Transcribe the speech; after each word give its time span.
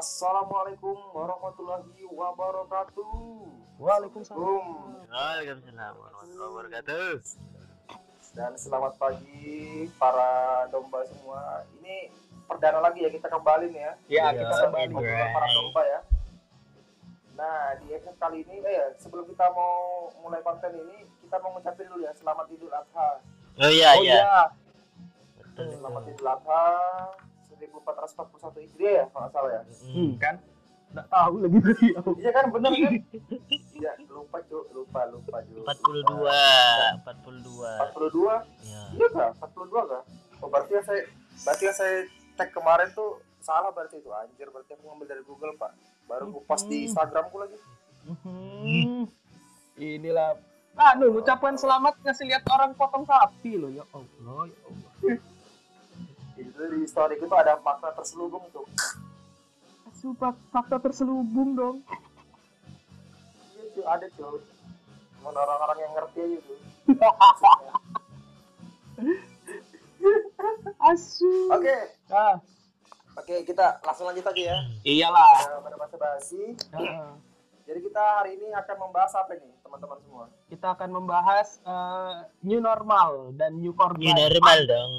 Assalamualaikum 0.00 0.96
warahmatullahi 1.12 2.08
wabarakatuh. 2.08 3.12
Waalaikumsalam. 3.76 4.64
Waalaikumsalam 5.12 5.92
warahmatullahi 5.92 6.50
wabarakatuh. 6.56 7.20
Dan 8.32 8.56
selamat 8.56 8.96
pagi 8.96 9.92
para 10.00 10.64
domba 10.72 11.04
semua. 11.04 11.68
Ini 11.76 12.08
perdana 12.48 12.80
lagi 12.80 13.04
ya 13.04 13.12
kita 13.12 13.28
kembali 13.28 13.76
nih 13.76 13.80
ya. 13.84 13.92
Ya, 14.08 14.24
Iya, 14.32 14.40
kita 14.40 14.54
kembali. 14.72 14.88
Ngobrol 14.88 15.28
para 15.36 15.48
domba 15.52 15.82
ya. 15.84 16.00
Nah 17.36 17.60
di 17.84 17.86
episode 17.92 18.16
kali 18.16 18.40
ini, 18.48 18.56
eh 18.64 18.96
sebelum 18.96 19.28
kita 19.28 19.52
mau 19.52 20.08
mulai 20.24 20.40
konten 20.40 20.80
ini, 20.80 21.04
kita 21.28 21.36
mau 21.44 21.52
ngucapin 21.52 21.84
dulu 21.92 22.08
ya 22.08 22.16
selamat 22.16 22.48
Idul 22.48 22.72
Adha. 22.72 23.20
Oh 23.60 23.68
iya 23.68 24.00
Oh 24.00 24.00
iya. 24.00 24.16
iya. 24.16 24.40
Betul. 25.44 25.76
Selamat 25.76 26.08
Idul 26.08 26.24
Adha 26.24 26.64
1441 27.62 28.64
Hijriah 28.64 28.92
ya 28.94 29.04
kalau 29.10 29.28
salah 29.28 29.50
ya. 29.50 29.62
Hmm, 29.90 30.12
kan? 30.16 30.34
Nggak 30.90 31.06
tahu 31.06 31.34
lagi 31.38 31.58
beliau. 31.60 32.04
Iya 32.16 32.30
kan 32.30 32.44
bener 32.48 32.70
kan? 32.72 32.92
Iya 33.80 33.90
lupa 34.06 34.38
cuy, 34.42 34.64
lupa 34.70 35.00
lupa 35.08 35.36
cuy. 35.40 35.62
42 35.62 36.28
42. 37.06 37.88
42 37.94 38.66
Ya. 38.66 38.82
Iya 38.92 39.06
kah? 39.10 39.30
42 39.38 39.70
kah? 39.86 40.02
Oh 40.40 40.48
berarti 40.48 40.72
yang 40.72 40.84
saya 40.84 41.02
berarti 41.42 41.62
yang 41.64 41.76
saya 41.76 41.96
tag 42.34 42.50
kemarin 42.50 42.88
tuh 42.90 43.10
salah 43.38 43.68
berarti 43.70 43.96
itu 43.96 44.10
anjir 44.10 44.48
berarti 44.48 44.72
aku 44.72 44.84
ngambil 44.84 45.06
dari 45.08 45.22
Google 45.22 45.52
pak 45.54 45.72
baru 46.04 46.28
aku 46.28 46.40
post 46.44 46.66
di 46.66 46.76
Hmm. 46.78 46.86
Instagramku 46.88 47.36
lagi 47.36 47.56
Hmm. 48.00 49.04
Inilah 49.76 50.36
Anu, 50.72 51.12
ucapan 51.14 51.54
selamat 51.54 52.00
ngasih 52.00 52.24
lihat 52.26 52.44
orang 52.48 52.72
potong 52.72 53.04
sapi 53.04 53.54
loh 53.54 53.68
ya 53.68 53.84
Allah, 53.90 54.06
ya 54.46 54.58
Allah. 54.64 54.90
itu 56.60 56.70
di 56.70 56.84
story 56.84 57.16
itu 57.16 57.24
ada 57.30 57.56
makna 57.58 57.90
terselubung 57.90 58.46
tuh 58.50 58.66
Sumpah 59.92 60.32
fakta 60.48 60.78
terselubung 60.78 61.52
dong. 61.52 61.76
iya 63.52 63.62
cuy 63.70 63.84
ada 63.86 64.06
cuy 64.10 64.38
Cuman 65.14 65.34
orang-orang 65.34 65.78
yang 65.78 65.92
ngerti 65.94 66.18
aja 66.18 66.38
tuh 66.42 66.58
Asu. 70.82 71.48
oke 71.50 71.76
Ah, 72.08 72.40
oke 73.14 73.34
kita 73.42 73.78
langsung 73.80 74.04
lanjut 74.04 74.26
aja 74.26 74.42
ya 74.46 74.58
iyalah. 74.82 75.34
Nah, 75.46 75.60
pada 75.60 75.76
masa 75.76 75.96
basi 75.96 76.56
Ah, 76.72 77.14
jadi 77.64 77.78
kita 77.80 78.02
hari 78.18 78.34
ini 78.34 78.50
akan 78.50 78.76
membahas 78.80 79.12
apa 79.14 79.34
nih 79.34 79.52
teman-teman 79.60 79.98
semua 80.00 80.24
kita 80.48 80.66
akan 80.70 80.88
membahas 80.90 81.60
eh, 81.62 82.14
new 82.42 82.58
normal 82.58 83.30
dan 83.34 83.54
new 83.54 83.70
korban. 83.70 84.02
New 84.02 84.14
normal 84.14 84.58
dong. 84.64 84.92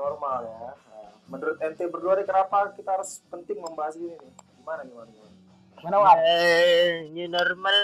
Normal 0.00 0.40
ya 0.42 0.72
Nah, 0.90 1.08
menurut 1.28 1.56
ente 1.60 1.84
berdua 1.86 2.16
nih 2.16 2.26
kenapa 2.26 2.72
kita 2.74 2.90
harus 2.90 3.20
penting 3.26 3.60
membahas 3.60 3.94
ini 3.94 4.12
nih 4.12 4.32
gimana 4.56 4.82
gimana 4.82 5.08
gimana 5.08 5.28
Mana 5.80 5.96
War? 5.96 6.16
Eh, 6.18 7.08
new 7.08 7.24
normal. 7.24 7.78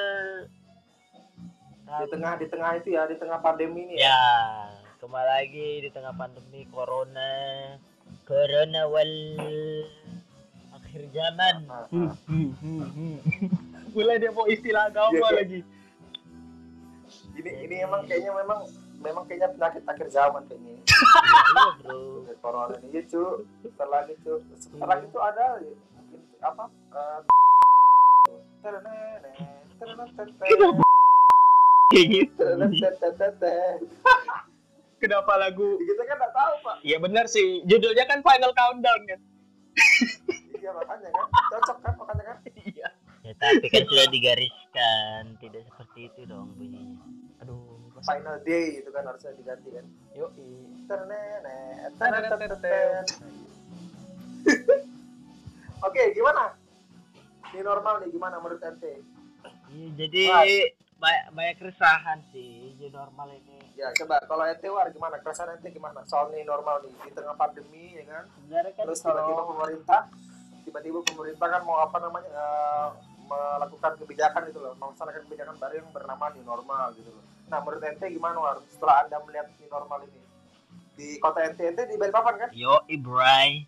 di 1.87 2.07
tengah 2.11 2.33
di 2.37 2.47
tengah 2.47 2.71
itu 2.75 2.89
ya 2.93 3.07
di 3.07 3.17
tengah 3.17 3.39
pandemi 3.39 3.87
ini 3.87 3.95
ya 3.97 4.11
Ya, 4.11 4.21
kembali 4.99 5.25
lagi 5.25 5.69
di 5.81 5.91
tengah 5.91 6.13
pandemi 6.13 6.67
corona. 6.69 7.33
Corona 8.25 8.85
wal 8.85 9.13
akhir 10.75 11.03
zaman. 11.09 11.55
Nah, 11.65 11.87
Hmm, 11.89 12.11
hmm, 12.27 12.51
hmm, 12.59 12.85
hmm. 12.91 13.17
Mulai 13.95 14.19
dia 14.19 14.29
mau 14.29 14.45
istilah 14.45 14.91
agama 14.91 15.17
iya. 15.17 15.31
lagi. 15.33 15.61
ini 17.33 17.51
ini 17.65 17.77
emang 17.81 18.05
kayaknya 18.05 18.33
memang 18.35 18.61
memang 18.99 19.23
kayaknya 19.25 19.49
penyakit 19.51 19.83
akhir 19.83 20.07
zaman 20.09 20.43
kayaknya 20.47 20.75
Iya, 20.77 21.65
bro. 21.83 22.23
corona 22.39 22.75
ini 22.81 22.95
ya 22.95 23.03
cu 23.05 23.43
sebentar 23.59 23.87
lagi 23.87 24.13
cu 24.21 24.33
sebentar 24.55 24.87
lagi 24.89 25.05
tuh 25.09 25.21
ada 25.21 25.61
ya, 25.61 25.73
mungkin 25.93 26.21
apa 26.41 26.65
eh, 26.93 27.21
Kayak 31.87 32.07
gitu. 32.11 32.43
Kenapa 34.97 35.33
lagu? 35.37 35.77
kita 35.79 36.03
kan 36.03 36.17
nggak 36.19 36.35
tahu 36.35 36.53
pak 36.65 36.77
Iya 36.83 36.97
benar 36.99 37.25
sih. 37.29 37.63
Judulnya 37.63 38.05
kan 38.05 38.19
Final 38.21 38.53
Countdown 38.53 39.01
kan. 39.07 39.21
iya 40.57 40.73
makanya 40.73 41.09
kan 41.13 41.27
cocok 41.53 41.77
kan 41.79 41.93
makanya 41.95 42.23
kan 42.27 42.37
Iya. 42.59 42.89
Ya, 43.23 43.33
tapi 43.37 43.67
kan 43.69 43.83
sudah 43.87 44.07
digariskan, 44.09 45.23
tidak 45.39 45.63
seperti 45.65 46.09
itu 46.09 46.21
dong 46.25 46.55
bunyinya. 46.55 47.06
Final 48.07 48.37
day 48.47 48.79
itu 48.79 48.91
kan 48.95 49.03
harusnya 49.03 49.35
diganti 49.35 49.69
kan. 49.75 49.87
Yo. 50.15 50.31
oke 55.87 56.03
gimana? 56.15 56.55
Ini 57.51 57.63
normal 57.67 58.07
nih 58.07 58.11
gimana 58.15 58.39
menurut 58.39 58.63
ente 58.63 59.03
Iya, 59.67 59.87
jadi 59.99 60.23
banyak, 60.97 61.25
banyak 61.35 61.55
keresahan 61.59 62.23
sih 62.31 62.79
new 62.79 62.91
normal 62.95 63.35
ini. 63.35 63.59
Ya 63.75 63.91
coba 63.99 64.23
kalau 64.31 64.47
ente 64.47 64.71
war 64.71 64.87
gimana? 64.95 65.19
Keresahan 65.19 65.59
ente 65.59 65.75
gimana? 65.75 66.07
Soal 66.07 66.31
ini 66.31 66.47
normal 66.47 66.87
nih 66.87 66.95
di 67.03 67.11
tengah 67.11 67.35
pandemi 67.35 67.99
ya 67.99 68.05
kan? 68.07 68.25
Sebenarnya 68.31 68.73
kan 68.79 68.85
terus 68.87 69.03
tiba-tiba 69.03 69.43
pemerintah 69.43 70.01
tiba-tiba 70.67 70.99
pemerintah 71.07 71.47
kan 71.47 71.63
mau 71.63 71.79
apa 71.83 71.97
namanya 72.03 72.31
eh, 72.31 72.89
melakukan 73.27 73.93
kebijakan 73.99 74.51
itu 74.51 74.59
loh 74.59 74.75
melaksanakan 74.79 75.23
kebijakan 75.27 75.57
baru 75.59 75.75
yang 75.83 75.91
bernama 75.91 76.25
new 76.35 76.47
normal 76.47 76.95
gitu 76.95 77.11
loh 77.11 77.25
nah 77.47 77.59
menurut 77.63 77.83
ente 77.87 78.07
gimana 78.11 78.37
war? 78.43 78.59
Setelah 78.71 79.07
anda 79.07 79.17
melihat 79.23 79.47
new 79.59 79.69
normal 79.71 79.99
ini? 80.07 80.21
Di 80.97 81.07
kota 81.23 81.45
ente 81.47 81.63
ente 81.63 81.83
di 81.87 81.95
Balikpapan 81.95 82.35
kan? 82.47 82.51
Yo 82.57 82.83
Ibrai, 82.91 83.67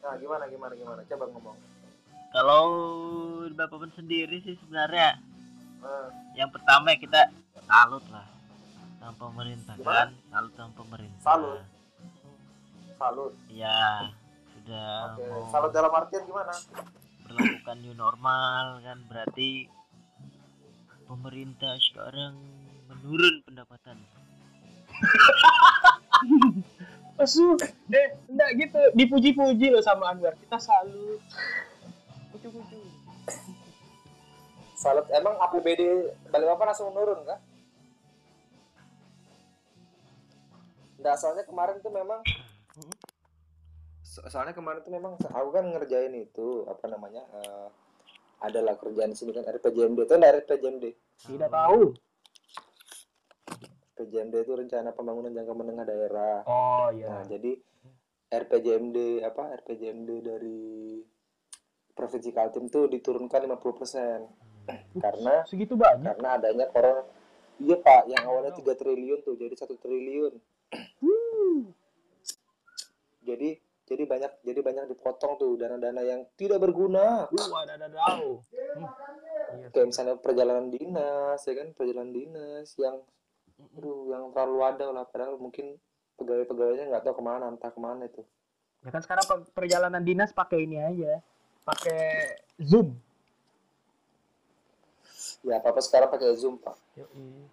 nah 0.00 0.14
gimana 0.16 0.44
gimana 0.48 0.72
gimana? 0.72 1.00
Coba 1.04 1.24
ngomong. 1.32 1.56
Kalau 2.28 2.64
di 3.48 3.54
Bapak 3.56 3.88
sendiri 3.96 4.40
sih 4.44 4.56
sebenarnya 4.60 5.16
Eh, 5.78 6.08
yang 6.42 6.50
pertama 6.50 6.90
ya 6.90 6.98
kita 6.98 7.20
salut 7.66 8.02
lah. 8.10 8.26
Sama 8.98 9.14
pemerintah 9.14 9.74
Gimana? 9.78 9.94
kan, 9.94 10.08
salut 10.26 10.52
sama 10.58 10.72
pemerintah. 10.74 11.22
Salut. 11.22 11.62
salut. 12.98 13.32
Ya, 13.46 14.10
sudah 14.58 15.14
oke 15.14 15.22
mau 15.30 15.46
salut 15.54 15.70
dalam 15.70 15.92
artian 15.94 16.26
gimana? 16.26 16.50
berlakukan 17.30 17.76
new 17.78 17.94
normal 17.94 18.82
kan? 18.82 18.98
Berarti 19.06 19.70
pemerintah 21.06 21.78
sekarang 21.78 22.34
menurun 22.88 23.34
pendapatan. 23.44 23.96
Asu. 27.22 27.58
Eh, 27.90 28.08
enggak 28.30 28.50
gitu. 28.56 28.80
Dipuji-puji 28.94 29.70
loh 29.70 29.82
sama 29.82 30.10
Anwar. 30.10 30.34
Kita 30.38 30.58
salut. 30.58 31.20
Kucu-kucu. 32.32 32.78
salut 34.78 35.10
emang 35.10 35.34
APBD 35.42 36.06
Balikpapan 36.30 36.70
langsung 36.70 36.94
menurun 36.94 37.26
kah 37.26 37.42
Nggak, 40.98 41.16
soalnya 41.18 41.42
kemarin 41.42 41.82
tuh 41.82 41.90
memang 41.90 42.22
So- 44.06 44.22
soalnya 44.30 44.54
kemarin 44.54 44.86
tuh 44.86 44.94
memang 44.94 45.18
aku 45.18 45.48
kan 45.50 45.66
ngerjain 45.74 46.14
itu 46.14 46.62
apa 46.70 46.86
namanya 46.86 47.26
eh, 47.26 47.68
adalah 48.38 48.78
kerjaan 48.78 49.10
di 49.10 49.18
sini 49.18 49.34
kan 49.34 49.42
RPJMD 49.50 49.98
itu 49.98 50.14
enggak 50.14 50.46
RPJMD 50.46 50.84
Tidak 51.26 51.50
tahu. 51.50 51.98
RPJMD 53.98 54.46
itu 54.46 54.52
rencana 54.54 54.94
pembangunan 54.94 55.34
jangka 55.34 55.52
menengah 55.58 55.82
daerah 55.82 56.46
Oh 56.46 56.86
nah 56.94 56.94
iya. 56.94 57.26
jadi 57.26 57.58
RPJMD 58.30 59.26
apa 59.26 59.58
RPJMD 59.58 60.10
dari 60.22 61.02
provinsi 61.90 62.30
Kaltim 62.30 62.70
tuh 62.70 62.86
diturunkan 62.86 63.50
50% 63.50 65.02
karena 65.02 65.42
Segitu 65.50 65.74
banyak. 65.74 66.14
karena 66.14 66.28
adanya 66.38 66.70
corona 66.70 67.02
iya 67.58 67.74
pak 67.74 68.06
yang 68.06 68.22
awalnya 68.22 68.54
3 68.54 68.62
triliun 68.62 69.26
tuh 69.26 69.34
jadi 69.34 69.54
satu 69.58 69.74
triliun 69.82 70.38
jadi 73.26 73.58
jadi 73.88 74.04
banyak 74.04 74.32
jadi 74.44 74.60
banyak 74.60 74.84
dipotong 74.92 75.40
tuh 75.40 75.56
dana-dana 75.56 76.04
yang 76.04 76.20
tidak 76.36 76.60
berguna 76.60 77.24
ada 77.32 77.88
tahu. 77.88 78.44
Hmm. 78.44 78.84
Iya. 79.48 79.66
kayak 79.72 79.86
misalnya 79.88 80.14
perjalanan 80.20 80.68
dinas 80.68 81.40
ya 81.40 81.54
kan 81.56 81.72
perjalanan 81.72 82.12
dinas 82.12 82.68
yang 82.76 83.00
aduh 83.58 84.08
yang 84.08 84.24
terlalu 84.30 84.58
ada 84.64 84.86
lah 84.88 85.04
padahal 85.04 85.34
mungkin 85.36 85.74
pegawai-pegawainya 86.14 86.88
nggak 86.88 87.02
tahu 87.02 87.14
ke 87.14 87.24
mana 87.24 87.44
entah 87.48 87.68
ke 87.68 87.78
mana 87.78 88.04
itu 88.04 88.22
Ya 88.78 88.90
kan 88.90 89.02
sekarang 89.02 89.24
pe- 89.24 89.50
perjalanan 89.52 89.98
dinas 90.00 90.30
pakai 90.30 90.62
ini 90.62 90.78
aja. 90.78 91.18
Pakai 91.64 91.98
Zoom. 92.56 92.94
ya 95.40 95.56
apa 95.56 95.70
apa 95.70 95.80
sekarang 95.80 96.08
pakai 96.08 96.34
zoom 96.34 96.56
pak 96.56 96.74
Yoi. 96.94 97.46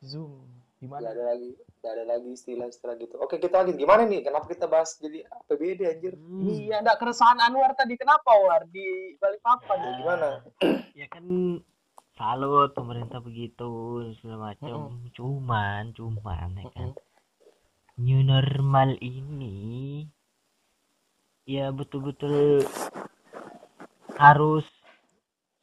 Zoom. 0.00 0.32
Gimana? 0.76 1.08
ada 1.08 1.24
lagi 1.26 1.52
nggak 1.76 1.92
ada 1.94 2.04
lagi 2.06 2.28
istilah-istilah 2.30 2.94
gitu 2.96 3.16
oke 3.16 3.32
kita 3.34 3.56
lagi 3.58 3.72
gimana 3.74 4.04
nih 4.04 4.20
kenapa 4.22 4.44
kita 4.44 4.64
bahas 4.66 4.92
jadi 4.94 5.24
APBD 5.24 5.80
anjir 5.86 6.12
Hmm. 6.16 6.44
Iya, 6.44 6.80
enggak 6.80 6.98
keresahan 6.98 7.38
Anwar 7.38 7.72
tadi. 7.72 7.96
Kenapa 7.96 8.28
War 8.34 8.64
di 8.66 8.84
Balikpapan? 9.16 9.76
ya 9.78 9.90
gimana 9.96 10.28
Ya 10.92 11.06
kan 11.06 11.24
salut 12.16 12.72
pemerintah 12.72 13.20
begitu 13.20 14.00
segala 14.18 14.56
macam. 14.56 15.04
Cuman, 15.12 15.92
cuman 15.92 16.48
ya 16.58 16.66
kan. 16.72 16.90
New 18.00 18.20
normal 18.24 18.96
ini 19.00 20.04
ya 21.46 21.70
betul-betul 21.70 22.66
harus 24.18 24.66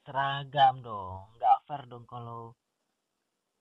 seragam 0.08 0.80
dong 0.80 1.28
nggak 1.36 1.58
fair 1.68 1.84
dong 1.92 2.08
kalau 2.08 2.56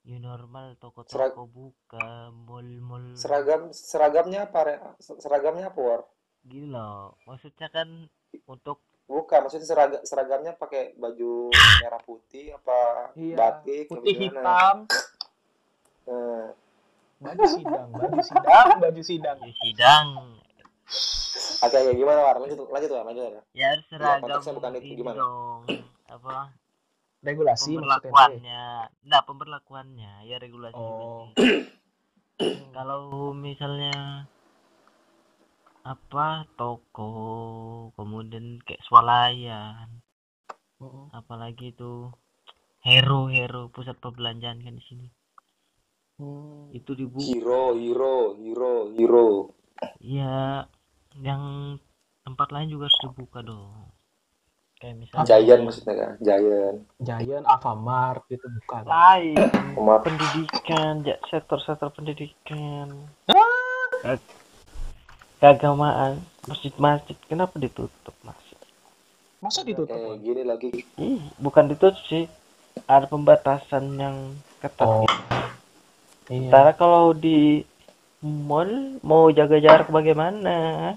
new 0.07 0.23
normal 0.23 0.79
toko-toko 0.79 1.51
buka 1.51 2.31
mall-mall 2.31 3.19
seragam 3.19 3.75
seragamnya 3.75 4.47
apa 4.47 4.61
Re? 4.63 4.77
seragamnya 5.19 5.75
apa 5.75 5.81
war 5.83 6.03
loh 6.47 7.19
maksudnya 7.27 7.67
kan 7.75 8.07
untuk 8.47 8.87
bukan 9.05 9.39
maksudnya 9.41 9.65
seragam 9.65 10.01
seragamnya 10.03 10.53
pakai 10.53 10.95
baju 10.95 11.51
merah 11.79 12.01
putih 12.01 12.53
apa 12.53 13.11
Iya, 13.13 13.35
batik 13.35 13.87
Putih 13.87 14.15
hitam, 14.17 14.87
Eh, 16.03 16.47
baju 17.19 17.45
sidang, 17.45 17.87
baju 17.93 18.21
sidang, 18.21 18.67
baju 18.77 19.03
sidang. 19.03 19.37
ya 19.39 19.53
sidang. 19.57 20.07
Oke 21.63 21.77
oke 21.79 21.93
gimana 21.95 22.21
war 22.21 22.37
lanjut 22.37 22.59
lanjut 22.65 22.91
war 22.91 23.07
lanjut 23.07 23.23
War. 23.33 23.45
ya 23.53 23.67
harus 23.71 23.87
seragam 23.87 24.21
konteksnya 24.21 24.53
bukan 24.53 24.71
itu, 24.77 24.95
gimana? 24.99 25.17
dong. 25.17 25.61
Apa? 26.07 26.51
Regulasi 27.23 27.71
pemberlakuannya. 27.73 28.65
Nah 29.07 29.21
pemberlakuannya. 29.23 30.13
Ya 30.27 30.37
regulasi 30.37 30.75
Oh. 30.75 31.31
kalau 32.73 33.03
misalnya 33.33 34.27
apa 35.83 36.47
toko 36.55 37.11
kemudian 37.99 38.63
kayak 38.63 38.83
swalayan. 38.87 40.03
Mm-mm. 40.83 41.15
apalagi 41.15 41.71
itu 41.71 42.11
hero 42.83 43.31
hero 43.31 43.71
pusat 43.71 43.95
perbelanjaan 44.03 44.59
kan 44.67 44.75
di 44.75 44.83
sini. 44.83 45.09
Hmm. 46.19 46.69
itu 46.75 46.93
dibuka 46.95 47.23
hero 47.23 47.79
hero 47.79 48.35
hero 48.39 48.75
hero. 48.95 49.29
Ya 50.03 50.67
yang 51.19 51.77
tempat 52.27 52.51
lain 52.51 52.71
juga 52.71 52.91
harus 52.91 52.99
dibuka 53.03 53.47
dong. 53.47 53.91
Kayak 54.83 55.07
misalnya 55.07 55.27
giant 55.31 55.63
maksudnya 55.63 55.95
kan 55.95 56.13
giant. 56.19 56.79
Giant, 56.99 57.45
Alfamart 57.47 58.27
itu 58.27 58.47
bukan. 58.63 58.83
lain. 58.83 59.39
Pendidikan 59.79 60.95
ya 61.07 61.17
sektor-sektor 61.31 61.95
pendidikan. 61.95 63.07
Ke- 64.03 64.42
keagamaan 65.43 66.23
masjid-masjid 66.47 67.19
kenapa 67.27 67.59
ditutup 67.59 68.15
masih 68.23 68.55
Masa 69.43 69.67
ditutup? 69.67 69.91
Wan? 69.91 70.23
gini 70.23 70.47
lagi 70.47 70.71
Ih, 70.95 71.19
bukan 71.37 71.67
ditutup 71.67 71.99
sih 72.07 72.31
ada 72.87 73.05
pembatasan 73.05 73.99
yang 73.99 74.17
ketat 74.63 74.87
Oh. 74.87 75.03
gitu. 75.03 75.19
Iya. 76.31 76.47
Sementara 76.47 76.71
kalau 76.73 77.11
di 77.11 77.67
mall 78.23 78.71
mau 79.03 79.27
jaga 79.29 79.59
jarak 79.59 79.91
bagaimana 79.91 80.95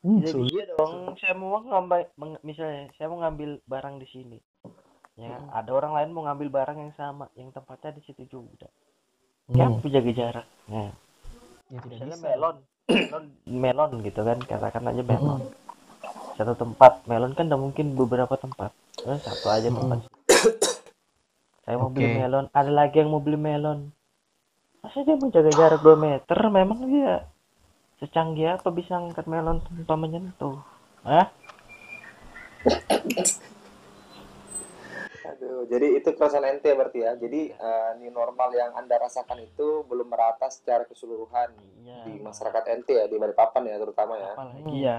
Hmm, 0.00 0.24
Jadi 0.24 0.32
sulit. 0.32 0.48
iya 0.48 0.64
dong, 0.72 1.12
saya 1.20 1.36
mau 1.36 1.60
ngambil 1.60 2.08
misalnya 2.40 2.88
saya 2.96 3.12
mau 3.12 3.20
ngambil 3.20 3.60
barang 3.68 4.00
di 4.00 4.08
sini. 4.08 4.38
Ya, 5.12 5.36
Hmm. 5.36 5.52
ada 5.52 5.70
orang 5.70 5.92
lain 5.92 6.16
mau 6.16 6.24
ngambil 6.24 6.48
barang 6.48 6.78
yang 6.80 6.94
sama, 6.96 7.28
yang 7.36 7.52
tempatnya 7.52 7.92
di 7.92 8.08
situ 8.08 8.24
juga. 8.24 8.64
Hmm. 9.44 9.60
Ya, 9.60 9.68
aku 9.68 9.92
jaga 9.92 10.08
jarak. 10.10 10.46
Nah, 10.64 10.88
Ya 11.68 11.76
tidak 11.76 11.84
misalnya 11.84 12.16
bisa. 12.16 12.24
melon, 12.24 12.56
melon, 12.90 13.24
melon 13.46 13.90
gitu 14.02 14.20
kan, 14.26 14.38
katakan 14.42 14.90
aja 14.90 15.02
melon. 15.06 15.42
Satu 16.34 16.54
tempat, 16.58 17.04
melon 17.06 17.32
kan 17.38 17.46
tidak 17.46 17.60
mungkin 17.62 17.94
beberapa 17.94 18.34
tempat. 18.34 18.74
Eh, 19.06 19.18
satu 19.22 19.46
aja 19.48 19.68
tempat. 19.70 20.04
Saya 21.64 21.76
mau 21.78 21.92
beli 21.92 22.10
Oke. 22.10 22.16
melon, 22.18 22.46
ada 22.50 22.72
lagi 22.72 22.98
yang 22.98 23.14
mau 23.14 23.22
beli 23.22 23.38
melon. 23.38 23.94
Masa 24.80 25.04
dia 25.04 25.14
mau 25.14 25.28
jaga 25.28 25.52
jarak 25.52 25.80
2 25.84 25.94
meter? 25.94 26.38
Memang 26.48 26.80
dia 26.88 27.28
secanggih 28.00 28.56
apa 28.56 28.68
bisa 28.72 28.96
angkat 28.96 29.28
melon 29.28 29.60
tanpa 29.60 29.94
menyentuh? 29.94 30.56
Hah? 31.04 31.28
Aduh, 35.50 35.66
jadi 35.66 35.98
itu 35.98 36.14
keresahan 36.14 36.46
ente 36.46 36.70
berarti 36.70 37.02
ya. 37.02 37.18
Jadi 37.18 37.50
eh, 37.50 37.90
new 37.98 38.14
normal 38.14 38.54
yang 38.54 38.70
anda 38.70 38.94
rasakan 38.96 39.42
itu 39.42 39.82
belum 39.82 40.06
merata 40.06 40.46
secara 40.46 40.86
keseluruhan 40.86 41.50
Iya. 41.82 42.06
di 42.06 42.22
masyarakat 42.22 42.62
ente 42.70 42.94
ya, 42.94 43.10
di 43.10 43.18
Balikpapan 43.18 43.66
ya 43.66 43.76
terutama 43.76 44.14
ya. 44.14 44.30
apalagi 44.30 44.62
Hmm. 44.62 44.78
ya 44.78 44.98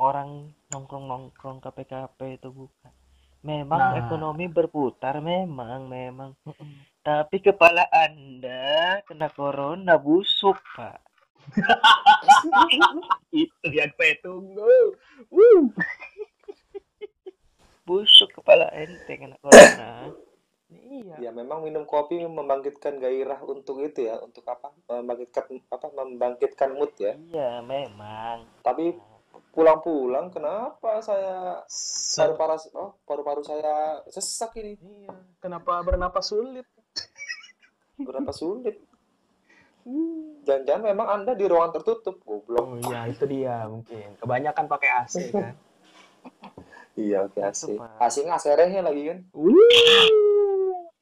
orang 0.00 0.30
nongkrong 0.72 1.04
nongkrong 1.04 1.60
KPKP 1.60 2.40
itu 2.40 2.48
bukan 2.48 2.92
memang 3.44 3.76
Nah. 3.92 4.00
ekonomi 4.00 4.48
berputar 4.48 5.20
memang 5.20 5.84
memang 5.84 6.32
tapi 7.04 7.44
kepala 7.44 7.84
anda 7.92 9.04
kena 9.04 9.28
corona 9.28 10.00
busuk 10.00 10.56
pak 10.72 10.96
Itu 13.36 13.68
yang 13.68 13.92
saya 13.94 14.16
tunggu. 14.18 14.96
Busuk 17.84 18.32
kepala 18.40 18.72
ente 18.72 19.12
kena 19.14 19.36
corona 19.40 20.12
Iya. 20.74 21.28
Ya 21.28 21.30
memang 21.30 21.62
minum 21.62 21.86
kopi 21.86 22.18
membangkitkan 22.24 22.98
gairah 22.98 23.38
untuk 23.46 23.78
itu 23.84 24.10
ya, 24.10 24.18
untuk 24.18 24.42
apa? 24.48 24.74
Membangkitkan 24.90 25.46
apa? 25.70 25.86
Membangkitkan 25.92 26.70
mood 26.74 26.90
ya. 26.98 27.14
iya 27.30 27.62
memang 27.62 28.42
Tapi 28.64 28.96
pulang-pulang 29.54 30.34
kenapa 30.34 30.98
saya 30.98 31.62
paru-paru 32.18 32.58
oh, 32.74 32.98
paru-paru 33.06 33.42
saya 33.46 34.02
sesak 34.10 34.58
ini? 34.58 34.74
Iya. 34.78 35.14
Kenapa 35.38 35.78
bernapas 35.86 36.34
sulit? 36.34 36.66
Berapa 38.06 38.34
sulit? 38.34 38.78
Jangan-jangan 40.44 40.84
memang 40.90 41.06
Anda 41.12 41.32
di 41.36 41.44
ruangan 41.44 41.76
tertutup, 41.76 42.16
goblok. 42.24 42.64
Oh 42.64 42.80
iya, 42.88 43.04
itu 43.04 43.28
dia 43.28 43.68
mungkin. 43.68 44.16
Kebanyakan 44.16 44.64
pakai 44.64 44.90
AC 45.04 45.14
kan. 45.28 45.54
Iya, 46.94 47.26
oke 47.26 47.38
Itu, 47.38 47.50
AC. 47.50 47.62
Pak. 47.74 47.98
AC-nya 47.98 48.38
AC 48.38 48.46
rehnya 48.54 48.82
lagi 48.86 49.02
kan. 49.10 49.18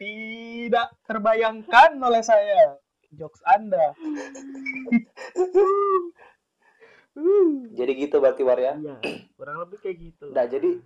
Tidak 0.01 0.89
terbayangkan 1.05 1.91
oleh 2.01 2.23
saya 2.25 2.81
jokes 3.13 3.45
Anda. 3.45 3.93
Jadi 7.77 7.93
gitu 8.09 8.25
berarti 8.25 8.41
War 8.41 8.57
ya. 8.57 8.73
iya 8.81 8.97
kurang 9.37 9.69
lebih 9.69 9.79
kayak 9.83 9.97
gitu 10.01 10.31
Nah, 10.33 10.47
jadi 10.47 10.79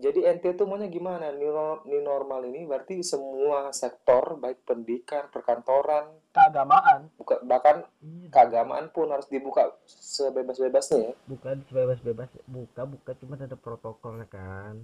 jadi 0.00 0.32
ente 0.32 0.50
tuh 0.50 0.64
maunya 0.64 0.86
gimana? 0.86 1.28
New, 1.30 1.48
nor- 1.48 1.84
new 1.84 2.00
normal 2.00 2.42
ini 2.42 2.64
berarti 2.64 3.00
semua 3.00 3.68
sektor 3.70 4.34
baik 4.34 4.64
pendidikan, 4.64 5.28
perkantoran, 5.28 6.08
Keagamaan. 6.30 7.12
buka, 7.14 7.38
bahkan 7.42 7.84
iya 8.00 8.28
keagamaan 8.28 8.88
pun 8.88 9.08
harus 9.08 9.26
dibuka 9.26 9.68
sebebas-bebasnya 9.84 10.98
ya. 11.02 11.14
bukan 11.24 11.60
bebas-bebas 11.66 12.28
buka 12.44 12.82
buka 12.84 13.10
cuma 13.14 13.34
ada 13.34 13.54
protokolnya 13.54 14.24
kan 14.24 14.80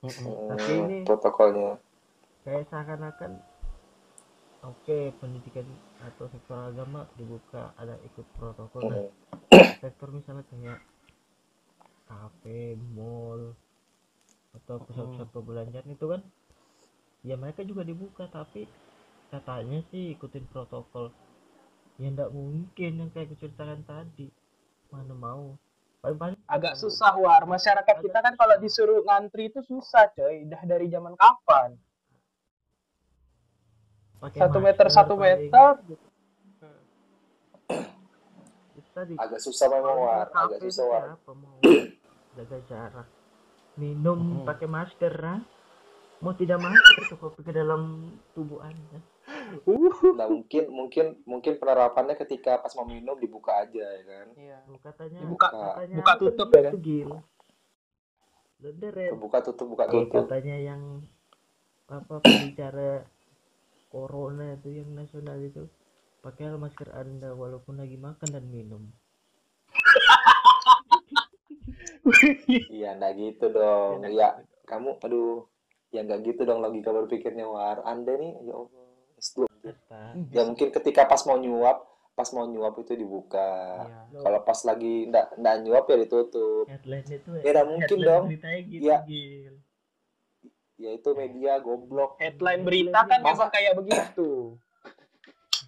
Mm-mm. 0.00 0.48
Tapi 0.48 0.72
Hmm, 0.72 0.84
ini- 0.86 1.04
protokolnya. 1.04 1.76
kayak 2.40 2.64
seakan-akan 2.66 3.36
oke 4.62 4.98
pendidikan 5.16 5.66
atau 6.00 6.24
sektor 6.26 6.56
agama 6.56 7.04
dibuka 7.14 7.74
ada 7.74 7.98
ikut 8.02 8.24
protokol 8.32 8.82
nah 8.86 9.00
Hmm. 9.50 9.68
sektor 9.78 10.08
misalnya 10.08 10.44
kayak 10.46 10.80
kafe 12.04 12.74
mall 12.90 13.52
atau 14.50 14.82
pusat-pusat 14.82 15.28
perbelanjaan 15.30 15.88
itu 15.88 16.06
kan 16.10 16.20
ya 17.22 17.38
mereka 17.38 17.62
juga 17.62 17.86
dibuka 17.86 18.26
tapi 18.26 18.66
katanya 19.30 19.78
sih 19.94 20.16
ikutin 20.18 20.46
protokol 20.50 21.14
ya 22.00 22.10
ndak 22.10 22.32
mungkin 22.34 22.92
yang 22.98 23.10
kayak 23.14 23.30
kuceritakan 23.30 23.86
tadi 23.86 24.26
mana 24.90 25.14
mau 25.14 25.54
paling-paling 26.00 26.34
Agak 26.50 26.74
susah 26.74 27.14
war. 27.14 27.44
Masyarakat 27.46 27.96
kita 28.02 28.18
kan 28.24 28.34
kalau 28.34 28.56
disuruh 28.58 29.04
ngantri 29.06 29.52
itu 29.52 29.60
susah 29.62 30.08
coy. 30.16 30.48
Dah 30.48 30.64
dari 30.66 30.88
zaman 30.90 31.14
kapan? 31.14 31.76
pakai 34.18 34.40
Satu 34.40 34.58
meter 34.60 34.86
satu 34.90 35.14
paling. 35.16 35.48
meter. 35.48 35.72
itu 38.76 38.90
tadi 38.92 39.14
Agak 39.16 39.40
susah 39.40 39.66
memang 39.70 39.96
war, 39.96 40.26
agak 40.28 40.58
susah 40.60 40.84
war. 40.88 41.06
jaga 42.34 42.58
jarak 42.68 43.06
minum 43.74 44.40
Mm. 44.40 44.44
pakai 44.44 44.66
masker 44.66 45.14
ah. 45.20 45.40
mau 46.20 46.32
tidak 46.32 46.58
masker 46.58 47.02
tuh 47.06 47.18
kopi 47.18 47.40
ke 47.40 47.50
dalam 47.50 48.12
tubuh 48.32 48.60
anda 48.60 48.98
Uh. 49.62 49.90
Nah, 50.14 50.26
mungkin 50.26 50.66
mungkin 50.68 51.06
mungkin 51.24 51.54
penerapannya 51.56 52.14
ketika 52.16 52.58
pas 52.58 52.74
mau 52.74 52.82
minum 52.82 53.14
dibuka 53.14 53.50
aja 53.56 53.82
ya 53.82 54.02
kan. 54.04 54.26
Iya. 54.34 54.58
Katanya 54.80 55.20
Buka 55.22 55.48
katanya 55.48 55.96
buka 55.96 56.12
tutup 56.16 56.48
ya 56.50 56.60
kan? 56.60 56.72
Gil. 56.76 57.10
Lederet. 58.60 59.10
Buka 59.14 59.38
tutup 59.40 59.66
buka 59.68 59.84
Eh, 59.86 59.92
tutup. 59.92 60.26
katanya 60.26 60.56
yang 60.56 60.82
apa 61.86 62.20
pembicara 62.20 63.06
corona 63.88 64.54
itu 64.54 64.70
yang 64.72 64.90
nasional 64.92 65.38
itu 65.38 65.66
pakai 66.20 66.52
masker 66.52 66.92
anda 66.92 67.32
walaupun 67.32 67.78
lagi 67.78 67.96
makan 67.96 68.28
dan 68.28 68.44
minum 68.46 68.86
Iya, 72.68 72.94
enggak 72.94 73.12
gitu 73.14 73.46
dong. 73.48 74.02
Ya, 74.08 74.36
kamu 74.64 74.96
aduh, 74.98 75.46
ya 75.90 76.00
enggak 76.00 76.20
gitu 76.24 76.42
dong 76.42 76.60
logika 76.60 76.90
berpikirnya 76.90 77.44
war. 77.44 77.82
Anda 77.82 78.14
nih 78.14 78.32
ya 78.42 78.54
Allah. 78.54 78.86
S2. 79.16 79.44
Apa? 79.60 80.16
Ya 80.30 80.42
mungkin 80.42 80.68
ketika 80.70 81.04
pas 81.04 81.20
mau 81.22 81.36
nyuap, 81.36 81.84
pas 82.12 82.28
mau 82.30 82.44
nyuap 82.44 82.76
itu 82.78 82.92
dibuka 82.94 83.84
Iya. 84.10 84.20
kalau 84.20 84.40
pas 84.42 84.60
lagi 84.62 85.04
ndak 85.06 85.36
ndak 85.36 85.56
nyuap 85.60 85.84
ya 85.86 85.96
ditutup 85.98 86.64
headline 86.66 87.04
itu 87.06 87.30
Ya, 87.38 87.50
nggak 87.50 87.66
mungkin 87.66 87.96
dong. 87.98 88.24
gitu 88.28 88.46
Ya. 88.82 88.98
Gil. 89.04 89.54
ya 90.76 90.90
itu 90.90 91.12
media 91.12 91.56
goblok 91.58 92.16
Headline 92.16 92.64
berita 92.64 93.04
kan 93.04 93.20
Masa- 93.20 93.48
kayak 93.48 93.76
begitu. 93.76 94.56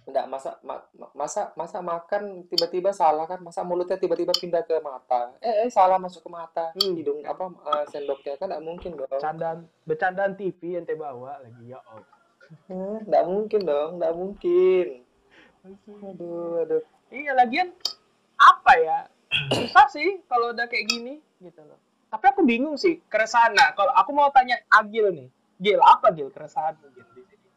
Ndak 0.03 0.25
masa 0.27 0.59
ma- 0.61 0.83
ma- 0.99 1.13
masa 1.15 1.55
masa 1.55 1.79
makan 1.79 2.43
tiba-tiba 2.51 2.91
salah 2.91 3.23
kan 3.23 3.39
masa 3.39 3.63
mulutnya 3.63 3.95
tiba-tiba 3.95 4.35
pindah 4.35 4.63
ke 4.67 4.75
mata 4.83 5.31
eh, 5.39 5.63
eh 5.63 5.69
salah 5.71 5.95
masuk 5.95 6.27
ke 6.27 6.29
mata 6.31 6.65
Hmm. 6.75 6.95
hidung 6.97 7.23
apa 7.23 7.47
eh, 7.49 7.85
sendoknya 7.91 8.35
kan 8.35 8.51
ndak 8.51 8.63
mungkin 8.63 8.99
dong 8.99 9.07
Bercandaan 9.07 9.59
bercandaan 9.87 10.33
TV 10.35 10.75
yang 10.75 10.85
bawa 10.85 11.39
lagi 11.39 11.71
ya 11.71 11.79
oh. 11.87 12.03
Eh, 12.69 12.97
ndak 13.07 13.23
mungkin 13.25 13.61
dong 13.63 13.91
ndak 14.01 14.13
mungkin 14.13 14.87
aduh 16.03 16.67
aduh 16.67 16.83
Iya 17.13 17.37
lagian 17.37 17.69
apa 18.41 18.73
ya? 18.81 18.97
Susah 19.53 19.85
sih 19.85 20.17
kalau 20.25 20.49
udah 20.49 20.65
kayak 20.65 20.89
gini 20.89 21.21
gitu 21.37 21.61
loh. 21.61 21.77
Tapi 22.09 22.25
aku 22.25 22.41
bingung 22.41 22.73
sih 22.73 22.97
keresahan. 23.05 23.53
Nah, 23.53 23.69
kalau 23.77 23.93
aku 23.93 24.09
mau 24.17 24.33
tanya 24.33 24.57
Agil 24.65 25.13
nih. 25.13 25.29
Gil, 25.61 25.77
apa 25.79 26.09
Gil 26.11 26.33
keresahanmu 26.33 26.89
Gil 26.91 27.05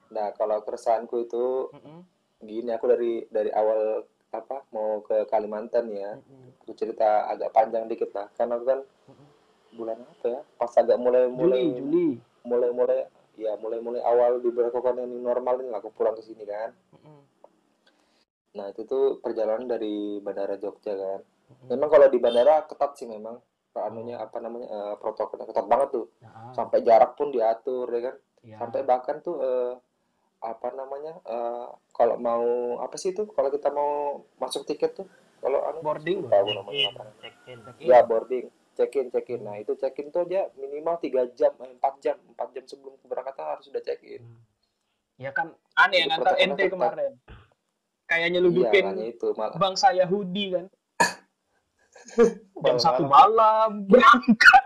nah 0.06 0.30
kalau 0.38 0.62
keresahanku 0.62 1.26
itu 1.26 1.72
Mm-mm. 1.74 2.06
Gini 2.38 2.68
aku 2.68 2.86
dari 2.86 3.12
dari 3.26 3.50
awal 3.50 4.04
apa 4.28 4.66
mau 4.70 5.00
ke 5.00 5.24
Kalimantan 5.26 5.88
ya 5.88 6.12
Mm-mm. 6.14 6.60
aku 6.60 6.72
cerita 6.72 7.24
agak 7.26 7.50
panjang 7.50 7.86
dikit 7.86 8.12
lah 8.12 8.28
karena 8.32 8.56
aku 8.56 8.64
kan 8.66 8.80
Mm-mm. 9.08 9.26
bulan 9.72 9.98
apa 10.02 10.26
ya 10.26 10.40
pas 10.54 10.72
agak 10.72 10.96
mulai 10.96 11.24
mulai 11.26 11.62
Juli, 11.62 11.80
Juli. 11.80 12.08
mulai 12.44 12.70
mulai 12.70 12.98
ya 13.36 13.56
mulai 13.56 13.80
mulai 13.80 14.00
awal 14.00 14.40
diberlakukan 14.40 14.96
yang 14.96 15.12
normal 15.20 15.60
ini 15.60 15.72
aku 15.72 15.88
pulang 15.90 16.12
ke 16.12 16.22
sini 16.22 16.44
kan 16.44 16.76
Mm-mm. 16.92 17.20
nah 18.52 18.66
itu 18.68 18.84
tuh 18.84 19.20
perjalanan 19.20 19.64
dari 19.64 20.18
bandara 20.18 20.56
Jogja 20.56 20.92
kan 20.92 21.20
Mm-mm. 21.22 21.66
memang 21.72 21.88
kalau 21.88 22.06
di 22.08 22.18
bandara 22.18 22.64
ketat 22.64 22.96
sih 22.96 23.08
memang 23.08 23.40
anunya 23.76 24.16
apa 24.16 24.40
namanya 24.40 24.68
eh, 24.68 24.94
protokolnya 24.96 25.44
ketat 25.44 25.68
banget 25.68 25.88
tuh 25.92 26.06
Nah, 26.24 26.52
sampai 26.52 26.80
jarak 26.80 27.12
pun 27.12 27.28
diatur 27.28 27.84
ya 27.92 28.00
kan 28.08 28.16
ya. 28.40 28.56
sampai 28.56 28.80
bahkan 28.82 29.20
tuh 29.20 29.36
eh, 29.36 29.72
apa 30.40 30.68
namanya 30.76 31.20
eh, 31.24 31.66
kalau 31.92 32.16
mau 32.20 32.44
apa 32.82 32.96
sih 33.00 33.12
itu? 33.16 33.28
Kalau 33.30 33.48
kita 33.48 33.72
mau 33.72 34.22
masuk 34.40 34.68
tiket 34.68 34.96
tuh 34.96 35.08
kalau 35.40 35.62
anu 35.68 35.78
boarding. 35.84 36.26
lupa 36.26 36.42
aku 36.42 36.48
check 36.48 36.56
namanya 36.58 36.80
in 36.80 36.90
apa? 36.90 37.04
check 37.20 37.36
in 37.46 37.58
ya 37.78 37.98
boarding 38.02 38.46
check 38.74 38.92
in 38.96 39.06
check 39.12 39.28
in 39.30 39.40
nah 39.44 39.56
itu 39.60 39.72
check 39.78 39.94
in 40.00 40.08
tuh 40.10 40.24
aja 40.26 40.48
minimal 40.58 40.96
tiga 40.98 41.28
jam 41.36 41.52
eh, 41.62 41.70
empat 41.76 41.94
jam 42.02 42.16
empat 42.34 42.48
jam 42.56 42.64
sebelum 42.66 42.98
keberangkatan 43.04 43.44
harus 43.44 43.64
sudah 43.68 43.82
check 43.84 44.00
in 44.02 44.24
Ya 45.16 45.32
kan 45.32 45.48
aneh 45.80 46.04
yang 46.04 46.12
protokolnya 46.20 46.44
ente 46.44 46.64
kemarin. 46.68 47.12
Kayaknya 48.04 48.38
iya 48.38 48.44
ludukin 48.44 48.84
makanya 48.84 49.06
itu 49.08 49.28
malah. 49.32 49.56
bangsa 49.56 49.88
Yahudi 49.96 50.44
kan. 50.52 50.66
Jam 52.68 52.76
satu 52.76 53.08
malam 53.08 53.88
berangkat. 53.88 54.64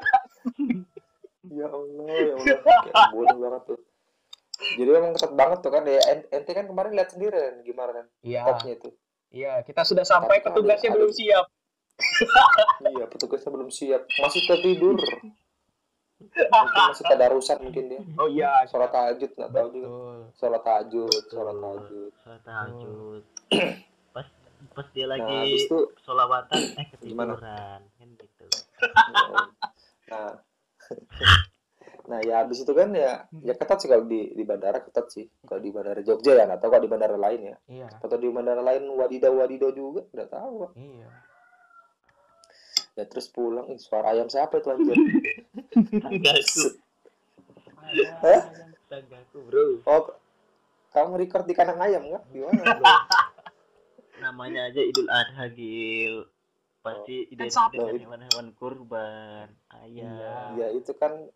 ya 1.54 1.70
Allah 1.70 2.06
ya 2.18 2.34
Allah. 2.34 2.58
Kayak 2.66 3.10
bodoh 3.14 3.38
banget 3.38 3.62
tuh 3.62 3.78
jadi 4.72 4.90
memang 4.92 5.10
ketat 5.12 5.32
banget 5.32 5.58
tuh 5.60 5.70
kan 5.70 5.82
ya 5.82 6.00
ente 6.28 6.50
kan 6.50 6.64
kemarin 6.64 6.92
lihat 6.92 7.10
sendiri 7.10 7.34
kan 7.34 7.54
gimana 7.60 7.90
kan 7.92 8.06
Iya, 8.20 8.40
ketatnya 8.44 8.72
itu 8.74 8.90
iya. 9.30 9.52
Kita 9.60 9.82
sudah 9.82 10.02
sampai, 10.02 10.38
Tapi 10.38 10.46
petugasnya 10.50 10.88
ada- 10.88 10.96
belum 10.96 11.08
ada- 11.08 11.18
siap. 11.18 11.46
iya 12.88 13.04
petugasnya 13.06 13.50
belum 13.50 13.70
siap. 13.70 14.02
Masih 14.16 14.40
tertidur. 14.44 14.98
Mungkin 16.20 16.82
masih 16.86 17.04
tadarusan 17.06 17.58
mungkin 17.60 17.84
dia. 17.86 18.00
Oh 18.14 18.26
iya, 18.26 18.52
sholat 18.66 18.90
tahajud 18.90 19.30
nggak 19.30 19.50
tahu 19.50 19.66
juga. 19.70 19.86
Betul. 19.86 20.18
sholat 20.34 20.62
tahajud 20.62 21.22
sholat 21.26 21.56
tahajud. 21.56 22.10
Sholat 22.18 22.42
tahajud. 22.42 23.22
Pas 24.10 24.26
pas 24.70 24.86
dia 24.90 25.04
nah 25.04 25.10
lagi 25.14 25.36
habis 25.46 25.64
itu 25.64 25.78
solawatan 26.00 26.60
eh 26.76 26.86
Gimana? 27.00 27.32
ketiduran 27.38 27.80
kan 27.88 28.08
gitu. 28.16 28.44
Nah 30.06 30.32
nah 32.11 32.19
ya 32.26 32.43
habis 32.43 32.67
itu 32.67 32.73
kan 32.75 32.90
ya 32.90 33.31
ya 33.47 33.55
ketat 33.55 33.79
sih 33.79 33.87
kalau 33.87 34.02
di 34.11 34.35
di 34.35 34.43
bandara 34.43 34.83
ketat 34.83 35.07
sih. 35.14 35.31
Kalau 35.47 35.62
di 35.62 35.71
bandara 35.71 36.02
Jogja 36.02 36.35
ya 36.35 36.50
nggak 36.50 36.59
tahu 36.59 36.71
kalau 36.75 36.83
di 36.83 36.90
bandara 36.90 37.14
lain 37.14 37.40
ya. 37.55 37.57
Iya, 37.71 37.88
atau 38.02 38.19
di 38.19 38.26
bandara 38.35 38.59
lain 38.59 38.90
wadidaw 38.90 39.31
wadidaw 39.31 39.71
juga 39.71 40.02
nggak 40.11 40.31
tahu. 40.35 40.75
Iya. 40.75 41.09
ya 42.99 43.07
terus 43.07 43.31
pulang 43.31 43.71
ih 43.71 43.79
suara 43.79 44.11
ayam 44.11 44.26
siapa 44.26 44.59
itu 44.59 44.67
anjir? 44.67 44.99
Tanggaku. 46.02 46.67
Hah? 48.26 48.40
tanggaku 48.90 49.38
bro. 49.47 49.67
Oh 49.87 50.02
kamu 50.90 51.23
record 51.23 51.47
di 51.47 51.55
kandang 51.55 51.79
ayam 51.79 52.02
nggak? 52.02 52.23
Gimana 52.35 52.61
bro? 52.75 52.85
namanya 54.25 54.69
aja 54.69 54.81
Idul 54.83 55.09
Adha 55.09 55.47
Gil. 55.55 56.29
Pasti 56.81 57.29
identik 57.29 57.76
dengan 57.76 57.97
hewan-hewan 58.00 58.47
kurban 58.57 59.49
ayam. 59.69 60.57
Ya 60.57 60.69
itu 60.73 60.93
kan 60.97 61.29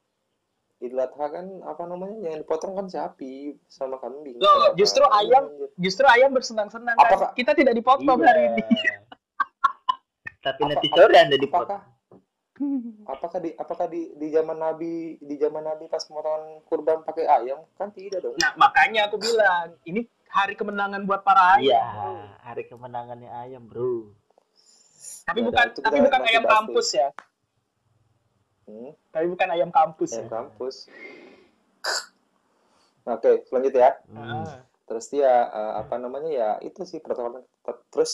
Idul 0.85 1.01
Adha 1.01 1.27
kan 1.27 1.47
apa 1.63 1.83
namanya 1.85 2.17
yang 2.23 2.39
dipotong 2.39 2.73
kan 2.75 2.87
sapi 2.87 3.57
sama 3.67 3.97
kambing 3.97 4.37
Loh, 4.37 4.47
Kenapa? 4.69 4.77
justru 4.77 5.05
ayam-. 5.07 5.49
Justru 5.75 6.05
ayam 6.07 6.31
bersenang-senang 6.31 6.93
kan. 6.95 7.33
Kita 7.33 7.53
tidak 7.53 7.73
dipotong 7.73 8.05
Iya. 8.15 8.27
hari 8.27 8.43
ini. 8.51 8.63
tapi 10.39 10.61
Apa- 10.61 10.71
nanti 10.71 10.87
sore 10.91 11.17
anda 11.17 11.37
dipotong 11.37 11.65
apakah 11.73 11.81
apakah 13.07 13.39
di 13.41 13.51
apakah 13.57 13.87
di 13.89 14.13
di 14.15 14.29
zaman 14.29 14.55
Nabi 14.55 15.17
di 15.19 15.35
zaman 15.35 15.65
Nabi 15.65 15.89
pas 15.89 16.05
pemotongan 16.05 16.63
kurban 16.63 17.01
pakai 17.01 17.25
ayam 17.27 17.65
kan 17.75 17.89
tidak 17.91 18.21
dong 18.21 18.37
Nah, 18.37 18.53
makanya 18.55 19.09
aku 19.09 19.17
bilang, 19.17 19.73
ini 19.83 20.05
hari 20.29 20.53
kemenangan 20.53 21.03
buat 21.03 21.25
para 21.25 21.57
ayam. 21.57 21.65
iya 21.67 21.83
hari 22.39 22.63
kemenangannya 22.65 23.27
ayam 23.33 23.65
bro 23.65 24.13
Tapi 25.25 25.41
Ya, 25.41 25.45
bukan 25.49 25.67
tapi 25.81 25.99
bukan 25.99 26.21
ayam 26.23 26.45
kampus 26.45 26.89
ya. 26.93 27.09
Hmm, 28.67 28.91
Tapi 29.13 29.27
bukan 29.31 29.49
ayam 29.53 29.71
kampus 29.71 30.11
ayam 30.17 30.27
ya. 30.27 30.31
kampus. 30.31 30.77
Oke 33.05 33.31
selanjutnya 33.49 33.81
ya. 33.81 33.93
Hmm. 34.09 34.45
Ah, 34.45 34.57
terus 34.89 35.07
dia 35.13 35.33
eh, 35.49 35.73
apa 35.81 35.95
namanya 36.01 36.31
ya 36.33 36.51
itu 36.65 36.85
sih 36.89 37.01
protokolnya 37.05 37.45
ketat. 37.65 37.79
terus 37.93 38.13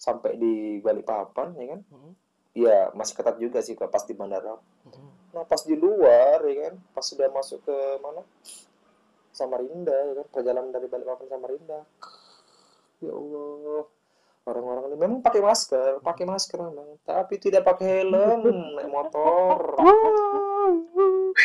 sampai 0.00 0.36
di 0.36 0.80
Balikpapan 0.80 1.54
ya 1.56 1.66
kan? 1.76 1.80
Mm, 1.88 2.12
ya 2.56 2.78
masih 2.96 3.14
ketat 3.16 3.36
juga 3.40 3.60
sih 3.60 3.76
kalau 3.76 3.92
pas 3.92 4.04
di 4.04 4.14
bandara. 4.16 4.56
Mm. 4.88 5.10
nah 5.34 5.42
pas 5.44 5.60
di 5.66 5.74
luar 5.76 6.40
ya 6.44 6.68
kan? 6.68 6.74
Pas 6.92 7.04
sudah 7.04 7.28
masuk 7.32 7.60
ke 7.64 7.76
mana? 8.00 8.22
Samarinda 9.34 9.92
ya 9.92 10.12
kan? 10.24 10.26
Perjalanan 10.32 10.72
dari 10.72 10.86
Balikpapan 10.88 11.26
Samarinda. 11.28 11.80
Ya 13.02 13.12
Allah 13.12 13.84
orang-orang 14.44 14.92
ini 14.92 14.96
memang 15.00 15.18
pakai 15.24 15.40
masker 15.40 16.04
pakai 16.04 16.24
masker 16.28 16.60
memang 16.60 17.00
tapi 17.00 17.40
tidak 17.40 17.64
pakai 17.64 18.04
helm 18.04 18.44
naik 18.76 18.88
motor. 18.92 19.80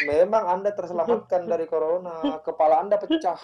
Memang 0.06 0.44
anda 0.48 0.72
terselamatkan 0.72 1.50
dari 1.50 1.66
corona. 1.66 2.40
Kepala 2.46 2.84
anda 2.84 2.96
pecah. 3.00 3.40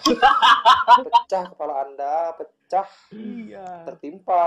Pecah 1.04 1.44
kepala 1.52 1.84
anda 1.88 2.32
pecah. 2.36 2.88
Iya. 3.12 3.86
tertimpa 3.88 4.42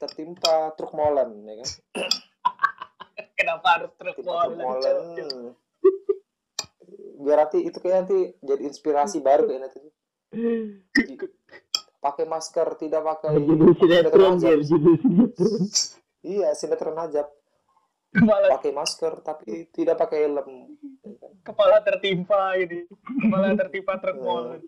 tertimpa 0.00 0.72
truk 0.78 0.96
molen 0.96 1.44
ya 1.44 1.54
kan? 1.60 1.70
Kenapa 3.36 3.66
harus 3.76 3.92
truk 4.00 4.16
molen? 4.24 4.56
molen. 4.60 4.96
Biar 7.20 7.48
nanti 7.48 7.58
itu 7.64 7.78
kayak 7.80 8.04
nanti 8.04 8.18
jadi 8.44 8.62
inspirasi 8.64 9.20
baru 9.20 9.48
kayak 9.48 9.62
nanti 9.68 9.80
pakai 12.06 12.24
masker 12.24 12.68
tidak 12.78 13.02
pakai 13.02 13.34
judul 13.36 13.74
sinetron 13.74 14.38
judul 14.38 14.62
sinetron. 14.62 15.62
Iya 16.26 16.54
sinetron 16.54 16.94
najab. 16.94 17.26
Malah 18.16 18.58
pakai 18.58 18.72
masker 18.72 19.20
tapi 19.20 19.70
tidak 19.70 19.94
pakai 19.96 20.26
helm. 20.26 20.74
Kepala 21.42 21.82
tertimpa 21.82 22.54
ini. 22.56 22.82
Kepala 23.22 23.54
tertimpa 23.54 23.98
truk 23.98 24.18
molen. 24.18 24.62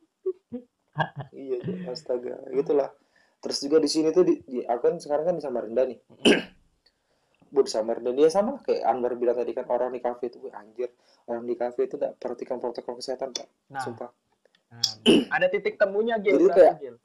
iya 1.30 1.58
astaga. 1.86 2.42
Gitulah 2.50 2.90
terus 3.38 3.58
juga 3.58 3.78
di 3.78 3.86
sini 3.86 4.10
tuh 4.10 4.22
di, 4.22 4.34
di 4.42 4.62
aku 4.62 4.82
kan 4.82 4.94
sekarang 4.98 5.24
kan 5.24 5.34
di 5.34 5.42
Samarinda 5.42 5.82
nih. 5.82 5.98
Bu 7.54 7.62
di 7.62 7.70
Samarinda. 7.70 8.10
Dia 8.12 8.28
sama 8.28 8.60
kayak 8.60 8.82
Anwar 8.84 9.14
bilang 9.14 9.34
tadi 9.34 9.50
kan 9.50 9.66
orang 9.66 9.90
di 9.90 9.98
kafe 9.98 10.28
itu 10.28 10.38
"Wih, 10.38 10.52
anjir. 10.52 10.90
Orang 11.24 11.42
di 11.42 11.54
kafe 11.54 11.86
itu 11.86 11.96
tidak 11.96 12.18
perhatikan 12.18 12.58
protokol 12.58 12.98
kesehatan 12.98 13.30
pak. 13.32 13.46
Nah, 13.72 13.80
sumpah. 13.80 14.10
Nah, 14.68 14.82
ada 15.34 15.46
titik 15.48 15.74
temunya 15.74 16.20
Gil. 16.20 16.36
Jadi 16.36 16.44
berarti, 16.44 16.60
kayak- 16.60 16.78
Gil. 16.78 16.96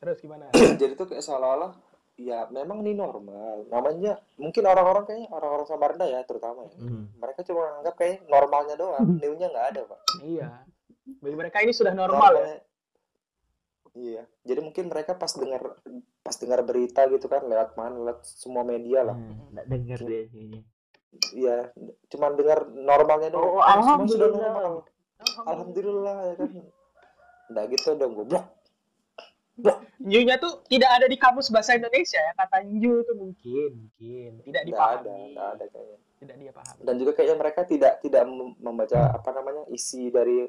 Terus 0.00 0.18
gimana? 0.18 0.48
jadi 0.80 0.92
tuh 0.94 1.06
kayak 1.06 1.20
seolah-olah 1.20 1.72
ya 2.16 2.48
memang 2.48 2.80
ini 2.80 2.92
normal. 2.92 3.68
Namanya 3.68 4.16
mungkin 4.36 4.64
orang-orang 4.64 5.04
kayaknya 5.04 5.28
orang-orang 5.30 5.66
Samarinda 5.66 6.06
ya 6.06 6.20
terutama 6.22 6.64
ya. 6.64 6.72
Hmm. 6.74 7.08
mereka 7.14 7.40
cuma 7.42 7.60
menganggap 7.66 7.94
kayak 7.94 8.16
normalnya 8.26 8.74
doang. 8.74 9.06
New-nya 9.14 9.46
nggak 9.46 9.66
ada 9.70 9.80
pak. 9.84 10.00
Iya. 10.20 10.48
Bagi 11.20 11.36
mereka 11.36 11.56
ini 11.60 11.72
sudah 11.72 11.92
normal 11.92 12.30
ya. 12.30 12.36
Normalnya- 12.36 12.64
iya. 13.92 14.22
Jadi 14.42 14.60
mungkin 14.60 14.84
mereka 14.86 15.12
pas 15.14 15.32
dengar 15.32 15.62
pas 16.20 16.36
dengar 16.36 16.60
berita 16.60 17.04
gitu 17.06 17.26
kan 17.26 17.42
lewat 17.42 17.72
mana 17.74 17.96
lewat 17.98 18.20
semua 18.22 18.62
media 18.62 19.02
lah. 19.02 19.16
Hmm, 19.16 19.48
nggak 19.50 19.66
dengar 19.66 19.98
deh 20.00 20.24
ini 20.30 20.60
iya. 21.32 21.72
Cuman 22.06 22.36
dengar 22.36 22.68
normalnya 22.68 23.28
doang. 23.28 23.50
Oh, 23.50 23.58
Ah, 23.58 23.76
semua 23.76 24.06
sudah 24.06 24.28
alhamdulillah. 24.28 24.40
normal. 24.46 24.72
Alhamdulillah 25.42 26.16
ya 26.22 26.34
kan. 26.36 26.50
Nggak 27.50 27.64
gitu 27.72 27.88
dong 27.94 28.12
goblok 28.14 28.44
New-nya 30.00 30.40
tuh 30.40 30.64
tidak 30.64 30.90
ada 30.96 31.06
di 31.06 31.16
kamus 31.20 31.52
bahasa 31.52 31.76
Indonesia 31.76 32.16
ya 32.16 32.32
kata 32.36 32.64
new 32.64 33.04
tuh 33.04 33.16
mungkin 33.16 33.70
mungkin 33.86 34.30
tidak 34.48 34.60
ada, 34.64 34.68
dipahami 34.68 35.18
nggak 35.36 35.48
ada 35.56 35.64
kayaknya. 35.68 35.98
tidak 36.20 36.36
dia 36.40 36.52
pahami 36.52 36.80
Dan 36.84 36.94
juga 36.96 37.10
kayaknya 37.16 37.36
mereka 37.36 37.60
tidak 37.68 37.92
tidak 38.00 38.22
mem- 38.24 38.56
membaca 38.60 39.00
apa 39.12 39.30
namanya 39.36 39.62
isi 39.68 40.08
dari 40.08 40.48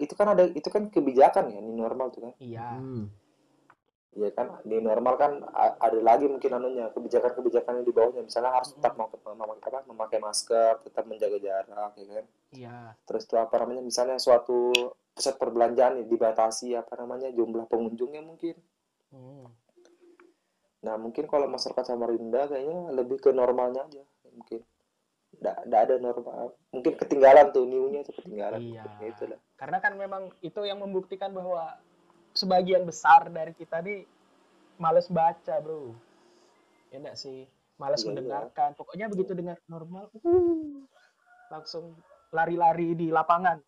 itu 0.00 0.12
kan 0.12 0.36
ada 0.36 0.44
itu 0.52 0.68
kan 0.68 0.88
kebijakan 0.88 1.48
ya, 1.52 1.58
ini 1.60 1.72
normal 1.72 2.12
tuh 2.12 2.28
kan. 2.28 2.32
iya 2.40 2.76
Hmm. 2.76 3.08
Iya 4.18 4.34
kan, 4.34 4.50
di 4.66 4.82
normal 4.82 5.14
kan 5.14 5.32
ada 5.54 6.00
lagi 6.02 6.26
mungkin 6.26 6.50
anunya 6.50 6.90
kebijakan-kebijakan 6.90 7.78
yang 7.78 7.86
di 7.86 7.94
bawahnya 7.94 8.26
misalnya 8.26 8.50
harus 8.50 8.74
tetap 8.74 8.98
memakai, 8.98 9.20
memakai 9.22 9.68
apa 9.70 9.80
memakai 9.86 10.18
masker, 10.18 10.72
tetap 10.82 11.04
menjaga 11.06 11.38
jarak 11.38 11.92
ya 11.94 12.06
kan. 12.18 12.26
iya 12.50 12.78
Terus 13.06 13.28
tuh 13.30 13.38
apa 13.38 13.54
namanya 13.62 13.78
misalnya 13.84 14.18
suatu 14.18 14.90
pusat 15.18 15.34
perbelanjaan 15.34 16.06
dibatasi 16.06 16.78
apa 16.78 16.94
namanya 16.94 17.34
jumlah 17.34 17.66
pengunjungnya 17.66 18.22
mungkin. 18.22 18.54
Hmm. 19.10 19.50
Nah, 20.86 20.94
mungkin 20.94 21.26
kalau 21.26 21.50
masyarakat 21.50 21.82
Samarinda 21.82 22.46
kayaknya 22.46 22.94
lebih 22.94 23.18
ke 23.18 23.34
normalnya 23.34 23.82
aja 23.90 24.06
mungkin. 24.30 24.62
Nggak 25.42 25.82
ada 25.90 25.96
normal. 25.98 26.54
Mungkin 26.70 26.94
ketinggalan 26.94 27.50
tuh 27.50 27.66
new-nya 27.66 28.06
tuh 28.06 28.14
ketinggalan. 28.22 28.62
Iya. 28.62 28.86
Ya 29.02 29.06
itulah. 29.10 29.40
karena 29.58 29.82
kan 29.82 29.98
memang 29.98 30.30
itu 30.38 30.62
yang 30.62 30.78
membuktikan 30.78 31.34
bahwa 31.34 31.74
sebagian 32.30 32.86
besar 32.86 33.26
dari 33.26 33.50
kita 33.58 33.82
nih 33.82 34.06
males 34.78 35.10
baca 35.10 35.58
bro 35.58 35.90
ya 36.94 37.02
enggak 37.02 37.18
sih 37.18 37.50
males 37.74 37.98
Iya, 37.98 38.06
iya. 38.06 38.08
mendengarkan 38.14 38.70
pokoknya 38.78 39.10
begitu 39.10 39.34
dengar 39.34 39.58
normal 39.66 40.06
uh, 40.22 40.86
langsung 41.50 41.98
lari-lari 42.30 42.94
di 42.94 43.10
lapangan 43.10 43.58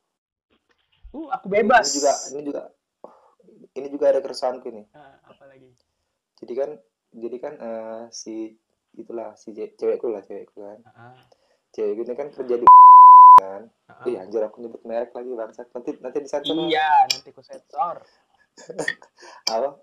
uh 1.10 1.28
aku 1.30 1.46
bebas 1.48 1.86
Ini 1.90 1.98
juga 1.98 2.12
ini 2.30 2.42
juga 2.46 2.62
ini 3.74 3.86
juga 3.88 4.04
ada 4.10 4.20
keresahanku 4.20 4.68
nih. 4.70 4.86
Ah, 4.94 5.18
apalagi 5.26 5.70
Jadi 6.40 6.52
kan 6.54 6.70
jadi 7.10 7.36
kan 7.38 7.54
eh, 7.58 8.02
si 8.10 8.54
itulah 8.94 9.34
si 9.34 9.54
ce- 9.54 9.74
cewekku 9.74 10.10
lah 10.10 10.22
cewekku 10.22 10.58
kan. 10.60 10.78
Ah, 10.86 11.18
Cewekku 11.70 12.02
ini 12.02 12.14
kan 12.14 12.28
kerja 12.30 12.56
di 12.58 12.66
kan. 13.38 13.62
ah, 13.88 14.06
Ih, 14.06 14.18
anjir 14.18 14.42
aku 14.42 14.60
nyebut 14.60 14.82
merek 14.82 15.10
lagi 15.10 15.30
bangsat. 15.30 15.66
Nanti 15.70 15.98
nanti 15.98 16.18
disensor 16.20 16.54
lah. 16.54 16.66
iya 16.66 16.90
nanti 17.06 17.30
ku 17.30 17.42
sensor 17.42 18.02
Apa? 19.54 19.78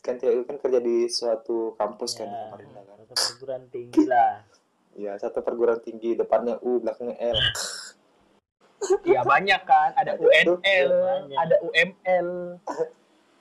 Kan 0.00 0.16
cewekku 0.16 0.44
kan 0.48 0.56
kerja 0.60 0.80
di 0.80 1.08
suatu 1.08 1.76
kampus 1.76 2.16
kan 2.16 2.26
di 2.26 2.36
Ya, 2.36 2.44
Samarinda 2.46 2.80
kan. 2.84 2.96
satu 3.02 3.14
perguruan 3.16 3.64
tinggi 3.68 4.04
lah. 4.06 4.44
Iya, 4.90 5.12
satu 5.16 5.38
perguruan 5.40 5.80
tinggi, 5.80 6.18
depannya 6.18 6.58
U, 6.60 6.82
belakangnya 6.82 7.14
L. 7.20 7.38
iya 9.02 9.20
banyak 9.22 9.60
kan 9.62 9.90
ada 9.94 10.12
UNL 10.16 10.90
ada 11.32 11.56
UML 11.60 12.28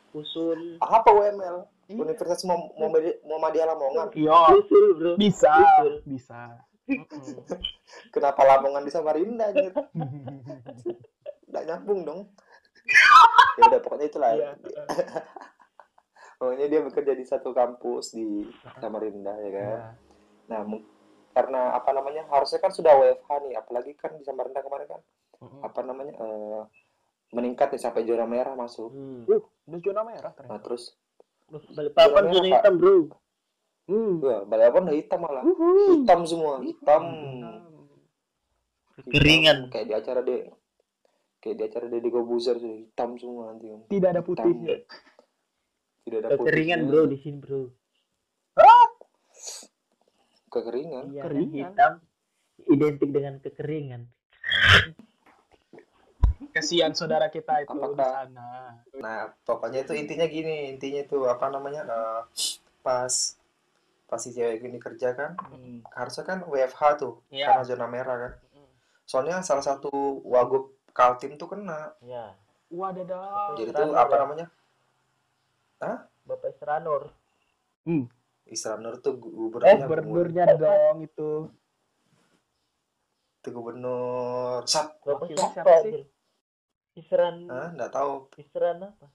Usul. 0.10 0.82
Apa 0.82 1.10
UML? 1.10 1.70
Iya. 1.86 2.02
Universitas 2.02 2.42
Muhammadi- 2.42 3.22
Muhammadiyah 3.22 3.66
Lamongan. 3.68 4.08
iya 4.14 4.38
Usul, 4.52 4.86
bro. 4.96 5.12
bisa 5.16 5.54
Betul. 5.54 5.94
bisa. 6.04 6.42
Kenapa 8.14 8.42
Lamongan 8.44 8.82
di 8.82 8.92
Samarinda 8.92 9.50
anjir? 9.50 9.70
Nggak 11.50 11.64
nyambung 11.66 12.02
dong. 12.04 12.22
ya 13.56 13.70
udah 13.70 13.82
pokoknya 13.82 14.06
itulah. 14.08 14.34
Iya. 14.34 14.50
Pokoknya 16.40 16.66
dia 16.66 16.80
bekerja 16.80 17.14
di 17.14 17.26
satu 17.28 17.52
kampus 17.52 18.16
di 18.16 18.48
Samarinda 18.80 19.36
ya 19.38 19.50
kan. 19.52 19.60
Iya. 19.60 19.80
Nah, 20.48 20.62
karena 21.30 21.62
apa 21.76 21.92
namanya? 21.92 22.26
Harusnya 22.26 22.58
kan 22.58 22.72
sudah 22.72 22.96
WFH 22.96 23.30
nih, 23.44 23.54
apalagi 23.54 23.92
kan 23.94 24.16
di 24.16 24.24
Samarinda 24.24 24.64
kemarin 24.64 24.88
kan 24.88 25.02
Mm-mm. 25.40 25.60
apa 25.64 25.80
namanya? 25.82 26.14
eh, 26.16 26.62
meningkat 27.32 27.72
nih 27.72 27.82
sampai 27.82 28.04
zona 28.04 28.26
merah 28.26 28.54
masuk. 28.54 28.90
Hmm. 28.90 29.24
Uh, 29.24 29.40
udah 29.66 29.80
zona 29.80 30.02
merah 30.04 30.32
Nah, 30.32 30.36
ternyata. 30.36 30.64
terus 30.66 30.98
Loh, 31.50 31.62
Balik 31.74 31.94
papan 31.94 32.24
Zona 32.30 32.46
hitam, 32.46 32.74
bro. 32.78 32.96
Hmm. 33.90 34.14
wah, 34.22 34.42
Balapan 34.46 34.82
udah 34.86 34.98
hitam 34.98 35.20
malah. 35.20 35.44
Hitam 35.90 36.20
semua, 36.24 36.54
hitam. 36.62 37.04
Kekeringan. 39.00 39.58
Hitam. 39.66 39.72
Kayak 39.72 39.86
di 39.86 39.94
acara 39.96 40.20
deh. 40.22 40.42
Kayak 41.40 41.56
di 41.56 41.64
acara 41.66 41.86
Deddy 41.88 42.10
Kobuzer 42.10 42.60
sudah 42.60 42.78
hitam 42.78 43.10
semua 43.16 43.50
nanti. 43.50 43.66
Tidak 43.88 44.10
ada 44.12 44.20
Hitam. 44.20 44.30
putihnya. 44.30 44.76
Tidak 46.04 46.18
ada 46.20 46.28
Kekeringan, 46.36 46.80
putihnya. 46.84 46.92
bro, 46.92 47.10
di 47.10 47.18
sini, 47.18 47.38
bro. 47.40 47.62
Kekeringan. 50.50 51.04
Iya, 51.10 51.22
Keringan. 51.24 51.72
hitam 51.72 51.94
identik 52.68 53.10
dengan 53.10 53.34
kekeringan. 53.40 54.02
Kesian 56.50 56.96
saudara 56.96 57.28
kita 57.28 57.62
itu 57.62 57.70
di 57.70 57.80
Apakah- 57.84 58.14
sana. 58.26 58.52
Nah, 58.96 59.20
pokoknya 59.44 59.84
itu 59.84 59.92
intinya 59.92 60.24
gini, 60.24 60.72
intinya 60.72 61.04
itu 61.04 61.18
apa 61.24 61.46
namanya? 61.48 61.84
eh, 61.84 62.22
pas 62.80 63.36
pas 64.06 64.18
si 64.18 64.32
cewek 64.32 64.64
ini 64.64 64.80
kerja 64.80 65.14
kan, 65.14 65.38
Hmm. 65.38 65.86
harusnya 65.94 66.24
kan 66.26 66.40
WFH 66.42 66.82
tuh, 66.98 67.22
Iya. 67.30 67.46
karena 67.46 67.64
zona 67.64 67.86
merah 67.86 68.18
kan. 68.18 68.34
Soalnya 69.06 69.44
salah 69.44 69.62
satu 69.62 69.92
wagub 70.24 70.74
Kaltim 70.90 71.36
tuh 71.36 71.46
kena. 71.48 71.94
Ya, 72.02 72.34
Wadadah. 72.70 73.54
Jadi 73.54 73.70
Isran 73.70 73.78
tuh 73.78 73.94
ya? 73.94 74.02
apa 74.02 74.16
namanya? 74.18 74.48
Bapak 76.24 76.50
Isranur. 76.52 77.10
Isra 78.46 78.78
Nur 78.78 78.98
tuh 78.98 79.14
Eh, 79.62 79.78
gubernurnya, 79.78 80.46
dong 80.58 80.98
itu. 81.02 81.32
tuh 83.40 83.52
gubernur. 83.52 84.66
Sat, 84.66 84.98
Bapak 85.02 85.30
siapa 85.30 85.86
sih? 85.86 86.04
Isran, 87.00 87.36
Hah, 87.48 87.70
nggak 87.74 87.92
tahu, 87.96 88.28
Isran 88.36 88.78
apa? 88.84 89.08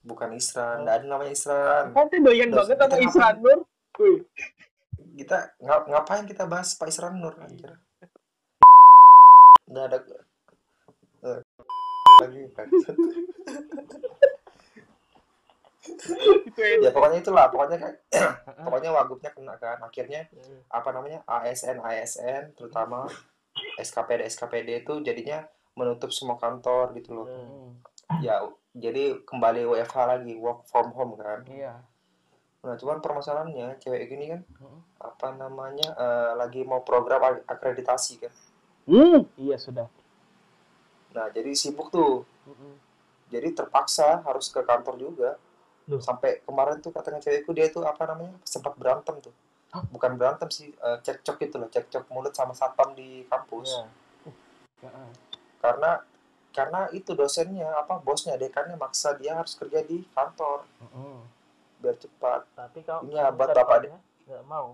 bukan 0.00 0.32
Isran, 0.32 0.86
nggak 0.86 0.96
ada 0.96 1.06
namanya 1.06 1.32
Isran. 1.34 1.84
Kan 1.92 2.06
tuh 2.08 2.18
doyan 2.24 2.48
Dos- 2.48 2.64
banget 2.64 2.76
sama 2.80 2.88
kita 2.88 3.04
Isran 3.04 3.36
Nur. 3.42 3.58
Wih. 4.00 4.18
Kita 5.20 5.38
nga- 5.60 5.84
ngapain 5.90 6.24
kita 6.24 6.44
bahas 6.48 6.72
Pak 6.76 6.88
Isran 6.88 7.20
Nur? 7.20 7.36
Anjir? 7.36 7.76
Nggak 9.68 9.84
ada 9.90 9.98
eh, 11.20 11.40
lagi 12.20 12.40
ya 16.80 16.90
pokoknya 16.92 17.18
itulah. 17.20 17.48
Pokoknya 17.48 17.76
kan 17.80 17.92
pokoknya 18.66 18.90
wagubnya 18.92 19.30
kena 19.32 19.54
kan. 19.56 19.80
Akhirnya 19.80 20.28
apa 20.68 20.88
namanya 20.92 21.24
ASN 21.26 21.80
ASN 21.80 22.54
terutama 22.56 23.08
SKPD 23.80 24.28
SKPD 24.28 24.84
itu 24.86 24.94
jadinya 25.04 25.44
menutup 25.80 26.10
semua 26.10 26.36
kantor 26.36 26.92
gitu 26.94 27.10
loh 27.14 27.26
Hmm. 27.26 27.72
ya 28.20 28.44
jadi 28.70 29.18
kembali 29.22 29.64
WFH 29.66 29.96
lagi 30.06 30.36
work 30.36 30.66
from 30.66 30.92
home 30.92 31.16
kan 31.16 31.40
Iya. 31.46 31.80
nah 32.60 32.76
cuman 32.76 33.00
permasalahannya 33.00 33.78
cewek 33.78 34.04
gini 34.06 34.28
kan 34.28 34.40
Mm. 34.52 34.80
apa 35.00 35.26
namanya 35.32 35.88
eh, 35.96 36.32
lagi 36.34 36.60
mau 36.62 36.80
program 36.80 37.20
ak- 37.22 37.48
akreditasi 37.48 38.20
kan 38.20 38.32
Hmm. 38.84 39.24
Iya 39.34 39.56
sudah. 39.56 39.88
nah 41.10 41.26
jadi 41.28 41.50
sibuk 41.52 41.88
tuh 41.88 42.22
Mm-mm. 42.44 42.74
jadi 43.28 43.50
terpaksa 43.50 44.20
harus 44.20 44.46
ke 44.46 44.60
kantor 44.60 44.94
juga 44.94 45.30
Loh. 45.86 45.98
sampai 45.98 46.38
kemarin 46.40 46.78
tuh 46.78 46.90
katanya 46.90 47.18
cewekku 47.18 47.50
dia 47.50 47.66
tuh 47.66 47.82
apa 47.82 48.04
namanya 48.04 48.38
sempat 48.44 48.76
berantem 48.76 49.18
tuh 49.20 49.34
Hah? 49.70 49.82
bukan 49.86 50.14
berantem 50.14 50.46
sih 50.48 50.70
eh, 50.70 50.98
cekcok 51.00 51.36
gitu 51.40 51.56
loh 51.56 51.66
cekcok 51.66 52.06
mulut 52.08 52.30
sama 52.30 52.52
satpam 52.52 52.92
di 52.92 53.24
kampus 53.26 53.70
Ya. 53.72 53.86
Heeh. 54.82 55.08
Karena 55.60 56.00
karena 56.50 56.90
itu 56.90 57.14
dosennya 57.14 57.70
apa 57.76 58.00
bosnya 58.00 58.34
dekannya 58.34 58.74
maksa 58.74 59.14
dia 59.14 59.38
harus 59.38 59.54
kerja 59.54 59.80
di 59.80 60.02
kantor 60.10 60.66
Heeh. 60.80 61.18
biar 61.78 61.96
cepat 61.96 62.42
Tapi 62.52 62.78
kalau 62.82 63.06
Ini 63.06 63.14
ya, 63.14 63.30
buat 63.30 63.48
bapak 63.48 63.60
satpamnya 63.78 63.98
nggak 64.26 64.44
mau. 64.44 64.68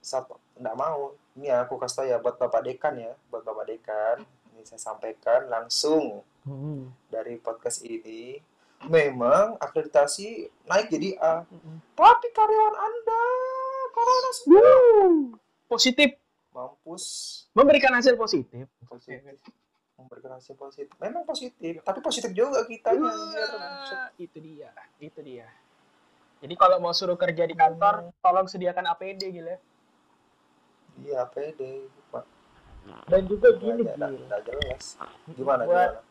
saat 0.00 0.24
nggak 0.56 0.76
mau 0.76 1.00
ini 1.34 1.46
ya 1.46 1.60
aku 1.60 1.76
kasih 1.76 1.94
tau 1.94 2.06
ya 2.06 2.16
buat 2.16 2.36
bapak 2.36 2.60
dekan 2.64 2.94
ya 2.96 3.12
buat 3.28 3.44
bapak 3.44 3.64
dekan 3.66 4.16
ini 4.50 4.64
saya 4.64 4.80
sampaikan 4.80 5.44
langsung 5.46 6.24
Mm-mm. 6.42 6.88
dari 7.06 7.36
podcast 7.36 7.84
ini 7.84 8.40
memang 8.82 9.60
akreditasi 9.60 10.48
naik 10.64 10.88
jadi 10.88 11.20
A 11.20 11.44
Mm-mm. 11.44 11.84
tapi 11.92 12.28
karyawan 12.30 12.76
anda 12.78 13.22
corona 13.90 14.30
semua 14.32 14.56
Wuh. 14.56 15.36
Positif. 15.66 16.16
mampus 16.50 17.04
Memberikan 17.52 17.92
hasil 17.92 18.16
positif. 18.16 18.64
positif 18.82 19.36
memberikan 20.00 20.32
hasil 20.32 20.54
positif 20.54 20.92
memang 20.96 21.22
positif 21.22 21.80
tapi 21.80 22.00
positif 22.00 22.30
juga 22.30 22.64
kita 22.64 22.92
Wah, 22.92 24.08
itu 24.16 24.38
dia, 24.38 24.70
itu 24.98 25.20
dia. 25.20 25.46
Jadi 26.40 26.56
kalau 26.56 26.80
mau 26.80 26.90
suruh 26.90 27.14
kerja 27.14 27.44
di 27.44 27.52
kantor, 27.52 28.16
tolong 28.18 28.48
sediakan 28.48 28.88
APD 28.88 29.28
gitu 29.30 29.44
ya. 29.46 29.58
iya 30.98 31.20
Pak. 31.28 32.24
Dan 33.06 33.28
juga 33.28 33.52
gini, 33.54 33.84
Nggak- 33.84 34.42
jelas 34.42 34.96
gimana 35.30 35.62
Buat- 35.62 36.00
gimana 36.00 36.08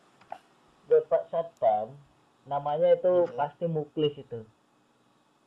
Bapak 0.86 1.22
Satpam, 1.26 1.94
namanya 2.44 2.94
itu 2.94 3.26
Hmm. 3.26 3.34
pasti 3.34 3.66
muklis 3.66 4.14
itu. 4.16 4.42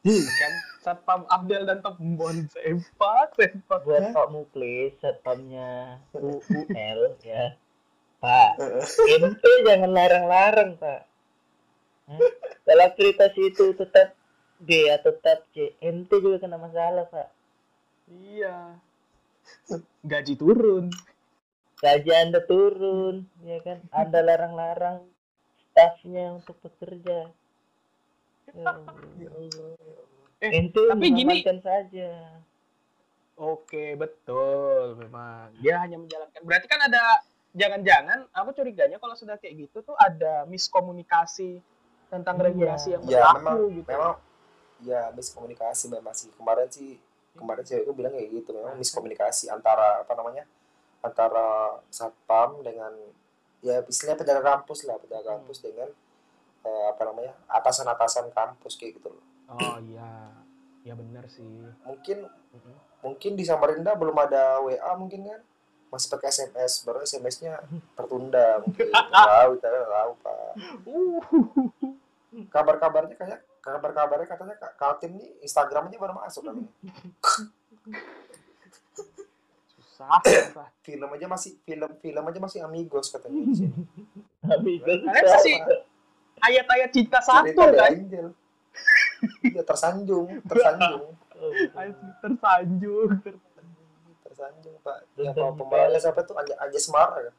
Kan 0.04 0.54
Satpam 0.80 1.24
Abdel 1.30 1.64
dan 1.64 1.80
Tembon 1.80 2.48
sempat, 2.50 3.32
sempat. 3.36 3.80
Buat 3.84 4.12
Pak 4.12 4.28
Muklis, 4.30 5.00
Satpamnya 5.00 6.00
UUL 6.12 7.16
ya. 7.24 7.56
Pak, 8.24 8.56
ente 9.04 9.52
jangan 9.68 9.92
larang-larang, 9.92 10.80
Pak. 10.80 11.02
Kalau 12.64 12.84
akreditasi 12.88 13.52
itu 13.52 13.76
tetap 13.76 14.16
B 14.64 14.88
atau 14.88 15.12
tetap 15.12 15.44
C, 15.52 15.76
ente 15.84 16.16
juga 16.24 16.40
kena 16.40 16.56
masalah, 16.56 17.04
Pak. 17.12 17.28
Iya. 18.08 18.80
Gaji 20.08 20.34
turun. 20.40 20.88
Gaji 21.84 22.12
Anda 22.16 22.40
turun, 22.48 23.28
ya 23.44 23.60
kan? 23.60 23.84
Anda 23.92 24.24
larang-larang 24.24 25.04
stafnya 25.68 26.40
untuk 26.40 26.56
bekerja. 26.64 27.28
Ya 28.56 28.72
Allah. 28.72 29.76
Eh, 30.40 30.52
Ente 30.64 30.80
tapi 30.88 31.12
gini- 31.12 31.44
saja. 31.60 32.40
Oke, 33.36 34.00
betul. 34.00 34.96
Memang 34.96 35.52
dia 35.60 35.80
hanya 35.84 36.00
menjalankan. 36.00 36.40
Berarti 36.46 36.68
kan 36.72 36.88
ada 36.88 37.20
jangan-jangan 37.54 38.26
aku 38.32 38.50
curiganya 38.52 38.98
kalau 38.98 39.14
sudah 39.14 39.38
kayak 39.38 39.56
gitu 39.64 39.82
tuh 39.82 39.96
ada 39.96 40.44
miskomunikasi 40.46 41.62
tentang 42.08 42.36
Iya. 42.36 42.44
regulasi 42.44 42.88
yang 42.92 43.02
Ya 43.04 43.10
berlaku 43.24 43.38
memang 43.40 43.58
gitu. 43.72 43.88
memang 43.88 44.14
ya 44.82 45.02
miskomunikasi 45.12 45.86
memang 45.88 46.14
sih 46.14 46.30
kemarin 46.32 46.68
sih 46.68 46.98
kemarin 47.34 47.64
sih 47.64 47.78
aku 47.78 47.92
bilang 47.92 48.12
kayak 48.12 48.30
gitu 48.32 48.50
memang 48.52 48.76
miskomunikasi 48.76 49.48
antara 49.48 50.02
apa 50.02 50.14
namanya 50.14 50.44
antara 51.00 51.48
satpam 51.88 52.62
dengan 52.62 52.94
ya 53.60 53.80
istilahnya 53.84 54.18
penjaga 54.18 54.42
kampus 54.52 54.84
lah 54.84 54.98
penjaga 54.98 55.24
Hmm. 55.30 55.38
kampus 55.40 55.60
dengan 55.60 55.90
eh, 56.62 56.86
apa 56.90 57.02
namanya 57.04 57.34
atasan-atasan 57.50 58.32
kampus 58.32 58.76
kayak 58.76 58.98
gitu 58.98 59.10
loh 59.10 59.24
Oh 59.46 59.78
iya. 59.80 60.32
Ya 60.82 60.94
benar 60.94 61.28
sih. 61.28 61.48
mungkin 61.82 62.26
Mm-mm. 62.26 62.76
mungkin 63.02 63.32
di 63.34 63.44
Samarinda 63.44 63.94
belum 63.94 64.16
ada 64.18 64.60
WA 64.60 64.92
mungkin 64.94 65.24
kan 65.24 65.42
masih 65.94 66.10
pakai 66.10 66.34
SMS 66.34 66.82
baru 66.82 67.06
SMS-nya 67.06 67.62
tertunda 67.94 68.66
mungkin 68.66 68.90
tahu 69.30 69.52
tahu 69.62 70.12
pak 70.26 70.42
Uh. 70.90 71.22
kabar-kabarnya 72.50 73.14
kayak 73.14 73.40
kabar-kabarnya 73.62 74.26
katanya 74.26 74.56
Kak 74.58 74.74
Kaltim 74.76 75.22
nih 75.22 75.30
Instagramnya 75.46 76.02
baru 76.02 76.18
masuk 76.18 76.50
kan 76.50 76.58
Susah, 79.94 80.18
susah. 80.26 80.68
film 80.82 81.06
aja 81.14 81.30
masih 81.30 81.54
film 81.62 81.90
film 82.02 82.24
aja 82.26 82.40
masih 82.42 82.60
amigos 82.66 83.14
katanya 83.14 83.46
di 83.46 83.54
sini. 83.54 83.86
Amigos 84.42 85.06
masih 85.06 85.62
ayat-ayat 86.42 86.90
cinta 86.90 87.22
satu 87.22 87.54
kan? 87.54 87.94
Angel. 87.94 88.28
Iya 89.46 89.62
tersanjung, 89.62 90.42
tersanjung, 90.50 91.14
Asli, 91.78 92.10
Tersanjung. 92.26 93.10
Tersanjung 94.34 94.76
pak. 94.82 95.06
Yang 95.16 95.34
kalau 95.38 95.54
pemerannya 95.54 96.00
siapa 96.02 96.26
tuh 96.26 96.34
Anja 96.34 96.58
Anja 96.58 96.80
Semara 96.82 97.18
kan? 97.30 97.36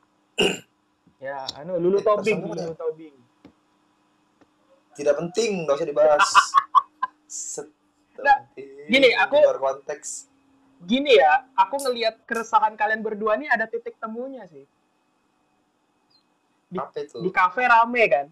Ya, 1.19 1.43
anu 1.59 1.75
Lulu 1.83 1.99
Tobing, 2.01 2.39
Lulu 2.47 2.75
Tobing. 2.79 3.15
Tidak 4.95 5.15
penting, 5.19 5.67
nggak 5.67 5.75
usah 5.75 5.89
dibahas. 5.91 6.29
Nah, 8.23 8.47
gini, 8.87 9.11
aku- 9.19 9.43
di 9.43 9.47
luar 9.47 9.59
konteks. 9.59 10.31
Gini 10.85 11.19
ya, 11.19 11.51
aku 11.59 11.83
ngelihat 11.83 12.23
keresahan 12.29 12.79
kalian 12.79 13.03
berdua 13.03 13.35
nih 13.35 13.51
ada 13.51 13.67
titik 13.67 13.99
temunya 13.99 14.47
sih. 14.47 14.63
Di- 16.71 16.79
Apa 16.79 16.99
itu? 17.03 17.19
Di 17.25 17.31
kafe 17.35 17.63
rame 17.67 18.03
kan? 18.07 18.27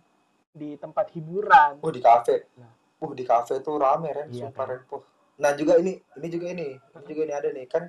Di 0.53 0.77
tempat 0.79 1.11
hiburan. 1.17 1.81
Oh 1.83 1.91
di 1.91 1.99
kafe. 1.99 2.47
Nah. 2.61 2.71
Uh 3.03 3.11
di 3.17 3.25
kafe 3.27 3.59
tuh 3.59 3.81
rame 3.83 4.15
Ren, 4.15 4.29
Iya, 4.31 4.47
sumpah 4.47 4.65
kan. 4.69 4.79
Ren. 4.79 4.81
Puh. 4.87 5.03
Nah 5.41 5.51
juga 5.57 5.81
ini, 5.81 5.99
ini 6.21 6.29
juga 6.29 6.47
ini, 6.53 6.77
ini 6.77 7.05
juga 7.09 7.23
ini 7.27 7.35
ada 7.35 7.49
nih 7.51 7.67
kan. 7.67 7.85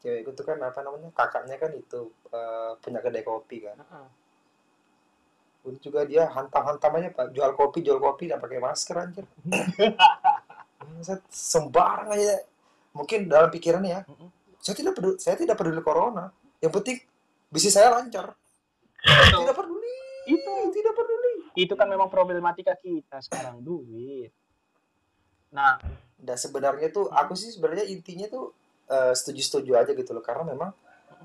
Cewek 0.00 0.24
itu 0.24 0.42
kan 0.42 0.56
apa 0.64 0.80
namanya 0.80 1.12
kakaknya 1.12 1.60
kan 1.60 1.70
itu 1.76 2.08
eh, 2.32 2.72
punya 2.80 3.00
kedai 3.04 3.20
kopi 3.20 3.56
kan. 3.68 3.76
Heeh. 3.76 4.08
Ini 5.60 5.76
juga 5.76 6.08
dia 6.08 6.24
hantam-hantam 6.24 6.92
aja 6.96 7.08
pak 7.12 7.36
jual 7.36 7.52
kopi 7.52 7.84
jual 7.84 8.00
kopi 8.00 8.32
nggak 8.32 8.40
pakai 8.40 8.58
masker 8.64 8.96
anjir. 8.96 9.26
Sembarang 11.28 12.10
aja. 12.16 12.40
Mungkin 12.90 13.30
dalam 13.30 13.52
pikirannya 13.54 13.90
ya, 13.92 14.00
Mm-mm. 14.02 14.28
saya 14.58 14.74
tidak 14.74 14.98
peduli, 14.98 15.16
saya 15.22 15.36
tidak 15.38 15.54
peduli 15.54 15.78
corona. 15.78 16.32
Yang 16.58 16.72
penting 16.80 16.96
bisnis 17.46 17.76
saya 17.76 17.94
lancar. 17.94 18.34
Betul. 18.98 19.46
Tidak 19.46 19.56
peduli. 19.56 19.94
Itu 20.26 20.52
Tidak 20.70 20.94
peduli. 20.96 21.32
itu 21.54 21.74
kan 21.74 21.86
memang 21.90 22.06
problematika 22.06 22.72
kita 22.78 23.18
sekarang 23.20 23.58
duit. 23.60 24.30
Nah, 25.50 25.76
Dan 26.14 26.36
sebenarnya 26.36 26.92
tuh 26.92 27.08
aku 27.10 27.32
sih 27.34 27.50
sebenarnya 27.50 27.88
intinya 27.90 28.28
tuh 28.28 28.52
eh, 28.90 29.12
setuju-setuju 29.12 29.70
aja 29.76 29.92
gitu 29.92 30.10
loh 30.10 30.20
karena 30.20 30.44
memang 30.44 30.70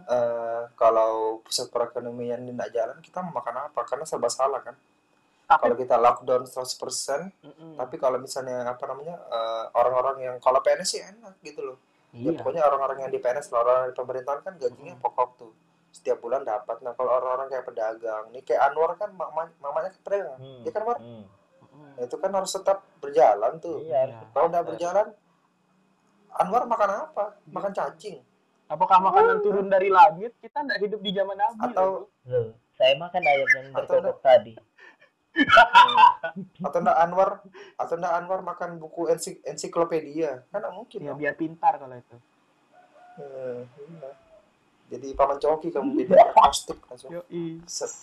eh, 0.06 0.62
kalau 0.74 1.12
pusat 1.42 1.68
perekonomian 1.68 2.40
ini 2.40 2.52
nggak 2.52 2.72
jalan 2.72 2.98
kita 3.00 3.20
mau 3.20 3.34
makan 3.36 3.66
apa 3.66 3.82
karena 3.84 4.06
serba 4.06 4.30
salah 4.30 4.62
kan 4.62 4.76
kalau 5.48 5.76
kita 5.76 5.94
lockdown 5.96 6.44
100% 6.44 6.58
Mm-mm. 7.40 7.74
tapi 7.76 7.96
kalau 7.96 8.18
misalnya 8.18 8.66
apa 8.66 8.82
namanya 8.86 9.16
eh, 9.28 9.66
orang-orang 9.74 10.18
yang 10.20 10.36
kalau 10.38 10.58
PNS 10.60 10.88
sih 10.88 11.02
enak 11.02 11.38
gitu 11.42 11.62
loh 11.64 11.78
ya 12.12 12.26
iya. 12.26 12.32
pokoknya 12.34 12.62
orang-orang 12.64 12.98
yang 13.00 13.12
di 13.12 13.20
PNS 13.20 13.52
orang-orang 13.52 13.90
di 13.90 13.96
pemerintahan 13.96 14.40
kan 14.42 14.54
gajinya 14.56 14.94
Mm. 14.94 15.04
pokok 15.04 15.30
tuh 15.36 15.52
setiap 15.92 16.18
bulan 16.18 16.44
dapat 16.44 16.80
nah 16.80 16.92
kalau 16.92 17.12
orang-orang 17.14 17.48
kayak 17.48 17.64
pedagang 17.64 18.24
nih 18.30 18.42
kayak 18.42 18.62
Anwar 18.64 18.96
kan 18.96 19.12
mama- 19.12 19.52
mamanya 19.58 19.90
kan 19.90 20.02
pedagang 20.02 20.38
Hmm. 20.38 20.62
ya 20.62 20.72
kan 20.72 20.82
War 20.82 20.98
Hmm. 20.98 21.24
Mm-mm. 21.62 21.88
Nah, 21.94 22.04
itu 22.04 22.16
kan 22.16 22.32
harus 22.32 22.52
tetap 22.52 22.78
berjalan 22.98 23.54
tuh 23.58 23.80
Iya, 23.82 23.98
harus 24.02 24.16
kalau 24.32 24.48
udah 24.48 24.62
berjalan 24.66 25.08
Anwar 26.36 26.68
makan 26.68 26.90
apa 27.08 27.40
makan 27.48 27.72
cacing 27.72 28.20
Apakah 28.66 28.98
makanan 28.98 29.46
turun 29.46 29.70
dari 29.70 29.94
langit? 29.94 30.34
Kita 30.42 30.66
nggak 30.66 30.82
hidup 30.82 31.00
di 31.06 31.12
zaman 31.14 31.38
Nabi. 31.38 31.70
Atau- 31.70 32.10
loh. 32.26 32.50
Saya 32.74 32.98
makan 32.98 33.22
ayam 33.22 33.50
yang 33.54 33.68
Atau 33.78 34.02
berkokok 34.02 34.18
tadi. 34.20 34.54
atau 36.64 36.80
enggak 36.80 36.98
Anwar 36.98 37.30
atau 37.76 37.94
enggak 37.94 38.14
Anwar 38.16 38.40
makan 38.42 38.80
buku 38.80 39.12
ensik 39.12 39.44
ensiklopedia 39.44 40.42
kan 40.50 40.64
nggak 40.64 40.74
mungkin 40.74 41.00
ya 41.04 41.12
dong. 41.12 41.20
biar 41.20 41.36
pintar 41.36 41.76
kalau 41.76 41.92
itu. 41.94 42.18
Iya. 43.16 44.10
jadi 44.96 45.08
paman 45.12 45.38
coki 45.38 45.70
kamu 45.70 45.92
jadi 46.02 46.32
plastik 46.32 46.80
langsung. 46.88 47.12
Set. 47.68 47.94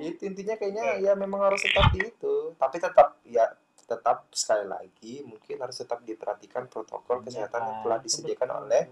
gitu 0.00 0.20
intinya 0.24 0.56
kayaknya 0.56 1.04
ya 1.04 1.12
memang 1.14 1.52
harus 1.52 1.60
tetap 1.60 1.92
di 1.92 2.00
itu 2.00 2.34
tapi 2.56 2.76
tetap 2.80 3.20
ya 3.22 3.44
tetap 3.84 4.26
sekali 4.30 4.64
lagi 4.64 5.22
mungkin 5.22 5.56
harus 5.58 5.76
tetap 5.76 6.00
diperhatikan 6.02 6.66
protokol 6.66 7.20
kesehatan 7.20 7.60
yang 7.60 7.78
telah 7.80 7.98
disediakan 8.00 8.50
oleh 8.60 8.88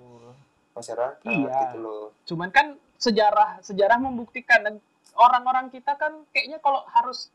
masyarakat 0.73 1.25
Iya. 1.25 1.53
gitu 1.67 1.77
loh 1.79 2.05
Cuman 2.25 2.49
kan 2.49 2.77
sejarah 2.97 3.59
sejarah 3.61 3.99
membuktikan 3.99 4.63
dan 4.63 4.75
orang-orang 5.13 5.69
kita 5.69 5.93
kan 5.95 6.25
kayaknya 6.31 6.57
kalau 6.59 6.85
harus 6.89 7.29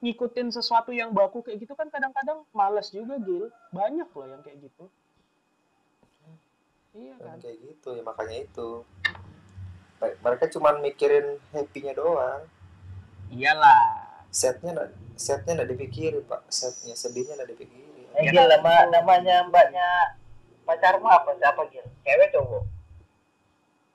ngikutin 0.00 0.48
sesuatu 0.48 0.90
yang 0.90 1.12
baku 1.12 1.44
kayak 1.44 1.60
gitu 1.60 1.76
kan 1.76 1.86
kadang-kadang 1.86 2.40
males 2.50 2.88
juga 2.88 3.20
Gil. 3.20 3.52
Banyak 3.68 4.08
loh 4.08 4.26
yang 4.26 4.40
kayak 4.40 4.64
gitu. 4.64 4.88
Iya 6.90 7.14
kan. 7.20 7.36
kayak 7.38 7.58
gitu 7.60 7.88
ya 7.94 8.02
makanya 8.02 8.36
itu 8.42 8.68
mereka 10.00 10.48
cuman 10.48 10.80
mikirin 10.80 11.36
happy-nya 11.52 11.94
doang 11.94 12.42
Iyalah. 13.30 13.99
Setnya 14.30 14.70
nggak 14.72 14.88
setnya 15.18 15.52
nggak 15.58 15.70
dipikirin 15.74 16.22
pak 16.24 16.40
setnya 16.48 16.94
sedihnya 16.94 17.34
nggak 17.38 17.50
dipikirin 17.52 17.88
Eh, 18.10 18.26
Ya, 18.26 18.32
Gil, 18.34 18.46
nama, 18.50 18.90
namanya 18.90 19.46
mbaknya 19.46 19.86
pacarmu 20.66 21.06
apa? 21.06 21.30
Siapa 21.38 21.62
Gil? 21.70 21.86
Cewek 22.02 22.34
cowok? 22.34 22.62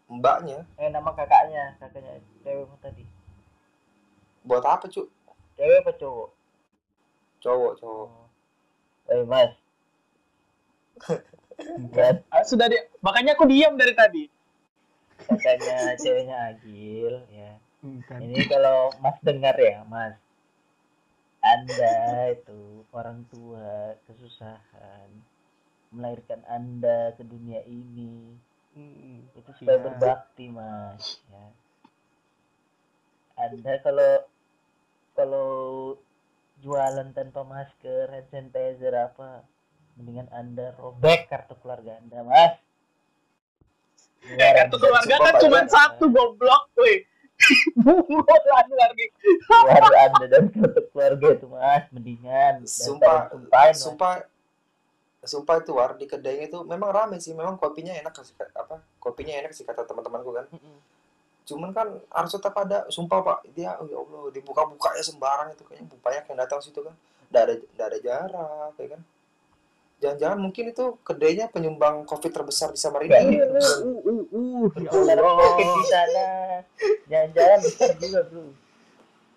mbaknya 0.08 0.64
Eh, 0.78 0.88
nama 0.88 1.12
kakaknya, 1.12 1.76
kakaknya 1.82 2.22
cewekmu 2.44 2.76
tadi. 2.80 3.04
buat 4.46 4.64
apa 4.64 4.86
cu 4.88 5.10
Cewek 5.58 5.84
apa 5.84 5.92
cowok? 6.00 6.30
cowok 7.42 7.74
cowok 7.80 8.10
Eh, 9.12 9.24
Mas. 9.28 9.52
Ah, 12.34 12.42
sudah 12.42 12.66
dia 12.68 12.88
makanya 13.00 13.34
aku 13.38 13.46
diam 13.48 13.76
dari 13.76 13.94
tadi. 13.94 14.24
kakaknya 15.28 15.94
ceweknya 16.00 16.38
Agil, 16.52 17.14
ya. 17.30 17.52
Kan. 18.10 18.18
Ini 18.18 18.50
kalau 18.50 18.90
Mas 18.98 19.18
dengar 19.22 19.54
ya, 19.56 19.86
Mas. 19.86 20.18
Anda 21.46 22.34
itu 22.34 22.82
orang 22.90 23.30
tua 23.30 23.94
kesusahan 24.10 25.10
melahirkan 25.94 26.42
Anda 26.50 27.14
ke 27.14 27.22
dunia 27.22 27.62
ini 27.70 28.34
Mm, 28.76 29.32
itu 29.32 29.52
supaya 29.56 29.80
Iya. 29.80 29.86
berbakti, 29.88 30.46
Mas. 30.52 31.24
Ya. 31.32 31.48
Anda 33.40 33.80
kalau 33.80 34.12
kalau 35.16 35.50
jualan 36.60 37.16
tanpa 37.16 37.48
masker, 37.48 38.12
hand 38.12 38.28
sanitizer 38.28 38.92
apa, 38.92 39.48
mendingan 39.96 40.28
Anda 40.36 40.76
robek 40.76 41.32
kartu 41.32 41.56
keluarga 41.64 41.96
Anda, 42.04 42.20
Mas. 42.28 42.60
Biar 44.28 44.68
kartu 44.68 44.76
keluarga 44.76 45.16
kan 45.24 45.34
cuma 45.40 45.60
satu 45.72 46.06
goblok, 46.12 46.68
woi. 46.76 47.08
Bungut 47.86 48.44
lagi. 48.48 49.06
keluarga 49.46 49.98
Anda 50.10 50.26
dan 50.30 50.44
keluarga 50.92 51.28
itu, 51.36 51.48
Mas, 51.50 51.84
mendingan. 51.94 52.54
sumpah 52.66 53.32
Mas. 53.52 53.78
sumpah. 53.82 54.14
Sumpah 55.26 55.58
itu 55.58 55.74
war 55.74 55.98
di 55.98 56.06
kedainya 56.06 56.46
itu 56.46 56.62
memang 56.62 56.94
rame 56.94 57.18
sih. 57.18 57.34
Memang 57.34 57.58
kopinya 57.58 57.98
enak 57.98 58.14
sih 58.22 58.38
apa? 58.54 58.78
Kopinya 59.02 59.34
enak 59.42 59.58
sih 59.58 59.66
kata 59.66 59.82
teman-temanku 59.82 60.30
kan. 60.30 60.46
Cuman 61.50 61.74
kan 61.74 61.98
harus 62.14 62.30
tetap 62.30 62.54
ada. 62.62 62.86
Sumpah 62.94 63.26
pak. 63.26 63.40
Dia 63.58 63.74
oh 63.82 63.90
ya 63.90 63.98
allah 63.98 64.30
dibuka-buka 64.30 64.94
ya 64.94 65.02
sembarang 65.02 65.50
itu. 65.58 65.66
Kayaknya 65.66 65.98
banyak 65.98 66.24
yang 66.30 66.38
datang 66.46 66.62
situ 66.62 66.78
kan. 66.78 66.94
Nggak 67.34 67.42
ada 67.42 67.54
nggak 67.58 67.88
ada 67.90 68.00
jarak 68.06 68.74
ya 68.78 68.88
kan 68.94 69.02
jangan-jangan 69.96 70.38
mungkin 70.38 70.66
itu 70.70 70.86
kedainya 71.02 71.48
penyumbang 71.48 72.04
covid 72.04 72.30
terbesar 72.30 72.70
di 72.70 72.78
Samarinda 72.78 73.16
uh 73.22 74.00
uh 74.02 74.24
uh 74.28 74.66
ya 74.76 74.90
Benar 74.92 75.18
Allah 75.18 75.46
mungkin 75.50 75.68
di 75.72 75.86
sana. 75.88 76.28
Jangan-jangan 77.08 77.60
besar 77.62 77.90
juga, 77.98 78.20
Bro. 78.28 78.44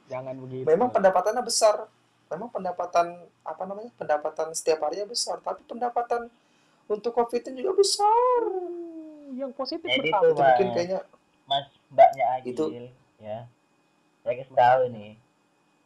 jangan 0.09 0.35
begitu 0.41 0.65
memang 0.65 0.89
pendapatannya 0.89 1.43
besar 1.45 1.85
memang 2.29 2.49
pendapatan 2.49 3.07
apa 3.45 3.63
namanya 3.65 3.93
pendapatan 3.95 4.53
setiap 4.53 4.81
harinya 4.83 5.05
besar 5.05 5.37
tapi 5.39 5.61
pendapatan 5.69 6.33
untuk 6.87 7.13
covid 7.13 7.45
juga 7.45 7.73
besar 7.77 8.41
Oh, 9.29 9.37
yang 9.37 9.53
positif 9.53 9.85
Jadi 9.85 10.09
bertambah 10.09 10.25
tuh, 10.25 10.33
itu 10.33 10.41
mungkin 10.41 10.67
kayaknya 10.73 11.01
Mas 11.45 11.69
mbaknya 11.93 12.25
Agil 12.33 12.53
Itu- 12.57 12.71
ya. 13.21 13.45
Saya 14.25 14.35
kasih 14.41 14.57
tahu 14.57 14.83
nih. 14.93 15.13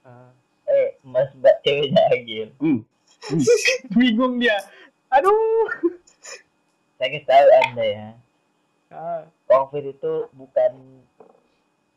Ah. 0.03 0.31
Eh, 0.65 0.95
Mas 1.03 1.31
mbak 1.35 1.59
ceweknya 1.63 2.03
Agil. 2.07 2.55
bingung 3.99 4.41
dia 4.43 4.57
aduh 5.13 5.69
Saya 7.03 7.19
tahu 7.27 7.49
Anda 7.67 7.83
ya. 7.83 8.09
Ah, 8.95 9.27
Covid 9.51 9.91
itu 9.91 10.31
bukan 10.39 11.03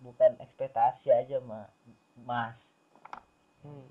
bukan 0.02 0.34
ekspektasi 0.42 1.14
aja, 1.14 1.38
Ma. 1.46 1.70
Mas. 2.26 2.58
hmm. 3.62 3.86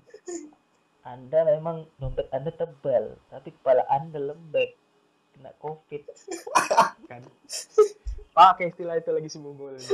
Anda 1.07 1.55
memang 1.55 1.87
dompet 2.03 2.27
Anda 2.35 2.51
tebal, 2.51 3.15
tapi 3.31 3.55
kepala 3.55 3.87
Anda 3.87 4.35
lembek. 4.35 4.75
Kena 5.31 5.55
Covid. 5.55 6.03
kan 7.07 7.23
pakai 8.35 8.75
istilah 8.75 8.99
itu 8.99 9.11
lagi 9.15 9.31
si 9.31 9.39
Mumul 9.39 9.79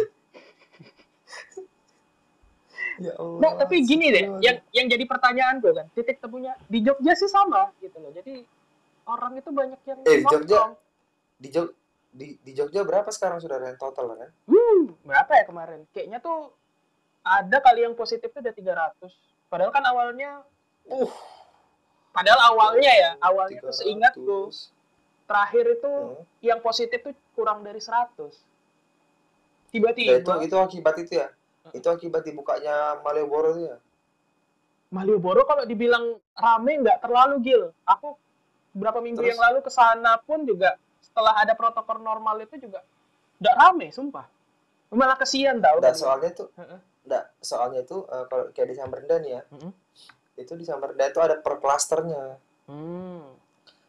ya 3.01 3.13
Allah 3.15 3.39
Nah, 3.39 3.51
tapi 3.57 3.81
gini 3.81 4.07
deh, 4.07 4.25
yang 4.39 4.61
yang 4.71 4.87
jadi 4.87 5.03
pertanyaan 5.03 5.57
gue 5.57 5.71
kan, 5.71 5.87
titik 5.91 6.17
temunya 6.17 6.53
di 6.65 6.79
Jogja 6.79 7.13
sih 7.13 7.27
sama 7.27 7.73
gitu 7.77 7.97
loh. 7.97 8.11
Jadi 8.11 8.45
orang 9.03 9.33
itu 9.35 9.49
banyak 9.49 9.79
yang 9.81 9.99
Eh, 10.03 10.17
di 10.17 10.25
Jogja? 10.25 10.61
di 11.35 11.49
Jog 11.49 11.67
di, 12.11 12.27
di 12.37 12.51
Jogja 12.51 12.81
berapa 12.81 13.07
sekarang 13.07 13.39
saudara 13.39 13.65
yang 13.65 13.75
total 13.75 14.11
kan 14.11 14.29
Hmm, 14.45 14.93
berapa 15.01 15.31
ya 15.31 15.43
kemarin? 15.43 15.81
Kayaknya 15.89 16.19
tuh 16.19 16.53
ada 17.21 17.57
kali 17.59 17.81
yang 17.81 17.93
positif 17.93 18.29
tuh 18.29 18.39
udah 18.39 18.51
300. 18.51 19.09
Padahal 19.47 19.69
kan 19.69 19.83
awalnya 19.83 20.45
uh 20.85 21.13
padahal 22.11 22.51
awalnya 22.51 22.91
ya, 22.91 23.11
awalnya 23.19 23.59
tuh 23.61 23.71
300. 23.71 23.79
seingatku 23.79 24.39
terakhir 25.23 25.65
itu 25.71 25.91
Hmm. 25.91 26.23
yang 26.41 26.59
positif 26.59 26.99
tuh 26.99 27.15
kurang 27.31 27.61
dari 27.61 27.79
100. 27.79 28.19
Nah, 28.19 28.29
Tiba-tiba 29.71 30.19
itu 30.19 30.31
itu 30.43 30.55
akibat 30.57 30.99
itu 30.99 31.15
ya 31.15 31.31
itu 31.69 31.85
akibat 31.85 32.21
dibukanya 32.21 32.97
Malioboro 32.99 33.53
itu 33.53 33.61
ya 33.67 33.77
Malioboro 34.89 35.45
kalau 35.45 35.63
dibilang 35.63 36.03
rame 36.33 36.73
nggak 36.77 36.99
terlalu 36.99 37.35
gil. 37.39 37.63
Aku 37.87 38.19
berapa 38.73 38.99
minggu 38.99 39.23
Terus? 39.23 39.31
yang 39.31 39.39
lalu 39.41 39.59
ke 39.61 39.71
sana 39.71 40.19
pun 40.19 40.43
juga 40.43 40.75
setelah 40.99 41.31
ada 41.37 41.55
protokol 41.55 41.99
normal 41.99 42.39
itu 42.39 42.59
juga 42.59 42.83
nggak 43.39 43.55
rame, 43.57 43.87
sumpah. 43.89 44.27
Malah 44.91 45.15
kesian 45.15 45.63
tau. 45.63 45.79
dan 45.79 45.95
soalnya 45.95 46.29
itu 46.29 46.43
Heeh. 46.53 46.79
enggak 47.01 47.23
soalnya 47.39 47.79
itu 47.81 48.03
eh, 48.03 48.25
kalau 48.27 48.45
kayak 48.51 48.67
di 48.67 48.75
Samarinda 48.75 49.15
nih 49.17 49.31
ya 49.31 49.41
Mm-mm. 49.47 49.71
itu 50.35 50.53
di 50.53 50.65
Samarinda 50.67 51.07
itu 51.07 51.19
ada 51.19 51.35
per 51.37 51.57
klasternya 51.57 52.35
Hmm. 52.67 53.25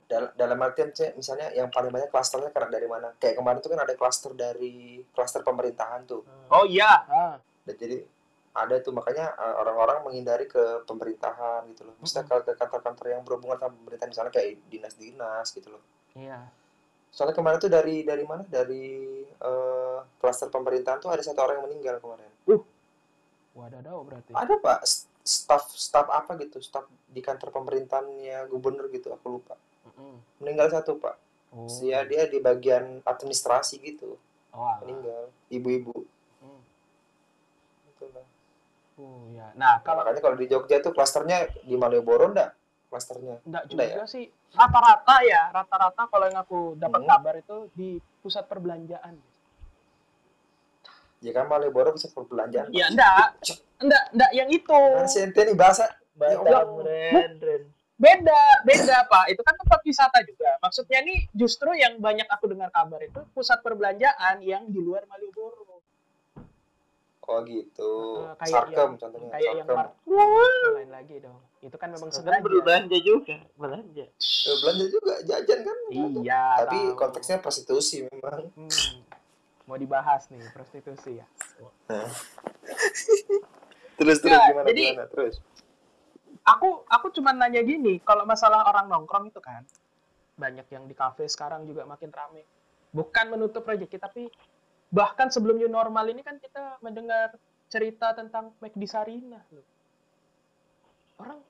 dalam 0.06 0.30
dalam 0.34 0.58
artian 0.58 0.90
Cek, 0.90 1.14
misalnya 1.14 1.52
yang 1.52 1.68
paling 1.68 1.88
banyak 1.88 2.08
klasternya 2.08 2.50
karena 2.50 2.70
dari 2.70 2.86
mana 2.86 3.14
kayak 3.16 3.36
kemarin 3.36 3.58
itu 3.58 3.68
kan 3.68 3.80
ada 3.80 3.94
klaster 3.94 4.32
dari 4.32 4.74
klaster 5.10 5.40
pemerintahan 5.40 6.02
tuh 6.02 6.22
Oh 6.48 6.62
iya. 6.64 7.02
Ah. 7.04 7.36
Dan 7.66 7.74
jadi 7.78 7.96
ada 8.52 8.76
tuh 8.84 8.92
makanya 8.92 9.32
eh, 9.32 9.54
orang-orang 9.60 10.04
menghindari 10.04 10.44
ke 10.44 10.84
pemerintahan 10.84 11.64
gitu 11.72 11.88
loh. 11.88 11.94
Maksudnya 12.00 12.28
ke 12.28 12.34
ke 12.44 12.52
kantor-kantor 12.60 13.06
yang 13.08 13.22
berhubungan 13.24 13.56
sama 13.56 13.72
pemerintahan 13.80 14.10
misalnya 14.12 14.32
kayak 14.32 14.60
dinas-dinas 14.68 15.46
gitu 15.52 15.68
loh. 15.72 15.82
Iya. 16.12 16.44
soalnya 17.12 17.36
kemarin 17.36 17.60
tuh 17.60 17.68
dari 17.68 18.08
dari 18.08 18.24
mana? 18.24 18.40
Dari 18.48 18.84
eh, 19.24 19.98
klaster 20.16 20.48
pemerintahan 20.48 21.00
tuh 21.00 21.12
ada 21.12 21.20
satu 21.20 21.44
orang 21.44 21.60
yang 21.60 21.66
meninggal 21.68 22.00
kemarin. 22.00 22.32
Wadadah 23.52 23.92
berarti. 24.08 24.32
ada 24.32 24.56
pak 24.56 24.80
staff 25.20 25.76
staff 25.76 26.08
apa 26.08 26.40
gitu? 26.40 26.58
Staff 26.64 26.88
di 27.08 27.20
kantor 27.20 27.52
pemerintahannya 27.52 28.48
gubernur 28.48 28.88
gitu 28.88 29.12
aku 29.12 29.40
lupa. 29.40 29.54
Mm-mm. 29.82 30.14
meninggal 30.40 30.72
satu 30.72 30.96
pak. 30.96 31.16
Oh. 31.52 31.68
ya 31.84 32.00
dia 32.08 32.24
di 32.32 32.40
bagian 32.40 33.04
administrasi 33.04 33.76
gitu. 33.84 34.16
Oh, 34.56 34.72
meninggal 34.80 35.28
ibu-ibu. 35.52 35.92
Hmm. 35.92 36.21
Oh 39.00 39.24
ya. 39.32 39.48
Nah, 39.56 39.80
kalau 39.80 40.04
kalau 40.04 40.12
makanya 40.12 40.20
kalau 40.20 40.36
di 40.36 40.46
Jogja 40.46 40.76
tuh 40.80 40.92
klasternya 40.92 41.48
di 41.64 41.74
Malioboro 41.74 42.28
enggak 42.28 42.52
klasternya 42.92 43.40
enggak 43.48 43.62
Enggak 43.72 43.88
juga 43.88 44.04
sih. 44.06 44.24
Rata-rata 44.52 45.16
ya, 45.24 45.48
rata-rata 45.48 46.02
kalau 46.12 46.26
yang 46.28 46.38
aku 46.44 46.58
dapat 46.76 47.00
Hmm. 47.02 47.08
kabar 47.08 47.34
itu 47.40 47.56
di 47.72 47.88
pusat 48.20 48.44
perbelanjaan. 48.46 49.16
ya 51.22 51.30
kan 51.30 51.46
Malioboro 51.46 51.94
pusat 51.94 52.10
perbelanjaan 52.12 52.74
Ya 52.74 52.90
enggak. 52.90 53.38
Enggak, 53.78 54.04
enggak 54.10 54.30
yang 54.34 54.48
itu. 54.50 54.80
Kan 54.98 55.06
si 55.06 55.22
ente 55.22 55.40
nih 55.46 55.54
bahasa 55.54 55.86
Ya 56.18 56.38
Ren. 56.42 57.62
Beda, 58.02 58.42
beda 58.66 59.06
Pak. 59.06 59.30
Itu 59.30 59.46
kan 59.46 59.54
tempat 59.54 59.80
wisata 59.86 60.18
juga. 60.26 60.58
Maksudnya 60.58 60.98
nih 61.06 61.30
justru 61.30 61.70
yang 61.78 62.02
banyak 62.02 62.26
aku 62.26 62.50
dengar 62.50 62.74
kabar 62.74 62.98
itu 62.98 63.22
pusat 63.30 63.62
perbelanjaan 63.62 64.42
yang 64.42 64.66
di 64.66 64.82
luar 64.82 65.06
Malioboro. 65.06 65.61
Oh 67.24 67.38
gitu 67.42 67.92
Eh, 68.20 68.34
kayak 68.36 68.50
sarkem 68.50 68.76
yang- 68.84 68.98
contohnya 68.98 69.30
Kayak 69.30 69.42
yang 69.44 69.56
sarkem 69.62 69.76
Mar- 69.76 69.94
itu 69.94 70.70
lain 70.72 70.90
lagi 70.90 71.16
dong. 71.18 71.38
Itu 71.60 71.76
kan 71.76 71.88
memang 71.88 72.08
Kan 72.08 72.16
sengaja. 72.18 72.42
berbelanja 72.42 72.98
juga, 73.00 73.36
belanja. 73.54 74.04
Eh, 74.18 74.56
belanja 74.58 74.86
juga 74.88 75.14
jajan 75.22 75.58
kan 75.60 75.76
Iya. 75.88 76.42
tapi 76.60 76.78
tahu. 76.82 76.98
konteksnya 76.98 77.36
prostitusi 77.38 77.96
memang 78.04 78.50
Hmm. 78.52 78.70
Mau 79.64 79.76
dibahas 79.76 80.26
nih 80.28 80.42
prostitusi 80.50 81.16
ya. 81.16 81.26
terus 83.94 84.18
terus 84.18 84.20
Nggak, 84.24 84.46
gimana 84.48 84.66
jadi- 84.66 84.86
gimana 84.90 85.06
terus 85.08 85.36
Aku 86.44 86.82
aku 86.84 87.06
cuma 87.12 87.30
nanya 87.30 87.62
gini, 87.62 88.02
kalau 88.02 88.26
masalah 88.26 88.66
orang 88.66 88.90
nongkrong 88.90 89.30
itu 89.30 89.38
kan 89.38 89.62
banyak 90.34 90.66
yang 90.66 90.90
di 90.90 90.92
kafe 90.92 91.22
sekarang 91.24 91.62
juga 91.62 91.86
makin 91.86 92.10
rame. 92.10 92.42
Bukan 92.90 93.30
menutup 93.30 93.62
rezeki 93.62 93.94
tapi 93.96 94.26
bahkan 94.92 95.32
sebelum 95.32 95.56
new 95.56 95.72
normal 95.72 96.04
ini 96.06 96.20
kan 96.20 96.36
kita 96.36 96.76
mendengar 96.78 97.32
cerita 97.66 98.12
tentang 98.12 98.52
McD 98.60 98.84
Sarina 98.84 99.40
loh. 99.48 99.64
Orang 101.16 101.40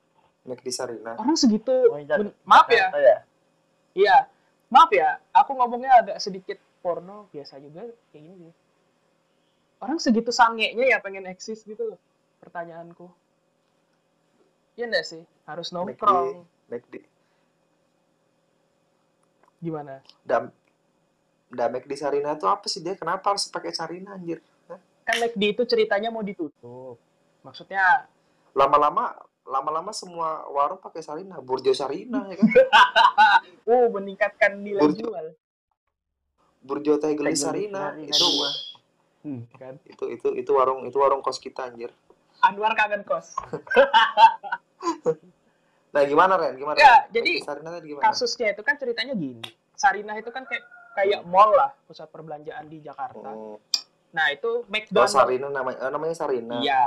McD 0.47 0.67
Sarina 0.71 1.19
orang 1.19 1.35
segitu 1.35 1.91
Oh, 1.91 1.99
iya. 1.99 2.15
ben- 2.15 2.35
maaf 2.43 2.67
ya. 2.71 2.87
Jakarta 2.87 2.99
ya? 2.99 3.17
iya. 3.93 4.17
Maaf 4.71 4.89
ya 4.89 5.19
aku 5.29 5.51
ngomongnya 5.53 5.91
agak 6.01 6.17
sedikit 6.17 6.57
porno 6.79 7.27
biasa 7.29 7.59
juga 7.59 7.83
kayak 8.09 8.23
gini. 8.23 8.49
Sih 8.49 8.55
orang 9.83 9.99
segitu 9.99 10.31
sangenya 10.31 10.79
ya 10.87 11.03
pengen 11.03 11.27
eksis 11.27 11.61
gitu 11.61 11.93
loh 11.93 11.99
pertanyaanku. 12.39 13.11
Iya 14.73 14.87
enggak 14.87 15.05
sih? 15.05 15.21
Harus 15.43 15.69
nongkrong. 15.69 16.47
McD 16.71 17.03
gimana? 19.59 19.99
Dam 20.23 20.51
Dam 21.53 21.69
McD 21.71 21.93
Sarina 21.93 22.33
tuh 22.33 22.49
apa 22.49 22.65
sih 22.65 22.81
dia? 22.81 22.97
Kenapa 22.97 23.29
harus 23.29 23.45
pakai 23.45 23.69
Sarina 23.69 24.17
anjir? 24.17 24.41
Kan 25.03 25.15
McD 25.19 25.53
itu 25.53 25.63
ceritanya 25.63 26.09
mau 26.09 26.21
ditutup. 26.21 26.97
Maksudnya 27.41 28.09
lama-lama 28.51 29.13
lama-lama 29.43 29.91
semua 29.91 30.47
warung 30.47 30.79
pakai 30.79 30.99
Sarina. 30.99 31.37
Burjo 31.37 31.71
Sarina 31.71 32.25
ya 32.25 32.35
kan? 32.35 32.47
Oh 33.63 33.87
meningkatkan 33.87 34.59
nilai 34.59 34.81
Burjo. 34.81 35.07
jual. 35.07 35.25
Burjo 36.59 36.93
Teh 36.97 37.13
Gelis 37.13 37.39
Sarina. 37.39 37.93
Sarina. 37.93 38.09
Itu. 38.09 38.27
Hmm, 39.23 39.41
kan? 39.53 39.77
Itu 39.85 40.09
itu 40.09 40.27
itu 40.33 40.51
warung 40.51 40.83
itu 40.83 40.97
warung 40.97 41.21
kos 41.21 41.37
kita 41.37 41.69
anjir. 41.69 41.93
Anwar 42.41 42.73
kangen 42.73 43.03
kos. 43.03 43.37
Nah 45.93 46.01
gimana 46.03 46.33
Ren? 46.35 46.57
Gimana 46.57 46.73
Ya, 46.75 47.05
Ren? 47.05 47.13
jadi 47.13 47.31
Sarina 47.45 47.69
tadi 47.69 47.85
gimana? 47.87 48.03
kasusnya 48.03 48.49
itu 48.49 48.65
kan 48.65 48.75
ceritanya 48.75 49.13
gini. 49.13 49.45
Sarinah 49.73 50.17
itu 50.17 50.27
kan 50.27 50.41
kayak 50.43 50.65
kayak 50.93 51.21
mall 51.23 51.49
lah 51.49 51.71
pusat 51.83 52.07
perbelanjaan 52.07 52.65
di 52.65 52.77
Jakarta 52.79 53.29
oh, 53.29 53.57
nah 54.09 54.29
itu 54.29 54.61
oh 54.61 54.69
McDonald 54.69 55.09
Sarina 55.09 55.47
namanya 55.47 55.77
eh, 55.79 55.89
namanya 55.89 56.15
Sarina 56.15 56.57
Iya. 56.59 56.85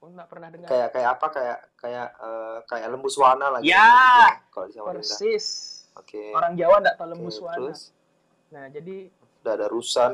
Aku 0.00 0.08
nggak 0.10 0.28
pernah 0.28 0.48
dengar. 0.48 0.64
kayak 0.66 0.88
kayak 0.90 1.08
apa 1.12 1.26
kayak 1.28 1.58
kayak 1.76 2.08
eh, 2.16 2.56
kayak 2.64 2.86
lembu 2.88 3.06
suwana 3.06 3.46
lah 3.48 3.60
gitu, 3.60 3.68
Ya. 3.68 3.84
gitu 3.84 4.48
kalau 4.50 4.66
di 4.66 4.72
Samarinda 4.72 4.96
Persis. 4.96 5.46
oke 5.92 6.22
Orang 6.32 6.52
Jawa 6.54 6.74
nggak 6.80 6.96
tahu 6.96 7.08
lembu 7.10 7.30
suwana. 7.30 7.56
terus 7.60 7.80
Nah, 8.50 8.66
jadi 8.66 9.06
udah 9.40 9.52
ada 9.54 9.66
rusan 9.68 10.10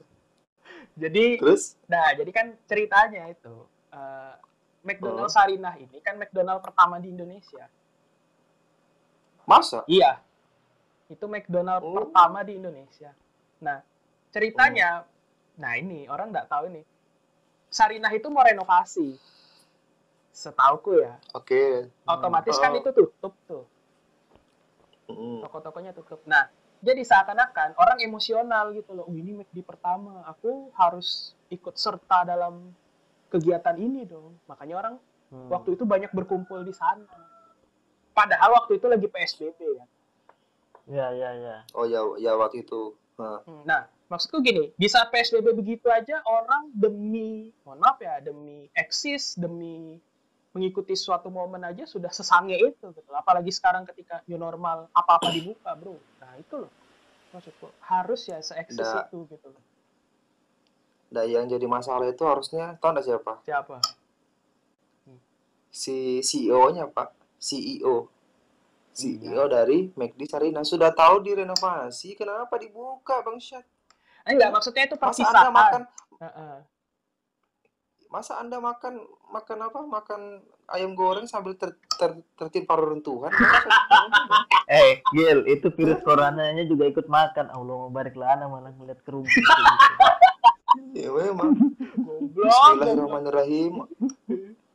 jadi 1.02 1.24
terus 1.38 1.78
nah, 1.86 2.12
jadi 2.12 2.30
kan 2.30 2.46
ceritanya 2.64 3.30
itu 3.30 3.54
eh, 3.90 4.34
McDonald 4.80 5.28
Oh. 5.28 5.32
Sarinah 5.32 5.76
ini 5.76 6.00
kan 6.00 6.16
McDonald 6.16 6.58
pertama 6.58 6.96
di 6.96 7.08
Indonesia. 7.08 7.68
masa 9.44 9.82
Iya. 9.84 10.18
Itu 11.10 11.26
McDonald 11.26 11.82
Oh. 11.82 11.92
pertama 11.92 12.46
di 12.46 12.56
Indonesia. 12.56 13.10
Nah, 13.60 13.82
ceritanya 14.30 15.04
Nah 15.60 15.76
ini 15.76 16.08
orang 16.08 16.32
nggak 16.32 16.48
tahu 16.48 16.72
nih. 16.72 16.84
Sarinah 17.68 18.08
itu 18.16 18.32
mau 18.32 18.40
renovasi. 18.40 19.12
Setauku 20.32 21.04
ya. 21.04 21.20
Oke. 21.36 21.92
Otomatis 22.08 22.56
kan 22.56 22.72
Oh. 22.72 22.80
itu 22.80 22.88
tutup 22.96 23.34
tuh. 23.44 23.64
Mm. 25.10 25.44
Toko-tokonya 25.44 25.92
tutup. 25.92 26.24
Nah, 26.24 26.48
jadi 26.80 27.04
seakan-akan 27.04 27.76
orang 27.76 27.98
emosional 28.00 28.72
gitu 28.72 28.96
loh. 28.96 29.04
Oh, 29.04 29.12
ini 29.12 29.36
McD 29.36 29.60
pertama. 29.60 30.24
Aku 30.32 30.72
harus 30.72 31.36
ikut 31.52 31.76
serta 31.76 32.24
dalam 32.24 32.72
kegiatan 33.28 33.76
ini 33.76 34.08
dong. 34.08 34.40
Makanya 34.48 34.74
orang 34.80 34.94
Hmm. 35.28 35.46
waktu 35.52 35.76
itu 35.76 35.84
banyak 35.84 36.08
berkumpul 36.10 36.64
di 36.64 36.72
sana. 36.72 37.04
Padahal 38.16 38.56
waktu 38.56 38.80
itu 38.80 38.86
lagi 38.88 39.06
PSBB 39.06 39.60
ya. 39.76 39.84
Ya 40.90 41.08
ya 41.14 41.30
ya 41.38 41.56
Oh 41.72 41.86
ya, 41.86 42.02
ya 42.18 42.34
waktu 42.34 42.66
itu. 42.66 42.98
Nah, 43.16 43.40
Hmm, 43.46 43.62
Nah, 43.68 43.86
maksudku 44.10 44.42
gini, 44.42 44.74
di 44.74 44.88
saat 44.90 45.12
PSBB 45.14 45.54
begitu 45.54 45.86
aja 45.92 46.18
orang 46.26 46.72
demi, 46.74 47.52
mohon 47.62 47.78
maaf 47.78 48.00
ya, 48.02 48.18
demi 48.18 48.66
eksis, 48.74 49.38
demi 49.38 50.00
mengikuti 50.50 50.98
suatu 50.98 51.30
momen 51.30 51.62
aja 51.62 51.86
sudah 51.86 52.10
sesange 52.10 52.58
itu 52.58 52.86
gitu. 52.90 53.10
Apalagi 53.14 53.54
sekarang 53.54 53.86
ketika 53.86 54.18
new 54.26 54.34
normal 54.40 54.90
apa-apa 54.90 55.30
dibuka, 55.30 55.70
Bro. 55.78 55.94
Nah, 56.18 56.34
itu 56.40 56.66
loh. 56.66 56.72
Maksudku 57.30 57.70
harus 57.86 58.26
ya 58.26 58.42
se-eksis 58.42 58.82
Nggak. 58.82 59.06
itu 59.06 59.18
gitu 59.30 59.48
loh. 59.54 59.62
nah 61.10 61.26
yang 61.26 61.50
jadi 61.50 61.66
masalah 61.66 62.06
itu 62.06 62.22
harusnya 62.22 62.78
tahu 62.78 62.94
nggak 62.94 63.06
siapa? 63.06 63.32
Siapa? 63.42 63.76
Si 65.70 66.22
CEO-nya 66.22 66.86
Pak, 66.90 67.14
CEO. 67.38 68.06
Iya. 68.90 69.30
CEO 69.30 69.44
dari 69.46 69.78
McD 69.94 70.20
Sarina 70.26 70.66
sudah 70.66 70.90
tahu 70.90 71.22
direnovasi, 71.22 72.18
kenapa 72.18 72.58
dibuka 72.58 73.22
Bang 73.22 73.38
Syat? 73.38 73.62
Enggak, 74.26 74.50
maksudnya 74.52 74.84
itu 74.90 74.96
Masa 74.98 75.04
perpisahan. 75.06 75.34
Anda 75.34 75.50
makan 75.50 75.82
Heeh. 76.20 76.56
masa 78.10 78.42
Anda 78.42 78.58
makan 78.58 78.94
makan 79.30 79.58
apa? 79.70 79.80
Makan 79.86 80.20
ayam 80.74 80.98
goreng 80.98 81.30
sambil 81.30 81.54
ter, 81.54 81.78
ter, 81.94 82.18
tertimpa 82.34 82.74
reruntuhan? 82.74 83.30
eh 84.70 84.98
Gil 85.14 85.46
itu 85.46 85.70
virus 85.72 86.02
coronanya 86.02 86.66
juga 86.66 86.90
ikut 86.90 87.06
makan 87.06 87.54
Allah 87.54 87.74
mau 87.86 87.90
barik 87.90 88.18
lana 88.18 88.50
malah 88.50 88.74
ngeliat 88.74 88.98
gitu. 89.00 89.22
ya 90.98 91.08
memang. 91.14 91.54
Bismillahirrahmanirrahim. 92.34 93.86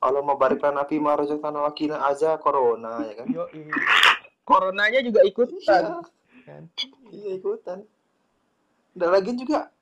Allah 0.06 0.22
mabarik 0.22 0.60
lana 0.60 0.84
fi 0.84 0.98
ma 0.98 1.14
razaqtana 1.14 1.60
wa 1.60 1.72
qina 1.72 1.98
aza 2.02 2.38
corona 2.38 3.02
ya 3.04 3.14
kan? 3.16 3.28
Yoi. 3.28 3.66
Coronanya 4.42 5.02
juga 5.02 5.22
ikutan. 5.22 5.58
Iya. 5.58 6.00
Kan? 6.46 6.64
Iya 7.10 7.32
ikutan. 7.36 7.80
Dan 8.92 9.10
lagi 9.10 9.34
juga 9.34 9.74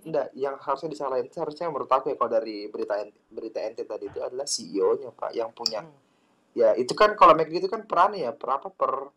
enggak 0.00 0.32
yang 0.32 0.56
harusnya 0.56 0.88
disalahin 0.88 1.26
itu 1.26 1.36
harusnya 1.36 1.66
menurut 1.66 1.88
aku 1.88 2.08
ya 2.08 2.16
kalau 2.16 2.30
dari 2.30 2.64
berita 2.66 2.94
berita 3.26 3.58
ente 3.60 3.82
tadi 3.82 4.06
itu 4.06 4.16
adalah 4.18 4.44
CEO-nya 4.44 5.10
Pak 5.10 5.32
yang 5.32 5.50
punya 5.50 5.82
Hmm. 5.82 5.92
ya 6.52 6.72
itu 6.74 6.94
kan 6.94 7.12
kalau 7.14 7.34
McD 7.34 7.58
itu 7.58 7.68
kan 7.68 7.84
peran 7.84 8.14
ya 8.14 8.32
per 8.32 8.48
apa 8.54 8.68
per 8.68 9.12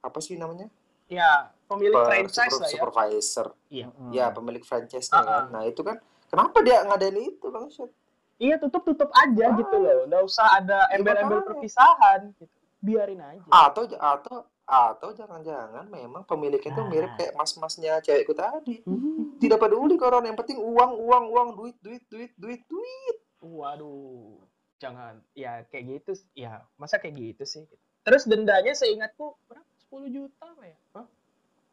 apa 0.00 0.18
sih 0.18 0.34
namanya 0.34 0.70
Ya, 1.06 1.52
pemilik 1.66 1.92
per 1.92 2.08
franchise 2.08 2.50
super- 2.50 2.62
lah 2.62 2.66
ya. 2.66 2.72
supervisor 2.72 3.46
Iya. 3.68 3.86
Hmm. 3.90 4.10
ya 4.10 4.26
pemilik 4.30 4.64
franchise-nya 4.64 5.12
Ah, 5.14 5.22
kan 5.22 5.36
ah. 5.36 5.46
nah 5.52 5.62
itu 5.62 5.80
kan 5.80 5.96
kenapa 6.26 6.56
dia 6.62 6.80
ngadain 6.82 7.18
itu 7.20 7.46
bang 7.46 7.66
Syed 7.68 7.90
Iya 8.36 8.56
tutup-tutup 8.58 9.08
aja 9.10 9.46
Ah. 9.46 9.56
gitu 9.56 9.74
loh. 9.74 10.04
Nggak 10.04 10.22
usah 10.22 10.46
ada 10.54 10.84
Ya, 10.86 10.94
embel-embel 10.94 11.40
perpisahan 11.42 12.32
gitu. 12.32 12.52
Biarin 12.78 13.18
aja. 13.18 13.40
atau 13.48 13.82
atau 13.90 14.36
atau 14.62 15.08
jangan-jangan 15.10 15.86
memang 15.86 16.22
pemiliknya 16.22 16.70
itu 16.70 16.82
mirip 16.84 17.08
Ah. 17.08 17.16
kayak 17.16 17.32
mas-masnya 17.34 17.98
cewekku 18.00 18.32
tadi 18.32 18.82
Hmm. 18.82 19.38
tidak 19.38 19.58
peduli 19.58 19.94
corona 19.94 20.26
yang 20.26 20.34
penting 20.34 20.58
uang 20.58 20.92
uang 20.98 21.24
uang 21.28 21.48
duit 21.54 21.76
duit 21.80 22.02
duit 22.04 22.32
duit 22.36 22.62
duit 22.66 23.16
Waduh. 23.38 24.42
Jangan 24.76 25.22
ya 25.32 25.64
kayak 25.64 25.84
gitu. 26.02 26.12
Ya, 26.34 26.60
masa 26.74 26.98
kayak 26.98 27.16
gitu 27.16 27.44
sih? 27.44 27.64
Terus 28.02 28.22
dendanya 28.24 28.70
seingatku 28.72 29.38
berapa? 29.46 29.64
10 29.80 30.10
juta 30.10 30.44
apa 30.44 30.62
ya? 30.62 30.76
Hah? 30.92 31.06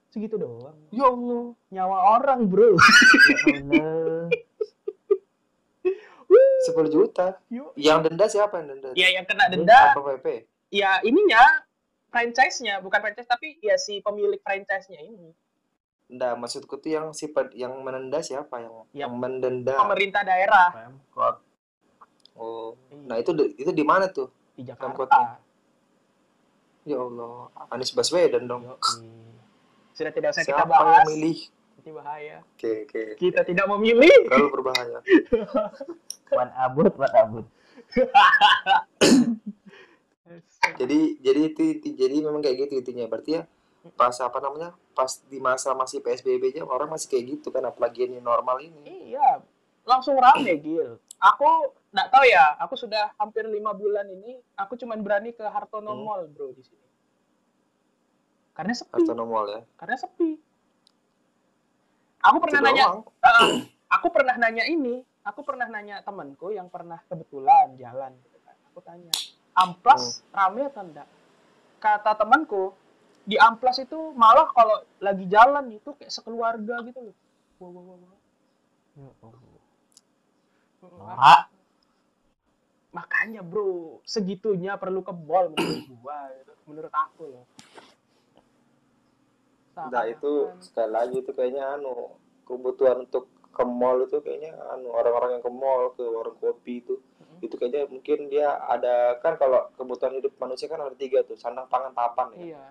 Segitu 0.08 0.38
doang. 0.38 0.78
ya 0.90 1.04
Allah 1.04 1.44
Nyawa 1.68 1.98
orang, 2.16 2.46
Bro. 2.46 2.78
Ya 3.50 3.82
Allah 3.82 4.30
10 6.64 6.88
juta. 6.90 7.28
Yuk. 7.48 7.76
yang 7.76 8.00
denda 8.00 8.26
siapa 8.26 8.58
yang 8.58 8.68
denda? 8.72 8.90
Ya 8.94 9.12
yang 9.12 9.24
kena 9.24 9.48
denda. 9.48 9.92
Apa 9.92 10.18
PP 10.18 10.48
ya 10.70 10.98
ininya 11.02 11.44
franchise-nya, 12.10 12.80
bukan 12.80 13.00
franchise 13.00 13.26
tapi 13.26 13.58
ya 13.60 13.76
si 13.76 14.00
pemilik 14.00 14.40
franchise-nya 14.40 15.00
ini. 15.00 15.30
Nggak, 16.06 16.34
maksudku 16.36 16.78
tuh 16.78 16.92
yang 16.92 17.08
si 17.10 17.26
ped- 17.28 17.54
yang 17.54 17.74
menenda 17.80 18.20
siapa? 18.20 18.58
Yang 18.58 18.74
Yang 18.74 18.90
yang 18.94 19.12
mendenda. 19.14 19.74
Pemerintah 19.76 20.22
daerah. 20.22 20.68
Pemkot. 20.72 21.36
Oh. 22.34 22.74
Iya, 22.88 23.02
nah 23.04 23.18
itu 23.18 23.32
di- 23.32 23.54
itu 23.56 23.72
di 23.72 23.82
mana 23.82 24.06
tuh? 24.08 24.30
Di 24.54 24.62
Pemkotnya. 24.68 25.38
Jakarta. 25.38 25.42
ya 26.84 26.98
Allah. 27.00 27.50
Anies 27.70 27.90
Baswedan 27.92 28.46
dong. 28.46 28.62
Yoi. 28.64 29.10
Sudah 29.94 30.12
tidak 30.12 30.34
usah 30.34 30.44
kita 30.44 30.58
siapa 30.58 30.70
yang 30.70 30.86
bahas. 30.86 31.06
milih? 31.08 31.38
Ini 31.76 31.92
bahaya. 31.92 32.38
oke 32.48 32.72
oke 32.88 33.02
Kita 33.18 33.42
tidak 33.44 33.66
memilih. 33.68 34.16
kalau 34.26 34.48
berbahaya 34.50 35.04
Wan 36.34 36.50
Abut 36.56 36.94
Wan 36.94 37.14
Abut 37.16 37.46
jadi 40.80 41.00
jadi 41.20 41.42
itu, 41.46 41.62
itu- 41.74 41.96
jadi 41.96 42.16
memang 42.20 42.40
kayak 42.40 42.66
gitu 42.66 42.74
intinya 42.80 43.06
berarti 43.06 43.32
ya 43.38 43.44
pas 43.94 44.16
apa 44.18 44.40
namanya 44.40 44.72
pas 44.96 45.20
di 45.22 45.38
masa 45.38 45.76
masih 45.76 46.00
PSBB 46.00 46.56
aja 46.56 46.64
orang 46.64 46.88
masih 46.88 47.12
kayak 47.12 47.26
gitu 47.36 47.52
kan 47.52 47.64
apalagi 47.64 48.08
ini 48.08 48.18
normal 48.18 48.58
ini 48.58 49.12
Iya, 49.12 49.44
langsung 49.84 50.16
rame 50.16 50.56
Gil. 50.58 50.96
Aku 51.20 51.46
nggak 51.92 52.08
tahu 52.10 52.24
ya, 52.26 52.56
aku 52.58 52.74
sudah 52.74 53.12
hampir 53.14 53.44
lima 53.46 53.72
bulan 53.72 54.08
ini, 54.08 54.40
aku 54.56 54.74
cuman 54.74 55.00
berani 55.00 55.30
ke 55.30 55.44
Hartono 55.44 55.92
Hmm. 55.92 56.02
Mall 56.02 56.24
bro 56.28 56.50
di 56.50 56.64
sini. 56.64 56.88
Karena 58.56 58.72
sepi, 58.72 58.90
Hartono 58.96 59.24
Mall 59.24 59.48
ya 59.52 59.62
karena 59.76 59.96
sepi. 59.96 60.40
Aku 62.24 62.38
pernah 62.40 62.60
Itu 62.60 62.66
nanya. 62.66 62.86
Ah, 63.20 63.48
aku 63.92 64.08
pernah 64.10 64.36
nanya 64.40 64.64
ini, 64.64 65.04
aku 65.24 65.40
pernah 65.42 65.68
nanya 65.72 66.04
temanku 66.04 66.52
yang 66.52 66.68
pernah 66.68 67.00
kebetulan 67.08 67.76
jalan. 67.80 68.12
gitu 68.24 68.38
kan. 68.44 68.56
Aku 68.72 68.80
tanya, 68.84 69.14
amplas 69.56 70.22
rame 70.36 70.68
atau 70.68 70.84
enggak? 70.84 71.08
Kata 71.80 72.16
temanku, 72.16 72.76
di 73.24 73.40
amplas 73.40 73.80
itu 73.80 74.12
malah 74.16 74.52
kalau 74.52 74.84
lagi 75.00 75.26
jalan 75.32 75.72
itu 75.72 75.96
kayak 75.96 76.12
sekeluarga 76.12 76.84
gitu 76.88 77.00
loh. 77.12 77.16
Wow, 77.60 77.70
wow, 77.72 77.84
wow, 77.84 77.98
wow. 77.98 78.18
Ya 78.94 79.10
Allah. 79.24 79.42
Mm, 80.84 81.16
Hah? 81.18 81.44
Makanya 82.94 83.42
bro, 83.42 84.04
segitunya 84.06 84.78
perlu 84.78 85.02
ke 85.02 85.10
mall 85.16 85.50
menurut 85.50 85.82
gua, 85.98 86.30
gitu. 86.38 86.54
menurut 86.70 86.94
aku 86.94 87.24
loh. 87.26 87.46
Nah 89.74 90.06
itu 90.06 90.54
sekali 90.62 90.92
lagi 90.94 91.18
itu 91.26 91.32
kayaknya 91.34 91.82
anu 91.82 92.14
kebutuhan 92.46 93.10
untuk 93.10 93.26
ke 93.54 93.64
mall 93.64 94.02
itu 94.02 94.18
kayaknya 94.20 94.52
anu 94.74 94.90
orang-orang 94.90 95.38
yang 95.38 95.44
ke 95.46 95.52
mall 95.54 95.94
ke 95.94 96.02
warung 96.02 96.36
kopi 96.42 96.82
itu 96.82 96.98
Mm-mm. 96.98 97.46
itu 97.46 97.54
kayaknya 97.54 97.86
mungkin 97.86 98.28
dia 98.28 98.58
ada 98.66 99.22
kan 99.22 99.38
kalau 99.38 99.70
kebutuhan 99.78 100.18
hidup 100.18 100.34
manusia 100.42 100.66
kan 100.66 100.82
ada 100.82 100.98
tiga 100.98 101.22
tuh 101.22 101.38
sandang 101.38 101.70
pangan 101.70 101.94
papan 101.94 102.34
ya. 102.34 102.42
Iya. 102.58 102.64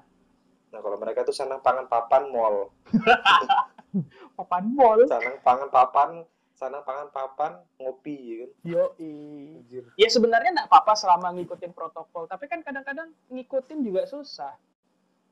Nah 0.75 0.81
kalau 0.81 0.99
mereka 0.99 1.23
tuh 1.23 1.31
sandang 1.31 1.61
pangan 1.61 1.87
papan 1.87 2.27
mall, 2.29 2.73
Papan 4.37 4.64
mall. 4.73 5.05
sandang 5.05 5.37
pangan 5.45 5.68
papan, 5.68 6.09
sandang 6.57 6.81
pangan 6.83 7.09
papan 7.12 7.53
ngopi 7.77 8.16
ya 8.16 8.37
kan. 8.40 8.51
Anjir. 8.97 9.85
Ya 10.01 10.09
sebenarnya 10.09 10.51
nggak 10.57 10.68
apa-apa 10.73 10.97
selama 10.97 11.37
ngikutin 11.37 11.77
protokol, 11.77 12.25
tapi 12.25 12.49
kan 12.49 12.64
kadang-kadang 12.64 13.12
ngikutin 13.29 13.85
juga 13.85 14.09
susah. 14.09 14.57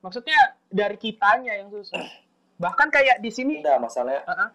Maksudnya 0.01 0.37
dari 0.69 0.97
kitanya 1.01 1.57
yang 1.57 1.73
susah. 1.73 1.98
Bahkan 2.63 2.88
kayak 2.92 3.25
di 3.25 3.33
sini, 3.33 3.65
Enggak 3.65 3.81
masalahnya 3.81 4.21
Uh-uh. 4.29 4.48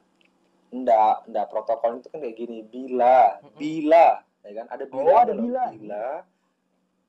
Enggak 0.75 1.23
enggak 1.25 1.47
protokol 1.47 1.95
itu 1.95 2.07
kan 2.07 2.19
kayak 2.19 2.35
gini 2.35 2.59
bila 2.61 3.39
Mm-mm. 3.39 3.55
bila 3.55 4.05
ya 4.41 4.51
kan 4.53 4.67
ada 4.69 4.83
bila 4.83 5.07
Oh, 5.07 5.17
ada 5.17 5.31
loh. 5.31 5.41
bila. 5.41 5.63
bila 5.71 6.05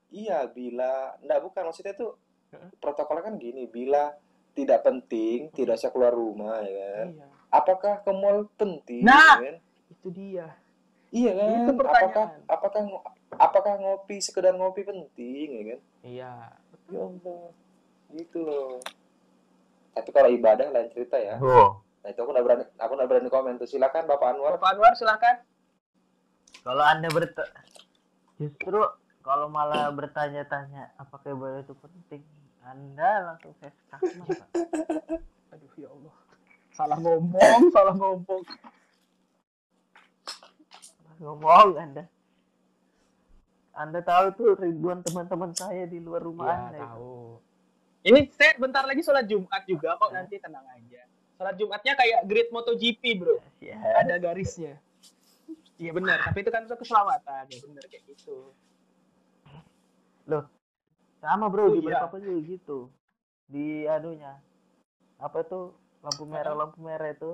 iya 0.08 0.38
bila 0.46 0.92
enggak 1.18 1.40
bukan 1.42 1.62
maksudnya 1.64 1.94
tuh 1.94 2.14
Mm-mm. 2.48 2.70
protokolnya 2.78 3.24
kan 3.24 3.34
gini 3.36 3.66
bila 3.66 4.14
tidak 4.52 4.80
penting 4.82 5.50
tidak 5.50 5.76
usah 5.76 5.90
keluar 5.90 6.10
rumah 6.10 6.62
ya 6.62 6.72
kan 6.94 7.08
iya, 7.12 7.26
apakah 7.50 7.94
ke 7.98 8.10
mall 8.10 8.46
penting 8.54 9.02
Nah! 9.02 9.36
ya 9.36 9.50
kan? 9.50 9.56
itu 9.88 10.08
dia. 10.10 10.46
iya 11.10 11.30
kan 11.32 11.50
Itu 11.58 11.72
pertanyaan. 11.74 12.08
apakah 12.08 12.26
apakah 12.48 12.82
apakah 13.32 13.72
ngopi 13.76 14.16
sekedar 14.18 14.52
ngopi 14.52 14.82
penting 14.82 15.48
ya 15.50 15.64
kan 15.66 15.80
Iya. 16.02 16.32
ya 16.86 16.98
Allah 16.98 17.50
gitu 18.08 18.38
loh 18.40 18.78
tapi 19.90 20.08
kalau 20.10 20.28
ibadah 20.28 20.68
lain 20.68 20.88
cerita 20.88 21.16
ya 21.16 21.36
Oh, 21.36 21.82
nah 22.06 22.14
itu 22.14 22.22
aku 22.22 22.30
udah 22.30 22.44
berani 22.46 22.64
aku 22.78 22.92
udah 22.94 23.06
berani 23.10 23.26
komen 23.26 23.58
tuh 23.58 23.66
silakan 23.66 24.06
bapak 24.06 24.38
Anwar 24.38 24.54
Bapak 24.54 24.78
Anwar 24.78 24.94
silahkan. 24.94 25.42
kalau 26.62 26.86
anda 26.86 27.10
berta 27.10 27.42
justru 28.38 28.78
kalau 29.26 29.50
malah 29.50 29.90
bertanya-tanya 29.90 30.94
apakah 31.02 31.34
ibadah 31.34 31.66
itu 31.66 31.74
penting 31.74 32.22
anda 32.62 33.34
langsung 33.34 33.58
saya 33.58 33.74
Pak. 33.74 33.98
Aduh 35.54 35.70
ya 35.78 35.86
Allah. 35.90 36.14
Salah 36.74 36.98
ngomong, 36.98 37.60
salah 37.74 37.94
ngomong. 37.94 38.42
ngomong 41.18 41.74
anda 41.74 42.06
anda 43.74 43.98
tahu 43.98 44.26
tuh 44.38 44.50
ribuan 44.62 45.02
teman-teman 45.02 45.50
saya 45.58 45.90
di 45.90 45.98
luar 45.98 46.22
rumah 46.22 46.46
Iya, 46.46 46.54
anda 46.54 46.70
itu. 46.70 46.86
tahu. 46.86 47.14
Ini 48.06 48.20
saya 48.30 48.54
bentar 48.62 48.86
lagi 48.86 49.02
sholat 49.02 49.26
Jumat 49.26 49.66
juga 49.66 49.98
kok 49.98 50.14
nanti 50.14 50.38
tenang 50.38 50.62
aja. 50.70 51.02
Sholat 51.36 51.54
Jumatnya 51.54 51.92
kayak 51.94 52.20
grid 52.24 52.48
MotoGP, 52.48 53.02
Bro. 53.20 53.36
Ya. 53.60 53.76
Ada 54.00 54.16
garisnya. 54.16 54.80
Iya 55.76 55.92
benar, 55.92 56.24
tapi 56.24 56.40
itu 56.40 56.48
kan 56.48 56.64
untuk 56.64 56.80
keselamatan. 56.80 57.44
Ya 57.52 57.58
benar 57.60 57.84
kayak 57.86 58.04
gitu. 58.08 58.52
sama 61.20 61.50
bro 61.50 61.66
Oh, 61.66 61.74
di 61.74 61.82
iya. 61.82 62.06
Balikpapan 62.06 62.20
juga 62.22 62.40
gitu 62.46 62.78
di 63.46 63.66
anunya 63.86 64.38
apa 65.18 65.42
tuh 65.42 65.74
lampu 65.98 66.22
merah 66.22 66.54
Apa? 66.54 66.60
lampu 66.66 66.78
merah 66.78 67.10
itu 67.10 67.30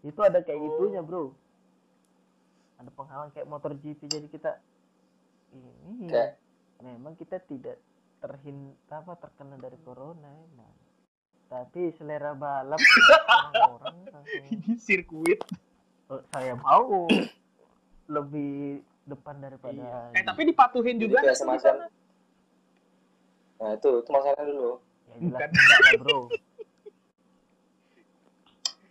itu 0.00 0.20
ada 0.22 0.40
kayak 0.40 0.56
Oh. 0.56 0.64
gitunya 0.72 1.04
bro 1.04 1.36
ada 2.76 2.90
penghalang 2.92 3.28
kayak 3.32 3.44
motor 3.44 3.76
GP 3.76 4.08
jadi 4.08 4.24
kita 4.24 4.52
ini 5.52 6.08
Kayak- 6.08 6.40
memang 6.80 7.12
kita 7.16 7.40
tidak 7.40 7.76
terhin 8.20 8.72
apa 8.88 9.16
terkena 9.16 9.56
dari 9.56 9.76
corona 9.80 10.28
emang 10.28 10.72
tapi 11.46 11.94
selera 11.94 12.32
balap 12.32 12.80
orang-orang 13.48 13.96
langsung 14.08 14.44
Ini 14.44 14.72
sirkuit. 14.76 15.40
"Oh, 16.06 16.20
saya 16.28 16.52
mau 16.54 17.08
lebih 18.06 18.78
depan 19.04 19.34
daripada 19.38 20.10
Eh 20.12 20.20
tapi 20.20 20.44
dipatuhin 20.44 20.94
Jadi 20.94 21.02
juga 21.04 21.16
kayak 21.16 21.24
nggak 21.24 21.32
sih 21.32 21.38
di 21.38 21.42
semacam- 21.48 21.78
sana? 21.78 21.86
Nah 23.56 23.72
itu 23.72 23.88
itu 23.96 24.10
masalahnya 24.10 24.44
dulu. 24.44 24.72
ya 25.06 25.14
jelas 25.16 25.22
Bukan. 25.22 25.48
enggak 25.48 25.78
lah 25.78 25.92
bro 25.96 26.20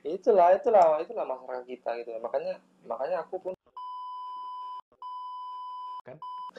Itulah 0.05 0.47
itulah 0.53 0.85
itulah 0.99 1.25
masyarakat 1.25 1.65
kita 1.65 1.89
gitu. 1.99 2.09
Makanya 2.19 2.53
makanya 2.83 3.17
aku 3.21 3.37
pun 3.37 3.53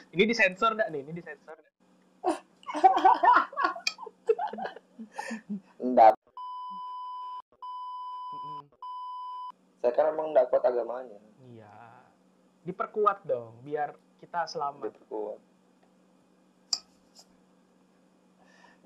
Ini 0.08 0.24
disensor 0.24 0.72
enggak 0.72 0.88
nih? 0.90 1.00
Ini 1.00 1.12
disensor. 1.14 1.56
nggak? 5.94 6.16
enggak. 6.16 6.24
Saya 9.84 9.92
kan 9.94 10.10
emang 10.10 10.34
enggak 10.34 10.50
kuat 10.50 10.64
agamanya. 10.66 11.20
Iya. 11.46 11.76
Diperkuat 12.66 13.22
dong, 13.28 13.62
biar 13.62 13.94
kita 14.18 14.48
selamat. 14.50 14.90
Diperkuat. 14.90 15.38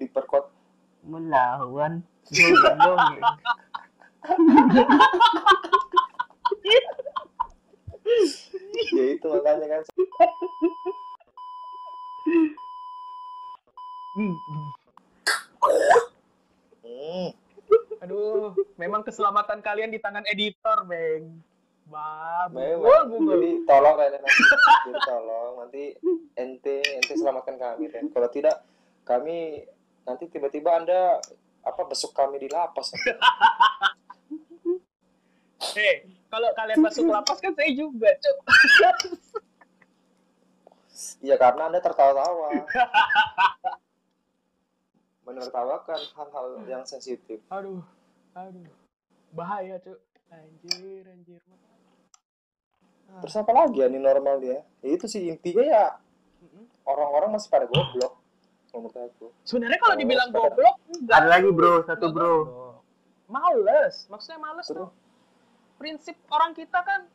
Diperkuat. 0.00 0.46
melawan 1.00 2.04
dongeng 2.28 3.24
ya 8.92 9.04
itu 9.16 9.26
makanya 9.32 9.80
kan. 9.80 9.82
Aduh, 18.00 18.56
memang 18.80 19.04
keselamatan 19.04 19.60
kalian 19.60 19.92
di 19.92 20.00
tangan 20.00 20.24
editor, 20.28 20.84
Bang. 20.88 21.40
Google, 23.10 23.34
Jadi 23.40 23.50
tolong 23.66 23.94
Ren 23.98 24.14
nanti. 24.14 24.42
Tolong 24.94 25.52
nanti 25.58 25.84
ente 26.38 26.78
ente 26.86 27.12
selamatkan 27.18 27.58
kami 27.58 27.90
Ren. 27.90 28.06
Kalau 28.14 28.30
tidak 28.30 28.62
kami 29.02 29.66
nanti 30.06 30.30
tiba-tiba 30.30 30.78
anda 30.78 31.18
apa 31.66 31.82
besuk 31.90 32.14
kami 32.14 32.38
di 32.38 32.48
lapas. 32.48 32.94
Hei, 35.76 36.08
kalau 36.32 36.48
kalian 36.56 36.80
masuk 36.80 37.04
lapas 37.10 37.36
kan 37.42 37.52
saya 37.52 37.68
juga, 37.74 38.08
Cuk. 38.16 38.36
Iya 41.20 41.36
karena 41.36 41.68
anda 41.68 41.80
tertawa-tawa. 41.84 42.48
Menertawakan 45.30 46.00
hal-hal 46.12 46.46
yang 46.66 46.82
sensitif. 46.82 47.38
Aduh, 47.48 47.82
aduh. 48.34 48.66
Bahaya, 49.30 49.78
Cuk. 49.78 49.98
Anjir, 50.28 51.06
anjir. 51.06 51.38
Ah, 53.06 53.18
Terus 53.22 53.34
apa 53.36 53.50
lagi 53.50 53.78
ya 53.78 53.86
ini 53.86 53.98
normal 53.98 54.38
dia? 54.38 54.62
Ya, 54.78 54.90
itu 54.90 55.06
sih 55.06 55.26
intinya 55.26 55.62
ya 55.62 55.84
orang-orang 56.82 57.34
masih 57.34 57.46
pada 57.46 57.66
goblok 57.66 58.18
menurut 58.70 58.94
aku. 58.94 59.26
Sebenarnya 59.42 59.78
kalau 59.78 59.94
Oh, 59.94 59.98
dibilang 59.98 60.30
goblok, 60.30 60.74
enggak. 60.88 61.16
ada 61.18 61.26
lagi 61.28 61.50
bro 61.50 61.82
satu 61.82 62.06
bro. 62.10 62.34
Males. 63.26 64.06
Maksudnya 64.06 64.38
males 64.38 64.66
Terus? 64.66 64.78
tuh. 64.86 64.90
Prinsip 65.74 66.14
orang 66.30 66.54
kita 66.54 66.78
kan 66.78 67.10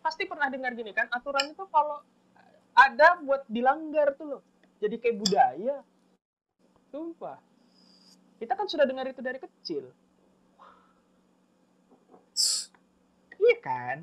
pasti 0.00 0.28
pernah 0.28 0.48
dengar 0.48 0.72
gini 0.72 0.92
kan, 0.92 1.08
aturan 1.08 1.48
itu 1.48 1.64
kalau 1.68 2.04
ada 2.74 3.16
buat 3.24 3.48
dilanggar 3.48 4.12
tuh 4.14 4.36
loh. 4.36 4.42
Jadi 4.78 5.00
kayak 5.00 5.16
budaya. 5.16 5.76
Sumpah. 6.88 7.40
Kita 8.38 8.54
kan 8.54 8.64
sudah 8.64 8.86
dengar 8.86 9.04
itu 9.04 9.18
dari 9.18 9.36
kecil. 9.38 9.84
Iya 13.38 13.56
kan? 13.62 13.96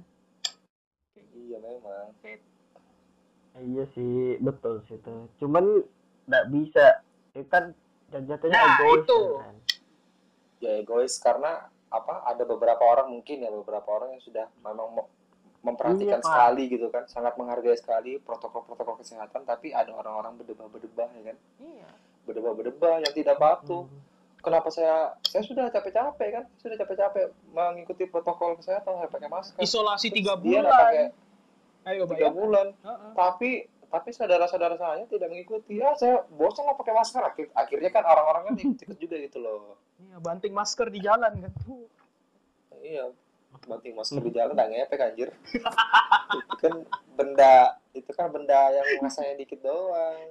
Iya 1.35 1.57
memang. 1.59 2.07
iya 3.55 3.83
sih 3.91 4.35
betul 4.39 4.79
sih 4.83 4.95
itu 4.95 5.11
cuman 5.39 5.83
nggak 6.25 6.45
bisa 6.49 6.99
itu 7.31 7.47
kan 7.47 7.71
jatuhnya 8.11 8.51
Nah, 8.51 8.75
egois 8.75 8.99
itu. 9.01 9.19
kan 9.39 9.55
Ya 10.59 10.71
egois 10.79 11.13
karena 11.19 11.67
apa? 11.87 12.19
Ada 12.25 12.43
beberapa 12.43 12.81
orang 12.81 13.11
mungkin 13.11 13.39
ya 13.39 13.47
beberapa 13.47 13.85
orang 13.87 14.17
yang 14.17 14.23
sudah 14.23 14.45
memang 14.59 15.07
memperhatikan 15.61 16.19
Iya, 16.19 16.19
Pak. 16.19 16.27
sekali 16.27 16.61
gitu 16.67 16.87
kan, 16.89 17.03
sangat 17.07 17.33
menghargai 17.35 17.75
sekali 17.75 18.17
protokol-protokol 18.19 18.99
kesehatan, 18.99 19.43
tapi 19.43 19.71
ada 19.71 19.91
orang-orang 19.93 20.35
berdebah-berdebah 20.35 21.07
ya 21.15 21.21
kan, 21.31 21.37
Iya. 21.57 21.87
berdebah-berdebah 22.23 22.93
yang 23.01 23.13
tidak 23.13 23.35
patuh. 23.35 23.87
Hmm. 23.87 23.99
Kenapa 24.45 24.69
saya 24.69 24.95
saya 25.21 25.41
sudah 25.41 25.65
capek-capek 25.67 26.29
kan, 26.31 26.43
sudah 26.55 26.77
capek-capek 26.77 27.23
mengikuti 27.49 28.05
protokol 28.05 28.53
kesehatan, 28.55 28.93
saya 28.95 29.09
pakai 29.09 29.25
masker. 29.27 29.57
Isolasi 29.57 30.07
tiga 30.09 30.37
bulan. 30.37 30.69
pakai 30.69 31.05
Ayo 31.83 32.05
tiga 32.07 32.29
bayangkan. 32.29 32.33
bulan, 32.35 32.67
Heeh. 32.79 33.11
tapi 33.13 33.49
tapi 33.85 34.09
saudara-saudara 34.11 34.75
saya 34.75 35.05
tidak 35.05 35.29
mengikuti 35.29 35.77
ya 35.77 35.93
saya 35.93 36.25
bosan 36.29 36.61
lah 36.63 36.73
pakai 36.73 36.91
masker 36.91 37.21
Akhir- 37.23 37.53
akhirnya 37.53 37.89
kan 37.89 38.03
orang-orang 38.03 38.41
kan 38.43 38.53
ikut-ikut 38.65 38.97
juga 38.97 39.15
gitu 39.19 39.37
loh 39.39 39.77
Iya, 39.97 40.17
banting 40.19 40.51
masker 40.51 40.89
di 40.89 40.99
jalan 40.99 41.31
kan. 41.39 41.51
Tuh. 41.61 41.85
iya 42.81 43.07
banting 43.63 43.93
masker 43.93 44.19
di 44.19 44.31
jalan 44.31 44.51
nggak 44.51 44.67
ngepek 44.67 44.99
anjir 45.01 45.29
itu 45.31 45.63
kan 46.59 46.73
benda 47.15 47.53
itu 47.93 48.11
kan 48.11 48.27
benda 48.27 48.59
yang 48.73 48.83
masanya 48.99 49.37
dikit 49.37 49.63
doang 49.63 50.27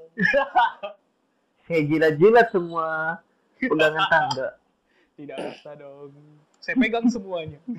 saya 1.64 1.80
jilat-jilat 1.82 2.50
semua 2.50 3.16
pegangan 3.60 4.04
tangga 4.12 4.48
Tidak 5.14 5.38
usah 5.38 5.78
dong. 5.78 6.10
Saya 6.58 6.74
pegang 6.74 7.06
semuanya. 7.06 7.62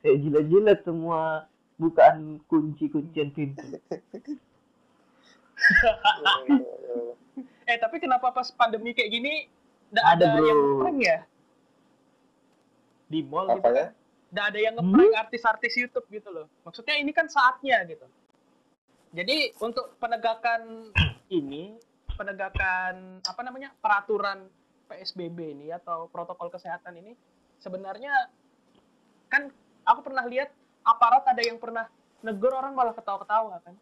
saya 0.00 0.16
jilat-jilat 0.16 0.80
semua 0.80 1.44
bukaan 1.76 2.40
kunci-kuncian 2.48 3.32
pintu 3.32 3.76
Eh 7.68 7.76
tapi 7.76 7.96
kenapa 8.00 8.32
pas 8.32 8.48
pandemi 8.56 8.96
kayak 8.96 9.10
gini 9.12 9.34
nggak 9.92 10.04
Ada, 10.04 10.24
ada, 10.24 10.36
bro. 10.36 10.46
yang 10.48 10.58
ngeprank 10.58 10.98
ya? 11.04 11.18
Di 13.10 13.20
mall 13.26 13.46
gitu 13.52 13.60
apanya 13.60 13.84
kan? 13.84 13.88
Nggak 14.30 14.46
ada 14.46 14.58
yang 14.58 14.74
ngeprank 14.80 15.12
artis-artis 15.28 15.74
YouTube 15.76 16.06
gitu 16.08 16.28
loh. 16.32 16.46
Maksudnya 16.64 16.96
ini 16.96 17.12
kan 17.12 17.28
saatnya 17.28 17.84
gitu. 17.84 18.06
Jadi 19.10 19.50
untuk 19.58 19.98
penegakan 19.98 20.94
ini, 21.28 21.74
penegakan 22.20 23.24
apa 23.24 23.40
namanya 23.40 23.72
peraturan 23.80 24.44
PSBB 24.92 25.56
ini 25.56 25.72
atau 25.72 26.04
protokol 26.12 26.52
kesehatan 26.52 27.00
ini 27.00 27.16
sebenarnya 27.56 28.12
kan 29.32 29.48
aku 29.88 30.00
pernah 30.04 30.28
lihat 30.28 30.52
aparat 30.84 31.24
ada 31.24 31.40
yang 31.40 31.56
pernah 31.56 31.88
negor 32.20 32.52
orang 32.52 32.76
malah 32.76 32.92
ketawa-ketawa 32.92 33.64
kan. 33.64 33.72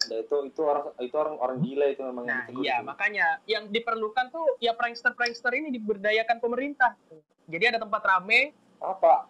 nah, 0.00 0.18
itu 0.20 0.36
itu 0.50 0.60
orang 0.64 0.86
itu 0.98 1.14
orang 1.16 1.36
orang 1.38 1.56
gila 1.62 1.86
itu 1.86 2.02
memang 2.02 2.24
yang 2.26 2.34
Nah, 2.34 2.44
ditegur 2.44 2.62
iya, 2.66 2.76
itu. 2.76 2.86
makanya 2.88 3.26
yang 3.46 3.64
diperlukan 3.70 4.26
tuh 4.28 4.44
ya 4.58 4.72
prankster-prankster 4.74 5.52
ini 5.54 5.70
diberdayakan 5.70 6.42
pemerintah. 6.42 6.98
Jadi 7.46 7.64
ada 7.70 7.78
tempat 7.78 8.02
rame, 8.02 8.50
apa 8.82 9.28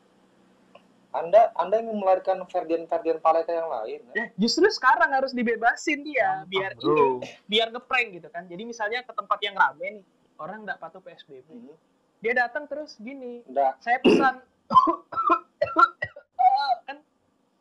anda 1.11 1.51
anda 1.59 1.83
yang 1.83 1.91
melarikan 1.99 2.39
Ferdian 2.47 2.87
Ferdian 2.87 3.19
Paleka 3.19 3.51
yang 3.51 3.67
lain 3.67 3.99
ya? 4.11 4.15
ya 4.15 4.27
justru 4.39 4.67
sekarang 4.71 5.11
harus 5.11 5.35
dibebasin 5.35 6.07
dia 6.07 6.47
biar 6.47 6.79
bro 6.79 7.19
ini, 7.19 7.27
biar 7.51 7.75
ngeprank 7.75 8.09
gitu 8.15 8.29
kan. 8.31 8.47
Jadi 8.47 8.63
misalnya 8.63 9.03
ke 9.03 9.11
tempat 9.11 9.39
yang 9.43 9.59
rame 9.59 9.87
nih, 9.99 10.05
orang 10.39 10.63
nggak 10.63 10.79
patuh 10.79 11.03
PSBB. 11.03 11.51
Hmm. 11.51 11.75
Dia 12.21 12.37
datang 12.37 12.69
terus 12.71 12.95
gini, 13.01 13.43
Nggak, 13.49 13.81
saya 13.83 13.99
pesan 13.99 14.39
kan 16.87 16.97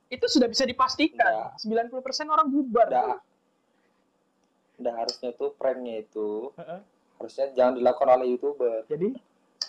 itu 0.10 0.26
sudah 0.30 0.45
bisa 0.45 0.62
dipastikan 0.66 1.54
90% 1.58 1.89
orang 2.30 2.47
bubar. 2.50 2.86
nggak 2.86 3.18
nggak 4.80 4.95
harusnya 4.95 5.30
tuh 5.36 5.52
pranknya 5.58 6.06
itu 6.06 6.54
Heeh. 6.56 6.80
harusnya 7.20 7.45
jangan 7.52 7.74
dilakukan 7.76 8.10
oleh 8.16 8.28
youtuber 8.32 8.88
Jadi 8.88 9.12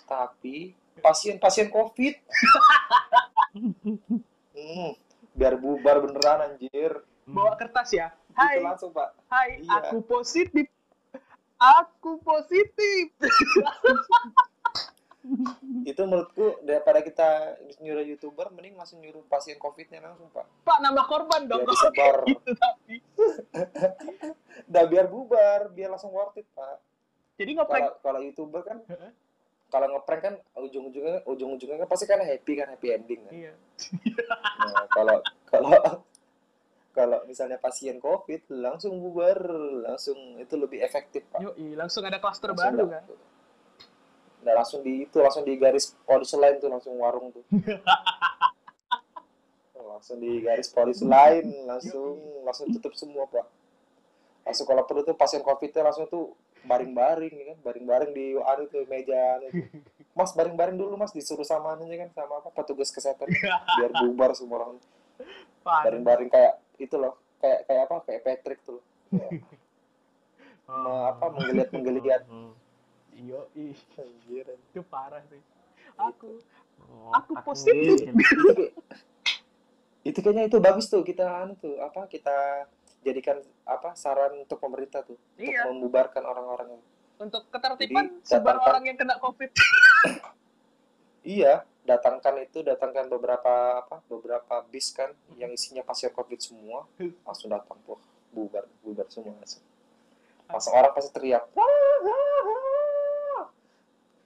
tapi 0.07 0.71
pasien-pasien 1.01 1.67
covid 1.67 2.15
hmm, 3.53 4.91
biar 5.33 5.53
bubar 5.55 5.99
beneran 5.99 6.39
anjir 6.47 7.03
Bawa 7.23 7.53
kertas 7.55 7.93
ya. 7.93 8.11
Itu 8.27 8.35
Hai, 8.35 8.59
langsung 8.59 8.91
pak 8.91 9.13
hai, 9.29 9.61
Iya. 9.61 9.91
aku 9.91 10.03
positif. 10.03 10.67
Aku 11.57 12.17
positif. 12.19 13.13
itu 15.85 16.01
menurutku 16.01 16.57
daripada 16.65 16.97
kita 16.99 17.29
nyuruh 17.77 18.01
youtuber 18.01 18.49
mending 18.49 18.73
langsung 18.73 18.97
nyuruh 18.99 19.21
pasien 19.29 19.53
covidnya 19.55 20.01
langsung 20.01 20.33
pak 20.33 20.49
Pak, 20.65 20.77
nambah 20.81 21.05
korban 21.05 21.45
dong. 21.45 21.61
Biar 21.61 21.69
disebar. 21.69 22.15
kayak 22.25 22.29
gitu 22.33 22.51
tapi. 22.57 22.95
udah 24.65 24.85
biar 24.91 25.05
bubar 25.05 25.69
biar 25.69 25.93
langsung 25.93 26.09
worth 26.09 26.35
it 26.35 26.47
pak 26.51 26.81
Jadi 27.37 27.51
ngeprank. 27.53 28.01
kalau 28.01 28.19
youtuber 28.19 28.61
kan. 28.61 28.81
Kalau 29.71 29.87
ngeprank 29.95 30.21
kan 30.21 30.35
ujung-ujungnya 30.59 31.23
ujung-ujungnya 31.23 31.77
kan 31.81 31.89
pasti 31.89 32.05
kan 32.05 32.19
happy 32.19 32.53
kan 32.59 32.67
happy 32.75 32.87
ending 32.91 33.23
kan 33.23 33.33
Iya. 33.33 33.53
nah 34.59 34.85
kalau 34.91 35.17
kalau 35.47 35.79
kalau 36.91 37.17
misalnya 37.23 37.55
pasien 37.55 38.03
covid 38.03 38.43
langsung 38.51 38.99
bubar 38.99 39.39
langsung 39.87 40.35
itu 40.37 40.59
lebih 40.59 40.83
efektif 40.83 41.23
pak 41.31 41.39
Yoi, 41.39 41.79
langsung 41.79 42.03
ada 42.03 42.19
klaster 42.19 42.51
baru 42.51 42.91
kan. 42.91 43.03
Nah, 44.41 44.57
langsung 44.57 44.81
di 44.81 45.05
itu 45.05 45.21
langsung 45.21 45.45
di 45.45 45.53
garis 45.53 45.93
polis 46.01 46.33
lain 46.33 46.57
tuh 46.57 46.65
langsung 46.67 46.97
warung 46.97 47.29
tuh. 47.29 47.45
langsung 49.91 50.17
di 50.17 50.41
garis 50.41 50.65
polis 50.73 50.97
lain 51.05 51.45
langsung 51.69 52.17
langsung 52.41 52.67
tutup 52.73 52.97
semua 52.97 53.29
pak. 53.29 53.45
Langsung 54.41 54.65
kalau 54.65 54.81
perlu 54.89 55.05
tuh 55.05 55.13
pasien 55.13 55.45
covidnya 55.45 55.85
langsung 55.85 56.09
tuh 56.09 56.33
baring-baring 56.61 57.33
ya 57.33 57.45
kan 57.51 57.57
baring-baring 57.63 58.11
di 58.11 58.25
anu 58.35 58.63
tuh 58.67 58.85
meja 58.85 59.37
anu. 59.37 59.47
Mas 60.11 60.31
baring-baring 60.31 60.77
dulu 60.77 60.93
mas 60.95 61.09
disuruh 61.09 61.43
sama 61.43 61.73
anunya 61.73 61.97
kan 61.97 62.09
sama 62.13 62.37
apa 62.37 62.49
petugas 62.51 62.89
kesehatan 62.89 63.25
biar 63.79 63.91
bubar 63.97 64.31
semua 64.33 64.61
orang 64.61 64.77
baring-baring 65.63 66.29
kayak 66.29 66.59
itu 66.77 66.95
loh 66.95 67.17
kayak 67.37 67.65
kayak 67.65 67.81
apa 67.89 67.95
kayak 68.05 68.21
Patrick 68.21 68.59
tuh. 68.61 68.81
Ya. 69.09 69.27
Oh. 70.65 70.77
Me- 70.81 71.05
apa 71.09 71.25
menggeliat 71.33 71.69
menggeliat. 71.71 72.21
Hmm. 72.25 72.53
Yoi, 73.11 73.75
Anjir. 73.97 74.45
itu 74.55 74.81
parah 74.87 75.21
sih. 75.27 75.41
Aku 75.97 76.39
Oh, 76.81 77.13
Aku 77.13 77.37
positif. 77.45 78.09
itu 80.01 80.17
kayaknya 80.17 80.49
itu 80.49 80.57
bagus 80.57 80.89
tuh 80.89 81.05
kita 81.05 81.45
anu 81.45 81.53
tuh 81.55 81.77
apa 81.77 82.09
kita 82.09 82.65
jadikan 83.01 83.37
apa 83.65 83.93
saran 83.93 84.37
untuk 84.37 84.57
pemerintah 84.57 85.01
tuh 85.01 85.17
iya 85.35 85.65
untuk 85.65 85.77
membubarkan 85.77 86.21
orang-orang 86.21 86.67
yang 86.71 86.83
untuk 87.21 87.45
ketertiban 87.49 88.05
Jadi, 88.09 88.25
sebar 88.25 88.57
datangkan- 88.57 88.65
orang 88.65 88.83
yang 88.85 88.97
kena 88.97 89.15
covid. 89.17 89.49
iya 91.37 91.53
datangkan 91.81 92.37
itu 92.39 92.61
datangkan 92.61 93.09
beberapa 93.09 93.81
apa 93.81 94.05
beberapa 94.05 94.61
bis 94.69 94.93
kan 94.93 95.09
yang 95.33 95.49
isinya 95.49 95.81
pasien 95.81 96.13
covid 96.13 96.37
semua 96.37 96.85
langsung 97.25 97.49
datang 97.49 97.77
tuh 97.81 97.97
bubar 98.29 98.69
bubar 98.81 99.09
semua 99.09 99.33
langsung 99.33 99.65
langsung 100.45 100.73
orang 100.73 100.93
pasti 100.93 101.09
teriak 101.11 101.45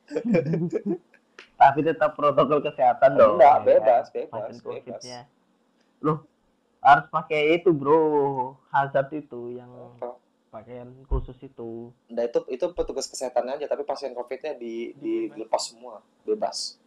Tapi 1.56 1.80
tetap 1.82 2.14
protokol 2.14 2.62
kesehatan 2.62 3.16
dong. 3.16 3.40
Enggak, 3.40 3.58
bebas, 3.64 4.06
bebas, 4.12 4.54
bebas. 4.54 4.62
COVID-nya. 4.62 5.20
Loh, 6.04 6.28
harus 6.86 7.06
pakai 7.10 7.58
itu 7.58 7.74
bro, 7.74 7.98
hazard 8.70 9.10
itu 9.12 9.58
yang 9.58 9.72
Apa? 9.98 10.22
pakaian 10.54 10.86
khusus 11.06 11.34
itu. 11.42 11.90
Nah 12.08 12.24
itu 12.24 12.46
itu 12.48 12.66
petugas 12.72 13.10
kesehatan 13.10 13.50
aja 13.50 13.66
tapi 13.66 13.82
pasien 13.82 14.14
covidnya 14.14 14.54
di, 14.54 14.94
di 14.96 15.28
dilepas 15.28 15.74
semua 15.74 16.00
bebas 16.22 16.78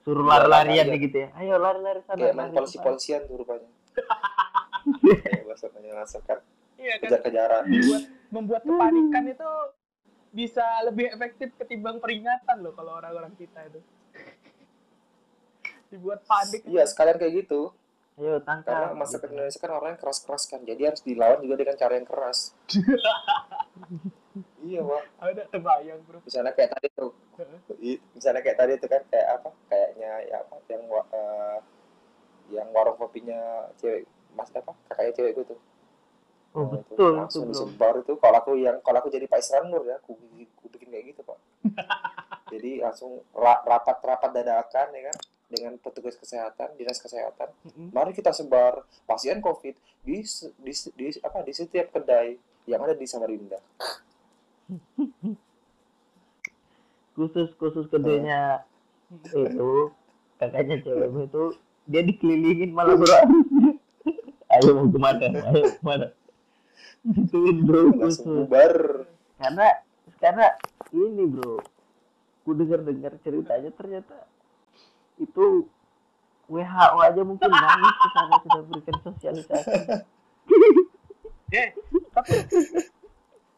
Suruh 0.00 0.24
Iya, 0.24 0.32
lari-larian 0.34 0.84
aja. 0.84 0.92
nih 0.92 1.00
gitu 1.00 1.16
ya. 1.16 1.28
Ayo 1.36 1.54
lari-lari 1.56 2.00
sana. 2.02 2.18
kayak 2.18 2.34
main 2.34 2.48
lari 2.48 2.56
polisi 2.56 2.74
sana. 2.74 2.84
polisian 2.84 3.20
tuh 3.24 3.36
rupanya 3.38 3.68
bebas 5.40 5.60
katanya 5.60 5.90
langsung 5.94 6.24
kan 6.24 6.38
Iya 6.74 6.94
kan. 6.96 7.02
kejar-kejaran 7.06 7.62
Membuat 7.68 8.02
membuat 8.30 8.62
kepanikan 8.64 9.24
itu 9.28 9.50
bisa 10.30 10.64
lebih 10.84 11.06
efektif 11.08 11.52
ketimbang 11.54 11.98
peringatan 11.98 12.56
loh 12.58 12.72
kalau 12.72 12.96
orang-orang 12.96 13.30
kita 13.34 13.60
itu. 13.64 13.80
Dibuat 15.88 16.22
panik. 16.22 16.62
iya 16.64 16.82
sekalian 16.84 17.16
kayak 17.16 17.44
gitu 17.44 17.74
Ayo 18.20 18.36
tangkap. 18.44 18.68
karena 18.68 18.86
masyarakat 18.92 19.24
gitu. 19.24 19.34
Indonesia 19.34 19.58
kan 19.58 19.70
orang 19.72 19.88
yang 19.96 20.00
keras-keras 20.00 20.42
kan. 20.46 20.60
Jadi 20.62 20.82
harus 20.84 21.00
dilawan 21.00 21.40
juga 21.40 21.54
dengan 21.56 21.76
cara 21.76 21.92
yang 21.96 22.08
keras. 22.08 22.38
Iya 24.60 24.84
pak 24.86 25.02
Ada 25.18 25.42
terbayang 25.50 26.00
bro. 26.06 26.22
misalnya 26.22 26.52
kayak 26.54 26.70
tadi 26.78 26.86
tuh. 26.94 27.10
Misalnya 28.14 28.40
kayak 28.44 28.58
tadi 28.60 28.72
tuh 28.78 28.88
kan 28.88 29.02
kayak 29.10 29.28
apa? 29.40 29.50
Kayaknya 29.66 30.10
ya 30.30 30.36
apa? 30.44 30.54
Yang 30.70 30.82
eh, 31.10 31.58
yang 32.54 32.68
warung 32.70 32.94
kopinya 32.94 33.40
cewek 33.80 34.06
mas 34.36 34.52
apa? 34.54 34.70
Kakaknya 34.86 35.12
cewek 35.16 35.32
gue 35.34 35.44
tuh. 35.50 35.60
Oh 36.54 36.66
Nah, 36.70 36.78
itu 36.78 36.92
betul, 36.94 37.10
itu 37.10 37.18
langsung 37.18 37.42
bro. 37.42 37.50
disebar 37.50 37.94
itu. 37.98 38.12
Kalau 38.20 38.36
aku 38.38 38.52
yang 38.54 38.76
kalau 38.84 38.98
aku 39.02 39.08
jadi 39.10 39.26
Pak 39.26 39.40
Isran 39.42 39.66
Nur 39.66 39.82
ya 39.82 39.98
aku, 39.98 40.14
aku 40.14 40.66
bikin 40.70 40.88
kayak 40.94 41.04
gitu 41.14 41.20
pak. 41.26 41.38
Jadi 42.52 42.82
langsung 42.82 43.22
ra- 43.30 43.62
rapat-rapat 43.62 44.30
dadakan 44.34 44.90
ya 44.90 45.02
kan 45.10 45.16
dengan 45.50 45.74
petugas 45.82 46.14
kesehatan 46.14 46.78
dinas 46.78 47.02
kesehatan 47.02 47.50
Mm-mm. 47.66 47.90
mari 47.90 48.14
kita 48.14 48.30
sebar 48.30 48.86
pasien 49.04 49.42
covid 49.42 49.74
di, 50.06 50.22
di, 50.62 50.72
di 50.96 51.06
apa 51.20 51.42
di 51.42 51.52
setiap 51.52 51.90
kedai 51.92 52.38
yang 52.70 52.80
ada 52.86 52.94
di 52.94 53.04
Samarinda 53.04 53.58
Khusus 57.18 57.50
khusus 57.58 57.90
kedainya 57.90 58.64
itu 59.10 59.90
kakaknya 60.38 60.78
cewek 60.80 61.10
itu 61.26 61.44
dia 61.90 62.02
dikelilingin 62.06 62.70
malah 62.70 62.94
bro. 62.94 63.18
Ayo 64.54 64.70
mau 64.78 64.86
ke 64.86 64.98
mana? 64.98 65.26
Ayo 65.26 65.74
ke 65.74 65.82
mana? 65.82 66.06
Gituin 67.02 67.66
bro 67.66 67.90
khusus. 67.98 68.46
Karena 69.36 69.66
karena 70.22 70.46
ini 70.94 71.24
bro, 71.26 71.58
ku 72.46 72.54
dengar 72.54 72.86
dengar 72.86 73.18
ceritanya 73.26 73.70
ternyata 73.74 74.29
itu 75.20 75.68
WHO 76.48 76.96
aja 76.98 77.22
mungkin 77.22 77.46
nangis 77.54 77.94
ke 77.94 78.08
sana 78.10 78.36
sudah 78.40 78.60
berikan 78.64 78.96
sosialisasi. 79.00 79.78
Eh, 81.50 81.74
tapi 82.08 82.30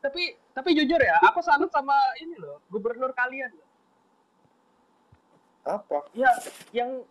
tapi 0.00 0.22
tapi 0.50 0.68
jujur 0.72 0.96
ya, 0.96 1.20
aku 1.22 1.40
salut 1.40 1.68
sama 1.68 1.92
ini 2.16 2.32
loh, 2.34 2.64
gubernur 2.66 3.12
kalian. 3.12 3.52
apa 5.62 6.08
Ya, 6.10 6.32
yang 6.72 7.04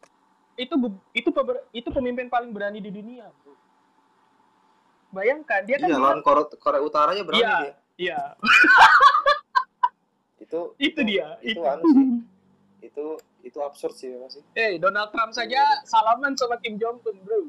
itu 0.56 0.74
itu 1.14 1.30
peber- 1.30 1.70
itu 1.72 1.86
pemimpin 1.88 2.28
paling 2.28 2.50
berani 2.50 2.82
di 2.82 2.90
dunia, 2.90 3.30
bro. 3.38 3.54
Bayangkan 5.12 5.62
dia 5.64 5.78
kan 5.78 5.86
iya 5.86 5.96
lawan 5.96 6.20
Korea, 6.20 6.50
Korea 6.52 6.82
Utara 6.82 7.14
aja 7.14 7.22
berani 7.22 7.40
Iya. 7.40 7.56
dia 7.56 7.74
Iya, 8.02 8.20
itu 10.42 10.60
itu 10.90 11.00
dia. 11.04 11.28
itu 11.42 11.56
Itu. 11.56 11.62
anu 11.64 11.84
sih 11.86 12.06
itu 12.82 13.06
itu 13.44 13.58
absurd 13.58 13.94
sih 13.94 14.08
memang 14.08 14.30
sih 14.30 14.44
Eh, 14.54 14.78
Donald 14.78 15.10
Trump 15.10 15.32
saja 15.32 15.60
salaman 15.84 16.34
sama 16.34 16.58
Kim 16.58 16.76
Jong 16.76 17.02
Un, 17.02 17.18
bro. 17.20 17.40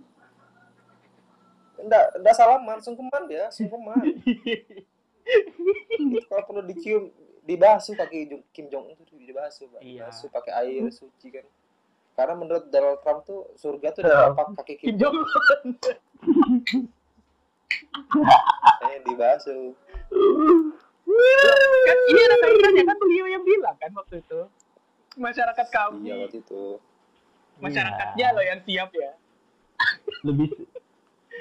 enggak 1.79 2.05
enggak 2.15 2.35
salaman 2.35 2.79
sungkeman 2.79 3.23
dia 3.27 3.49
sungkeman 3.49 3.99
kalau 6.25 6.43
perlu 6.45 6.63
dicium 6.65 7.11
dibasuh 7.43 7.95
kaki 7.95 8.19
Kim 8.51 8.67
Jong 8.67 8.87
Un 8.89 8.99
tuh 9.01 9.17
dibasuh 9.17 9.67
pak 9.69 9.81
Iya. 9.81 10.07
dibasuh 10.07 10.29
pakai 10.29 10.53
air 10.59 10.87
suci 10.89 11.29
kan 11.31 11.47
karena 12.13 12.35
menurut 12.35 12.69
Donald 12.69 13.01
Trump 13.01 13.25
tuh 13.25 13.51
surga 13.57 13.89
tuh 13.91 14.01
di 14.01 14.09
Ya. 14.09 14.31
telapak 14.31 14.47
kaki 14.59 14.73
Kim 14.77 14.87
Kim 14.89 14.97
Jong 14.99 15.17
Un. 15.17 15.69
eh 18.83 18.99
dibasuh 19.03 19.73
kan 21.83 21.99
kaitannya 22.39 22.85
kan 22.85 22.97
beliau 22.97 23.27
yang 23.27 23.43
bilang 23.43 23.77
kan 23.77 23.91
waktu 23.93 24.19
itu. 24.19 24.41
Masyarakat 25.13 25.67
kami, 25.69 26.07
iya 26.07 26.15
waktu 26.19 26.41
itu 26.41 26.79
masyarakatnya 27.61 28.25
Iya. 28.25 28.33
loh 28.33 28.43
yang 28.43 28.61
siap 28.63 28.91
ya. 28.91 29.11
lebih 30.23 30.47
su- 30.49 30.69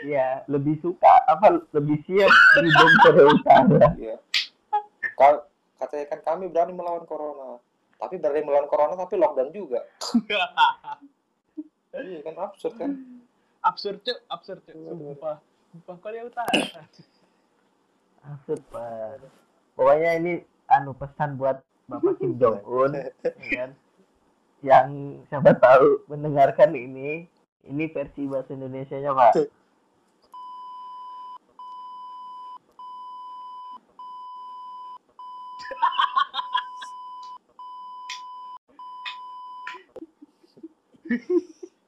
ya 0.04 0.44
lebih 0.46 0.76
suka 0.80 1.12
apa 1.26 1.62
lebih 1.72 1.98
siap 2.04 2.30
di 2.58 2.68
bom 2.70 2.92
Korea 3.00 3.26
Utara. 3.30 3.80
iya 3.96 4.16
Ka- 5.14 5.46
katanya 5.78 6.06
kan 6.10 6.20
kami 6.26 6.48
berani 6.48 6.74
melawan 6.74 7.06
corona 7.06 7.58
tapi 7.96 8.18
berani 8.18 8.42
melawan 8.42 8.66
corona 8.66 8.94
tapi 8.96 9.16
lockdown 9.16 9.52
juga 9.52 9.80
iya 12.02 12.20
kan 12.22 12.34
absurd 12.40 12.74
kan 12.76 12.92
absurd 13.62 13.98
cuy, 14.02 14.16
absurd 14.28 14.60
cuy. 14.64 14.74
Sumpah. 14.74 15.38
Sumpah 15.72 15.96
Korea 16.02 16.26
Utara. 16.26 16.50
Absurd 18.24 18.62
pak. 18.68 19.20
Pokoknya 19.74 20.18
ini 20.18 20.32
anu 20.68 20.92
pesan 20.92 21.36
buat 21.36 21.60
Bapak 21.90 22.20
Kim 22.22 22.38
Jong 22.38 22.62
Un, 22.68 22.94
kan? 23.54 23.72
Yang 24.62 24.88
siapa 25.30 25.58
tahu 25.58 26.06
mendengarkan 26.06 26.78
ini, 26.78 27.26
ini 27.66 27.84
versi 27.90 28.30
bahasa 28.30 28.54
Indonesia-nya 28.54 29.10
pak. 29.14 29.34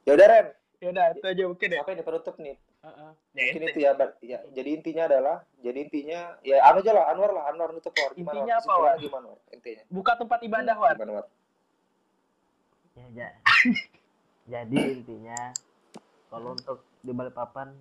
ya 0.04 0.12
udah 0.12 0.28
Ren 0.28 0.46
Ya 0.83 0.83
udah, 0.94 1.06
itu 1.12 1.26
aja 1.26 1.42
mungkin 1.44 1.68
ya. 1.68 1.80
apa 1.82 1.90
ini 1.90 2.02
penutup 2.02 2.34
nih 2.38 2.56
Heeh. 2.80 3.10
mungkin 3.34 3.62
itu 3.66 3.78
ya, 3.80 3.90
ya 4.22 4.38
jadi 4.48 4.68
intinya 4.72 5.02
adalah 5.04 5.36
jadi 5.58 5.78
intinya 5.82 6.18
ya 6.40 6.56
anu 6.64 6.78
aja 6.78 6.92
lah 6.92 7.04
Anwar 7.10 7.30
lah 7.30 7.44
Anwar 7.50 7.70
nutup 7.70 7.90
War 7.92 8.12
gimana 8.12 8.34
Intinya 8.36 8.54
apa, 8.58 8.72
War? 8.76 8.96
gimana 8.96 9.26
War? 9.28 9.40
intinya 9.50 9.82
Buka 9.88 10.12
tempat 10.14 10.38
ibadah, 10.40 10.76
War. 10.76 10.94
gimana 10.94 11.12
War? 11.14 11.26
ya, 12.94 13.06
ja- 13.12 13.36
jadi 14.46 14.78
intinya 14.92 15.40
kalau 16.28 16.52
untuk 16.52 16.78
di 17.00 17.10
Balikpapan 17.10 17.74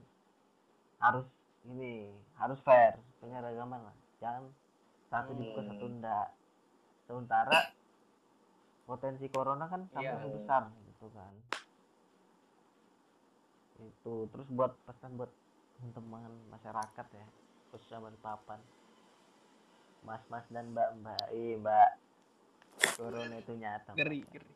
harus 0.97 1.28
ini 1.64 2.09
harus 2.36 2.57
fair 2.59 2.97
penyeragaman 3.20 3.84
lah 3.84 3.95
jangan 4.18 4.49
satu 5.07 5.32
dibuka 5.32 5.61
Hmm. 5.61 5.70
satu 5.70 5.86
enggak 5.88 6.28
sementara 7.03 7.59
potensi 8.84 9.28
corona 9.28 9.68
kan 9.68 9.86
Iya. 9.93 10.16
sampai 10.16 10.30
besar 10.34 10.64
gitu 10.88 11.07
kan 11.11 11.34
itu 13.88 14.28
terus 14.32 14.48
buat 14.52 14.72
pesan 14.88 15.20
buat 15.20 15.32
teman 15.92 16.32
masyarakat 16.48 17.08
ya 17.12 17.28
khususnya 17.72 18.00
Balikpapan 18.00 18.60
mas-mas 20.04 20.46
dan 20.52 20.72
mbak-mbak 20.72 21.24
eh 21.32 21.56
mbak 21.60 21.90
corona 22.98 23.36
itu 23.40 23.54
nyata 23.56 23.92
Mbak. 23.94 23.98
Ngeri, 24.00 24.20
ngeri. 24.28 24.52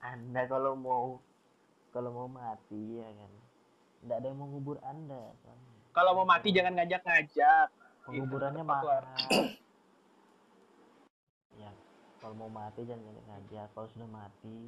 anda 0.00 0.42
kalau 0.46 0.72
mau 0.78 1.18
kalau 1.90 2.10
mau 2.14 2.28
mati 2.30 3.02
ya 3.02 3.08
kan 3.10 3.32
tidak 4.00 4.16
ada 4.16 4.26
yang 4.32 4.38
mau 4.40 4.48
ngubur 4.48 4.78
anda 4.80 5.22
soalnya. 5.44 5.72
Kalau 5.90 6.10
mau 6.16 6.24
mati 6.24 6.48
jangan 6.54 6.72
ngajak-ngajak. 6.78 7.68
penguburannya 8.00 8.64
mahal 8.64 9.04
ya 11.60 11.70
kalau 12.18 12.34
mau 12.34 12.50
mati 12.50 12.80
jangan 12.88 13.04
ngajak 13.04 13.24
ngajak 13.28 13.66
kalau 13.76 13.88
sudah 13.92 14.08
mati 14.08 14.58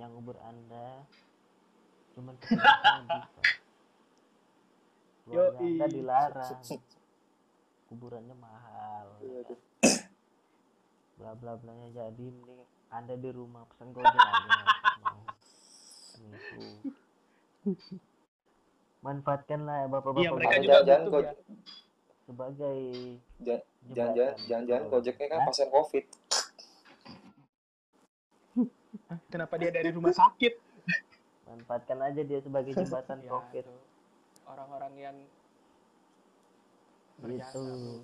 yang 0.00 0.10
ngubur 0.16 0.40
anda 0.40 1.04
cuman 2.18 2.34
Yoi. 5.28 5.54
anda 5.54 5.86
dilarang 5.86 6.58
kuburannya 7.88 8.34
mahal 8.34 9.06
tuh. 9.46 9.58
bla 11.14 11.30
bla 11.38 11.54
blanya 11.54 11.86
jadi 11.94 12.26
mending 12.26 12.66
anda 12.90 13.14
di 13.14 13.30
rumah 13.30 13.62
pesan 13.70 13.94
gojek 13.94 14.10
aja 14.10 14.50
mau 14.98 15.22
manfaatkanlah 18.98 19.76
ya 19.78 19.86
bapak-bapak 19.86 20.20
Iya, 20.20 20.30
mereka 20.34 20.56
juga 20.58 20.78
Go- 21.06 21.22
ya. 21.22 21.32
sebagai 22.26 22.78
jangan-jangan 23.38 24.34
jangan-jangan 24.44 24.84
Gojeknya 24.90 25.26
kan 25.30 25.46
pasien 25.46 25.70
COVID 25.70 26.04
Kenapa 29.28 29.56
dia 29.56 29.72
dari 29.72 29.88
rumah 29.88 30.10
sakit? 30.10 30.67
Manfaatkan 31.48 31.98
aja 32.02 32.20
dia 32.20 32.38
sebagai 32.38 32.72
jembatan 32.78 33.18
Ya, 33.18 33.30
covid 33.30 33.64
itu. 33.64 33.76
Orang-orang 34.44 34.92
yang 34.96 35.16
gitu 37.18 37.20
berjasa, 37.20 37.58
bro. 37.58 37.94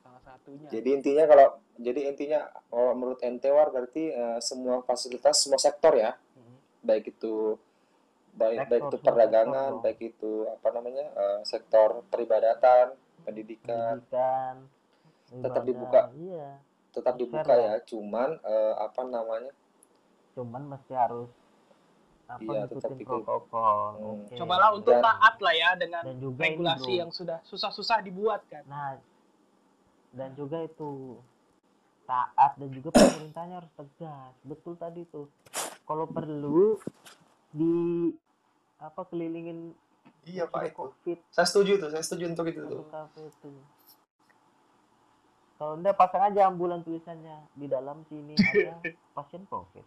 Salah 0.00 0.22
satunya. 0.22 0.68
Jadi 0.68 0.88
intinya 0.90 1.24
kalau 1.24 1.46
jadi 1.76 2.00
intinya 2.06 2.40
kalau 2.68 2.92
menurut 2.92 3.20
ente 3.22 3.48
War 3.48 3.68
berarti 3.68 4.10
eh, 4.10 4.38
semua 4.40 4.82
fasilitas 4.82 5.40
semua 5.40 5.56
sektor 5.56 5.94
ya, 5.94 6.12
Mm. 6.34 6.56
baik 6.82 7.04
itu 7.08 7.56
baik 8.34 8.58
Sektor, 8.60 8.70
baik 8.70 8.82
itu 8.84 8.96
perdagangan, 9.00 9.70
sektor 9.70 9.82
baik 9.82 10.00
itu 10.02 10.32
apa 10.50 10.68
namanya 10.70 11.04
eh, 11.06 11.40
sektor 11.44 11.88
peribadatan, 12.08 12.86
pendidikan 13.22 14.02
pendidikan 14.02 14.54
Tetap 15.34 15.40
ibadah, 15.56 15.64
dibuka. 15.64 16.00
iya 16.14 16.50
tetap 16.90 17.14
Fair 17.14 17.22
dibuka 17.26 17.52
lah. 17.52 17.58
ya, 17.58 17.74
cuman 17.82 18.30
eh, 18.38 18.74
apa 18.76 19.02
namanya 19.02 19.50
cuman 20.30 20.62
mesti 20.68 20.92
harus 20.92 21.30
apa 22.26 22.40
Iya, 22.40 22.60
ngikutin 22.64 22.96
ikut. 22.96 23.06
protokol? 23.20 23.84
Hmm. 23.90 24.10
oke. 24.18 24.34
Cobalah 24.34 24.68
untuk 24.72 24.92
Dan- 24.92 25.04
taat 25.04 25.34
lah 25.38 25.54
ya 25.54 25.70
dengan 25.74 26.02
dan 26.02 26.16
juga 26.18 26.40
ini, 26.40 26.46
regulasi 26.50 26.88
bro. 26.88 26.98
yang 26.98 27.10
sudah 27.10 27.38
susah-susah 27.44 27.98
dibuat 28.00 28.40
kan. 28.46 28.64
nah 28.64 28.96
dan 30.10 30.30
juga 30.32 30.62
itu 30.62 31.18
taat 32.04 32.54
dan 32.54 32.70
juga 32.70 32.88
pemerintahnya 32.90 33.54
harus 33.58 33.72
tegas. 33.74 34.32
Betul 34.40 34.74
tadi 34.74 35.02
tuh 35.06 35.26
kalau 35.82 36.06
perlu 36.06 36.78
di 37.50 37.72
apa 38.78 39.04
kelilingin 39.04 39.74
iya 40.24 40.46
sudah 40.46 40.70
covid. 40.70 41.18
Saya 41.28 41.44
setuju 41.44 41.76
tuh, 41.78 41.90
saya 41.90 42.00
setuju 42.00 42.30
untuk 42.30 42.46
itu 42.46 42.62
kafe 42.88 43.20
itu. 43.22 43.50
Kalau 45.54 45.74
enggak 45.74 45.94
pasang 45.94 46.22
aja 46.24 46.46
ambulan 46.46 46.80
tulisannya. 46.80 47.46
Di 47.52 47.66
dalam 47.66 48.02
sini 48.04 48.34
ada 48.34 48.74
pasien 49.16 49.44
covid. 49.46 49.86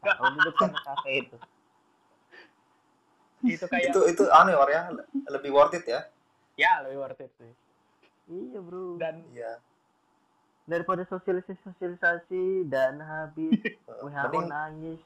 Kalau 0.00 0.30
di 0.30 0.40
depan 0.42 0.70
kafe 0.74 1.10
itu 1.20 1.36
Itu 3.42 3.64
kayak 3.66 3.88
Itu 3.88 4.00
itu 4.06 4.22
aneh 4.28 4.52
War 4.52 4.68
ya, 4.68 4.90
lebih 5.26 5.50
worth 5.50 5.72
it 5.72 5.84
ya. 5.84 6.00
ya 6.54 6.82
lebih 6.82 6.98
worth 6.98 7.18
it 7.18 7.32
sih. 7.34 7.52
iya 8.28 8.58
bro 8.58 8.94
Dan 8.94 9.24
Iya. 9.30 9.58
daripada 10.62 11.02
sosialisasi 11.02 11.58
sosialisasi 11.62 12.42
dan 12.64 13.00
habis 13.00 13.58
WHO 13.88 14.06
Mending 14.06 14.46
nangis 14.46 15.00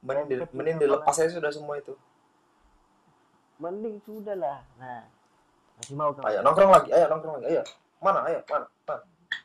mending, 0.00 0.40
mending 0.50 0.76
dilepas 0.78 1.14
aja 1.14 1.30
sudah 1.30 1.48
semua 1.48 1.76
itu. 1.76 1.94
mending 3.56 4.02
sudah 4.02 4.34
lah 4.34 4.60
nah 4.74 5.06
masih 5.76 5.94
mau 5.94 6.10
kan 6.10 6.26
Ayo 6.26 6.38
nongkrong 6.40 6.68
lagi, 6.68 6.90
ayo 6.90 7.06
nongkrong 7.06 7.34
lagi, 7.38 7.46
ayo. 7.52 7.62
Mana, 7.98 8.20
ayo, 8.24 8.38
mana, 8.44 8.66
mana. 8.84 9.02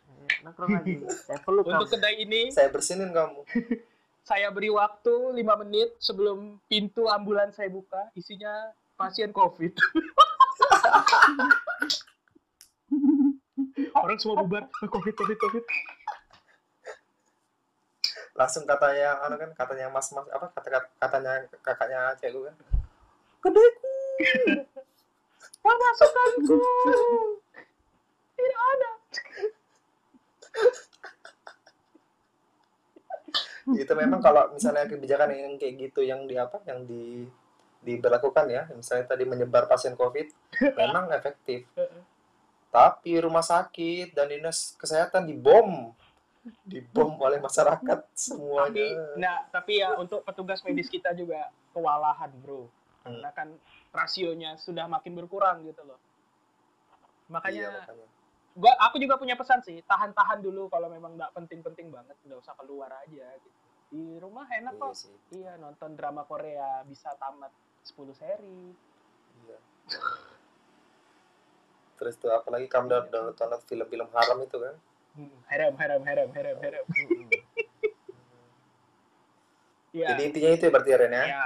Ayo, 0.09 0.25
nongkrong 0.41 0.69
lagi 0.73 0.93
saya 1.25 1.39
peluk 1.39 1.63
untuk 1.63 1.85
kamu 1.85 1.93
kedai 1.93 2.15
ini 2.19 2.41
Saya 2.49 2.67
bersinin 2.69 3.09
kamu. 3.09 3.41
saya 4.23 4.51
beri 4.53 4.69
waktu 4.69 5.33
5 5.35 5.61
menit 5.65 5.89
sebelum 5.97 6.59
pintu 6.69 7.09
ambulans 7.09 7.55
saya 7.55 7.69
buka. 7.71 8.11
Isinya 8.13 8.71
pasien 8.99 9.31
covid. 9.33 9.73
Orang 13.99 14.19
semua 14.19 14.43
bubar. 14.43 14.69
Covid 14.79 15.13
covid 15.15 15.37
covid. 15.39 15.65
Langsung 18.37 18.63
katanya, 18.63 19.19
anu 19.27 19.35
kan, 19.35 19.51
katanya 19.51 19.91
mas 19.91 20.07
mas 20.15 20.23
apa 20.31 20.47
kata 20.55 20.87
katanya 20.95 21.43
kakaknya 21.59 22.15
cewek 22.21 22.47
kan. 22.47 22.55
Kedaiku. 23.43 23.87
pemasukanku 25.59 26.55
tidak 28.39 28.61
ada 28.63 28.89
itu 33.75 33.93
memang 33.93 34.23
kalau 34.23 34.49
misalnya 34.53 34.87
kebijakan 34.89 35.35
yang 35.35 35.55
kayak 35.59 35.75
gitu 35.89 36.01
yang 36.01 36.25
di 36.25 36.35
apa 36.39 36.63
yang 36.65 36.87
di 36.87 37.27
diberlakukan 37.79 38.45
ya 38.51 38.67
misalnya 38.75 39.07
tadi 39.07 39.23
menyebar 39.23 39.69
pasien 39.69 39.95
covid 39.95 40.31
memang 40.79 41.11
efektif. 41.13 41.67
Tapi 42.69 43.17
rumah 43.17 43.41
sakit 43.41 44.13
dan 44.13 44.29
dinas 44.29 44.77
kesehatan 44.77 45.25
dibom. 45.25 45.93
Dibom 46.63 47.19
oleh 47.19 47.37
masyarakat 47.37 47.83
tapi 47.83 48.15
semuanya 48.15 48.87
nah 49.19 49.43
tapi 49.51 49.83
ya 49.83 49.93
untuk 49.99 50.23
petugas 50.23 50.63
medis 50.63 50.87
kita 50.87 51.11
juga 51.13 51.51
kewalahan 51.75 52.31
bro. 52.41 52.65
Hmm. 52.99 53.15
karena 53.15 53.31
kan 53.31 53.49
rasionya 53.95 54.59
sudah 54.59 54.85
makin 54.91 55.15
berkurang 55.15 55.63
gitu 55.63 55.81
loh. 55.87 55.95
Iya, 55.95 57.31
makanya 57.31 57.67
makanya. 57.79 58.07
Gua 58.51 58.73
aku 58.79 58.97
juga 58.97 59.15
punya 59.15 59.33
pesan 59.33 59.61
sih 59.61 59.79
tahan-tahan 59.83 60.39
dulu 60.39 60.67
kalau 60.67 60.87
memang 60.87 61.13
nggak 61.13 61.31
penting-penting 61.33 61.89
banget 61.89 62.17
nggak 62.21 62.37
usah 62.37 62.53
keluar 62.55 62.89
aja 62.97 63.27
gitu. 63.35 63.57
Di 63.89 64.03
rumah 64.17 64.45
enak 64.45 64.73
Iya 64.73 64.81
kok. 64.81 64.93
sih. 64.93 65.15
Iya 65.33 65.57
nonton 65.57 65.93
drama 65.93 66.21
Korea 66.23 66.81
bisa 66.83 67.09
tamat 67.15 67.49
10 67.83 68.13
seri. 68.13 68.73
Iya. 69.39 69.57
terus 71.95 72.15
tuh 72.15 72.31
apalagi 72.31 72.63
kamu 72.65 72.87
udah 72.87 72.99
udah 73.05 73.21
nonton 73.27 73.59
film-film 73.65 74.07
haram 74.09 74.39
itu 74.39 74.55
kan? 74.55 74.75
Hmm, 75.11 75.35
harem 75.45 75.73
harem 75.75 76.01
harem 76.01 76.29
harem 76.31 76.57
harem 76.57 76.83
Mm-mm. 76.87 77.27
iya. 79.91 80.07
Jadi 80.09 80.21
intinya 80.23 80.49
itu 80.49 80.63
ya 80.63 80.71
berarti 80.71 80.89
ya 80.89 80.97
Ren 80.97 81.11
ya? 81.11 81.23
Ya 81.27 81.45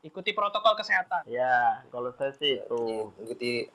ikuti 0.00 0.30
protokol 0.30 0.78
kesehatan. 0.78 1.26
Ya 1.26 1.82
kalau 1.90 2.08
saya 2.12 2.32
sih 2.32 2.56
itu. 2.56 3.10
Ikuti 3.20 3.66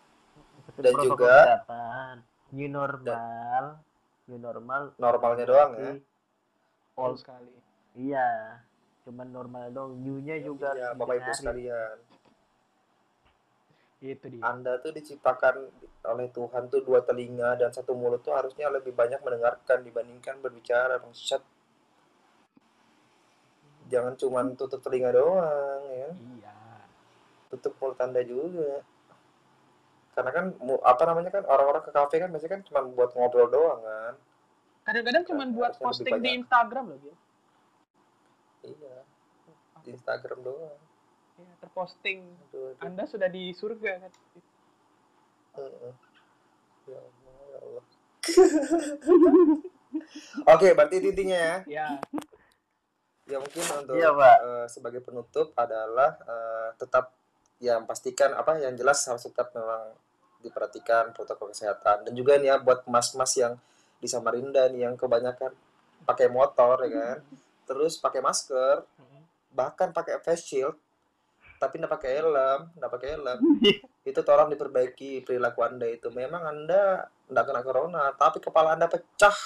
ikutin 0.63 0.81
Dan 0.81 0.93
protokol 0.95 1.11
juga- 1.21 1.43
kesehatan 1.43 2.15
new 2.51 2.69
normal. 2.69 3.81
New 4.27 4.39
normal. 4.39 4.81
Normalnya 4.99 5.45
doang 5.47 5.71
ya? 5.75 5.91
All 6.99 7.15
sekali. 7.15 7.51
Iya. 7.95 8.59
Cuman 9.01 9.33
normal 9.33 9.73
dong 9.73 9.97
new-nya 10.05 10.37
juga 10.39 10.77
ya 10.77 10.93
harus 10.93 10.99
bapak 11.01 11.15
ibu 11.19 11.31
sekalian. 11.33 11.97
Itu 14.01 14.25
dia. 14.33 14.41
Anda 14.45 14.81
tuh 14.81 14.93
diciptakan 14.93 15.55
oleh 16.09 16.27
Tuhan 16.33 16.69
tuh 16.73 16.81
dua 16.81 17.05
telinga 17.05 17.53
dan 17.57 17.69
satu 17.69 17.93
mulut 17.93 18.25
tuh 18.25 18.33
harusnya 18.33 18.69
lebih 18.73 18.93
banyak 18.97 19.21
mendengarkan 19.21 19.85
dibandingkan 19.85 20.41
berbicara 20.41 20.97
bangsat. 20.97 21.41
Jangan 23.91 24.15
cuma 24.17 24.41
tutup 24.55 24.79
telinga 24.79 25.11
doang 25.11 25.83
ya, 25.91 26.09
iya. 26.39 26.55
Tutup 27.51 27.75
mulut 27.77 27.99
Anda 27.99 28.23
juga. 28.23 28.81
Karena 30.11 30.29
kan 30.29 30.45
mu- 30.57 30.81
apa 30.81 31.03
namanya 31.05 31.31
kan 31.31 31.43
orang-orang 31.45 31.81
ke 31.81 31.91
kafe 31.91 32.15
kan 32.17 32.29
biasanya 32.29 32.53
kan 32.53 32.63
cuma 32.63 32.79
buat 32.85 33.11
ngobrol 33.11 33.47
doang 33.47 33.79
kan. 33.79 34.15
kadang-kadang 34.81 35.23
cuma 35.23 35.43
Kan 35.43 35.51
buat 35.51 35.73
posting 35.77 36.15
di. 36.17 36.29
Instagram 36.35 36.85
loh 36.87 36.97
Gil. 36.99 37.15
Iya. 38.63 38.95
di 39.79 39.89
Instagram 39.91 40.39
doang 40.41 40.77
Ya, 41.33 41.53
terposting. 41.57 42.19
aduh, 42.49 42.69
aduh. 42.71 42.81
Anda 42.81 43.03
sudah 43.03 43.25
di 43.27 43.49
surga 43.51 43.97
kan? 43.99 44.11
Heeh. 45.53 45.93
ya 46.83 46.97
Allah 46.97 47.35
ya 47.45 47.59
Allah 47.61 47.83
oke 50.47 50.67
berarti 50.71 50.95
itu 50.97 51.07
intinya 51.09 51.37
ya 51.37 51.55
Ya, 51.67 51.87
ya 53.27 53.37
mungkin 53.37 53.61
untuk 53.63 53.95
Pak. 53.95 54.37
eh, 54.39 54.65
sebagai 54.67 55.01
penutup 55.01 55.53
adalah 55.55 56.17
eh, 56.19 56.69
tetap 56.75 57.15
yang 57.61 57.85
pastikan 57.85 58.33
apa 58.33 58.57
yang 58.57 58.73
jelas 58.73 59.05
harus 59.05 59.21
tetap 59.29 59.53
memang 59.53 59.93
diperhatikan 60.41 61.13
protokol 61.13 61.53
kesehatan. 61.53 62.09
Dan 62.09 62.13
juga 62.17 62.35
nih 62.41 62.49
ya 62.49 62.55
buat 62.57 62.83
mas-mas 62.89 63.37
yang 63.37 63.53
di 64.01 64.09
Samarinda 64.09 64.65
nih 64.73 64.89
yang 64.89 64.97
kebanyakan 64.97 65.53
pakai 66.09 66.27
motor 66.33 66.81
ya 66.89 66.89
kan? 66.91 67.17
Terus 67.69 68.01
pakai 68.01 68.19
masker 68.19 68.81
Mm. 68.97 69.21
bahkan 69.53 69.93
pakai 69.93 70.17
face 70.25 70.47
shield 70.47 70.75
tapi 71.61 71.77
nggak 71.77 71.93
pakai 71.93 72.11
helm 72.17 72.59
nggak 72.73 72.91
pakai 72.91 73.09
helm. 73.13 73.39
Itu 74.09 74.25
tolong 74.25 74.49
diperbaiki 74.49 75.21
perilaku 75.21 75.61
anda 75.61 75.85
itu. 75.85 76.09
Memang 76.09 76.41
anda 76.41 77.05
nggak 77.29 77.45
kena 77.45 77.61
corona 77.61 78.03
tapi 78.17 78.41
kepala 78.41 78.73
anda 78.73 78.89
pecah. 78.89 79.37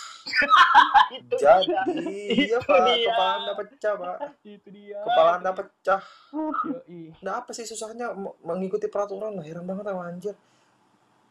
Itu 1.19 1.35
jadi 1.35 2.15
Itu 2.31 2.55
iya 2.55 2.57
pak. 2.63 2.87
dia. 2.87 3.11
kepala 3.11 3.31
anda 3.35 3.53
pecah 3.59 3.93
pak. 3.99 4.17
Itu 4.47 4.67
dia. 4.71 4.99
kepala 5.03 5.31
anda 5.43 5.51
pecah. 5.51 6.01
Nah 7.19 7.33
apa 7.43 7.51
sih 7.51 7.67
susahnya 7.67 8.15
mengikuti 8.47 8.87
peraturan. 8.87 9.35
Heran 9.43 9.67
banget 9.67 9.91
sama 9.91 10.07
anjir. 10.07 10.35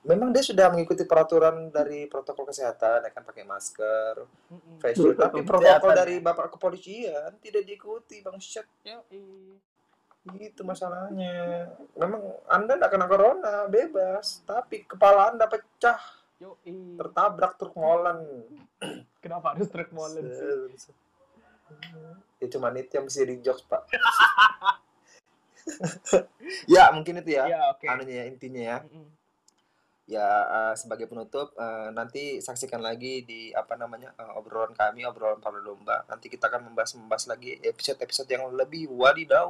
Memang 0.05 0.37
dia 0.37 0.45
sudah 0.45 0.69
mengikuti 0.69 1.09
peraturan 1.09 1.73
dari 1.73 2.05
protokol 2.13 2.53
kesehatan 2.53 3.09
ya 3.09 3.11
kan 3.11 3.25
pakai 3.25 3.41
masker 3.49 4.21
Mm-mm. 4.53 4.77
face 4.77 5.01
shield. 5.01 5.17
Tapi 5.17 5.41
Protokol 5.41 5.97
dari 5.97 6.21
ya. 6.21 6.29
bapak 6.29 6.53
kepolisian 6.53 7.41
tidak 7.41 7.65
diikuti 7.65 8.21
bang 8.21 8.37
Syed. 8.37 8.69
Itu 10.41 10.65
masalahnya. 10.65 11.69
Memang 11.97 12.23
anda 12.49 12.81
tidak 12.81 12.91
kena 12.97 13.07
corona 13.07 13.55
bebas. 13.69 14.41
Tapi 14.49 14.89
kepala 14.89 15.33
anda 15.35 15.45
pecah. 15.45 16.01
Yoi. 16.43 16.99
tertabrak 16.99 17.57
truk 17.57 17.77
molen. 17.79 18.19
Kenapa 19.23 19.55
harus 19.55 19.71
truk 19.71 19.93
molen 19.95 20.25
sih? 20.77 20.93
ya 22.39 22.47
cuman 22.53 22.77
itu 22.77 22.93
yang 23.01 23.07
bisa 23.09 23.25
di 23.25 23.41
jokes 23.41 23.65
pak. 23.65 23.83
Ya 26.69 26.93
mungkin 26.93 27.25
itu 27.25 27.41
ya 27.41 27.49
Ya, 27.49 27.61
oke. 27.73 27.89
anunya 27.89 28.21
ya, 28.21 28.25
intinya 28.29 28.63
ya. 28.63 28.77
Ya 30.05 30.29
eh, 30.45 30.75
sebagai 30.77 31.09
penutup 31.09 31.57
eh, 31.57 31.89
nanti 31.97 32.37
saksikan 32.45 32.85
lagi 32.85 33.25
di 33.25 33.49
apa 33.57 33.73
namanya 33.81 34.13
eh, 34.21 34.33
obrolan 34.37 34.77
kami 34.77 35.09
obrolan 35.09 35.41
para 35.41 35.65
domba. 35.65 36.05
Nanti 36.05 36.29
kita 36.29 36.53
akan 36.53 36.69
membahas 36.69 36.93
membahas 37.01 37.25
lagi 37.33 37.57
episode-episode 37.65 38.29
yang 38.29 38.45
lebih 38.53 38.93
wadidaw 38.93 39.49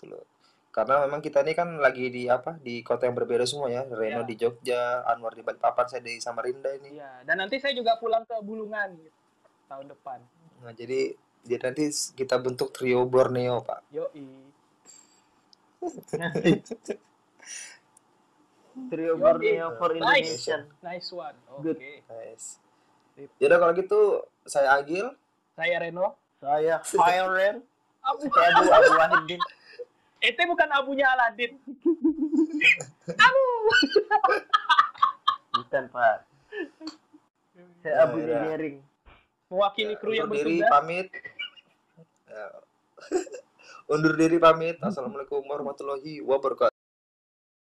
gitu 0.00 0.08
loh 0.08 0.24
karena 0.70 1.02
memang 1.02 1.18
kita 1.18 1.42
ini 1.42 1.52
kan 1.52 1.76
lagi 1.76 2.08
di 2.08 2.24
apa 2.24 2.54
di 2.56 2.80
kota 2.80 3.04
yang 3.04 3.12
berbeda 3.12 3.42
semua 3.42 3.68
ya 3.68 3.84
Reno 3.84 4.22
Ya. 4.22 4.24
di 4.24 4.34
Jogja 4.34 5.02
Anwar 5.04 5.34
di 5.34 5.42
Balikpapan 5.42 5.84
saya 5.84 6.00
di 6.00 6.16
Samarinda 6.16 6.70
ini 6.72 6.94
Iya, 6.94 7.26
dan 7.26 7.36
nanti 7.36 7.58
saya 7.58 7.74
juga 7.74 7.98
pulang 7.98 8.22
ke 8.22 8.38
Bulungan 8.40 8.94
gitu, 8.96 9.10
tahun 9.66 9.90
depan. 9.90 10.18
nah 10.62 10.70
jadi 10.70 11.12
jadi 11.42 11.62
nanti 11.66 11.84
kita 12.14 12.38
bentuk 12.38 12.70
trio 12.70 13.02
Borneo 13.04 13.60
pak 13.60 13.82
Yoi. 13.90 14.28
Trio. 18.86 19.12
Borneo 19.14 19.76
for 19.76 19.92
Nice. 19.92 19.98
Indonesian. 19.98 20.62
Nice 20.80 21.08
one. 21.10 21.36
Oke. 21.50 21.62
Good. 21.66 21.78
nice. 22.06 22.56
Yaudah 23.36 23.58
kalau 23.58 23.72
gitu 23.74 24.00
saya 24.46 24.76
Agil 24.76 25.12
Saya 25.52 25.76
Reno. 25.78 26.16
Saya 26.38 26.80
Fire 26.86 27.28
Ren. 27.28 27.56
Abu. 28.00 28.24
Saya 28.28 28.48
Abu 28.54 28.68
Abu 28.70 28.90
Wahidin. 28.94 29.40
Ete 30.20 30.44
bukan 30.44 30.68
abunya 30.76 31.08
Aladin. 31.08 31.56
Abu. 33.26 33.44
Bukan 35.56 35.84
Pak. 35.88 36.16
Saya 37.80 37.94
Abu 38.04 38.20
Ya, 38.20 38.28
ya. 38.28 38.40
Jering. 38.52 38.76
Mewakili 39.50 39.94
kru 39.98 40.14
yang 40.14 40.30
undur 40.30 40.46
diri 40.46 40.62
pamit 40.62 41.10
Ya. 42.30 42.46
undur 43.92 44.14
diri 44.14 44.38
pamit 44.38 44.78
assalamualaikum 44.78 45.42
warahmatullahi 45.42 46.22
wabarakatuh 46.22 46.79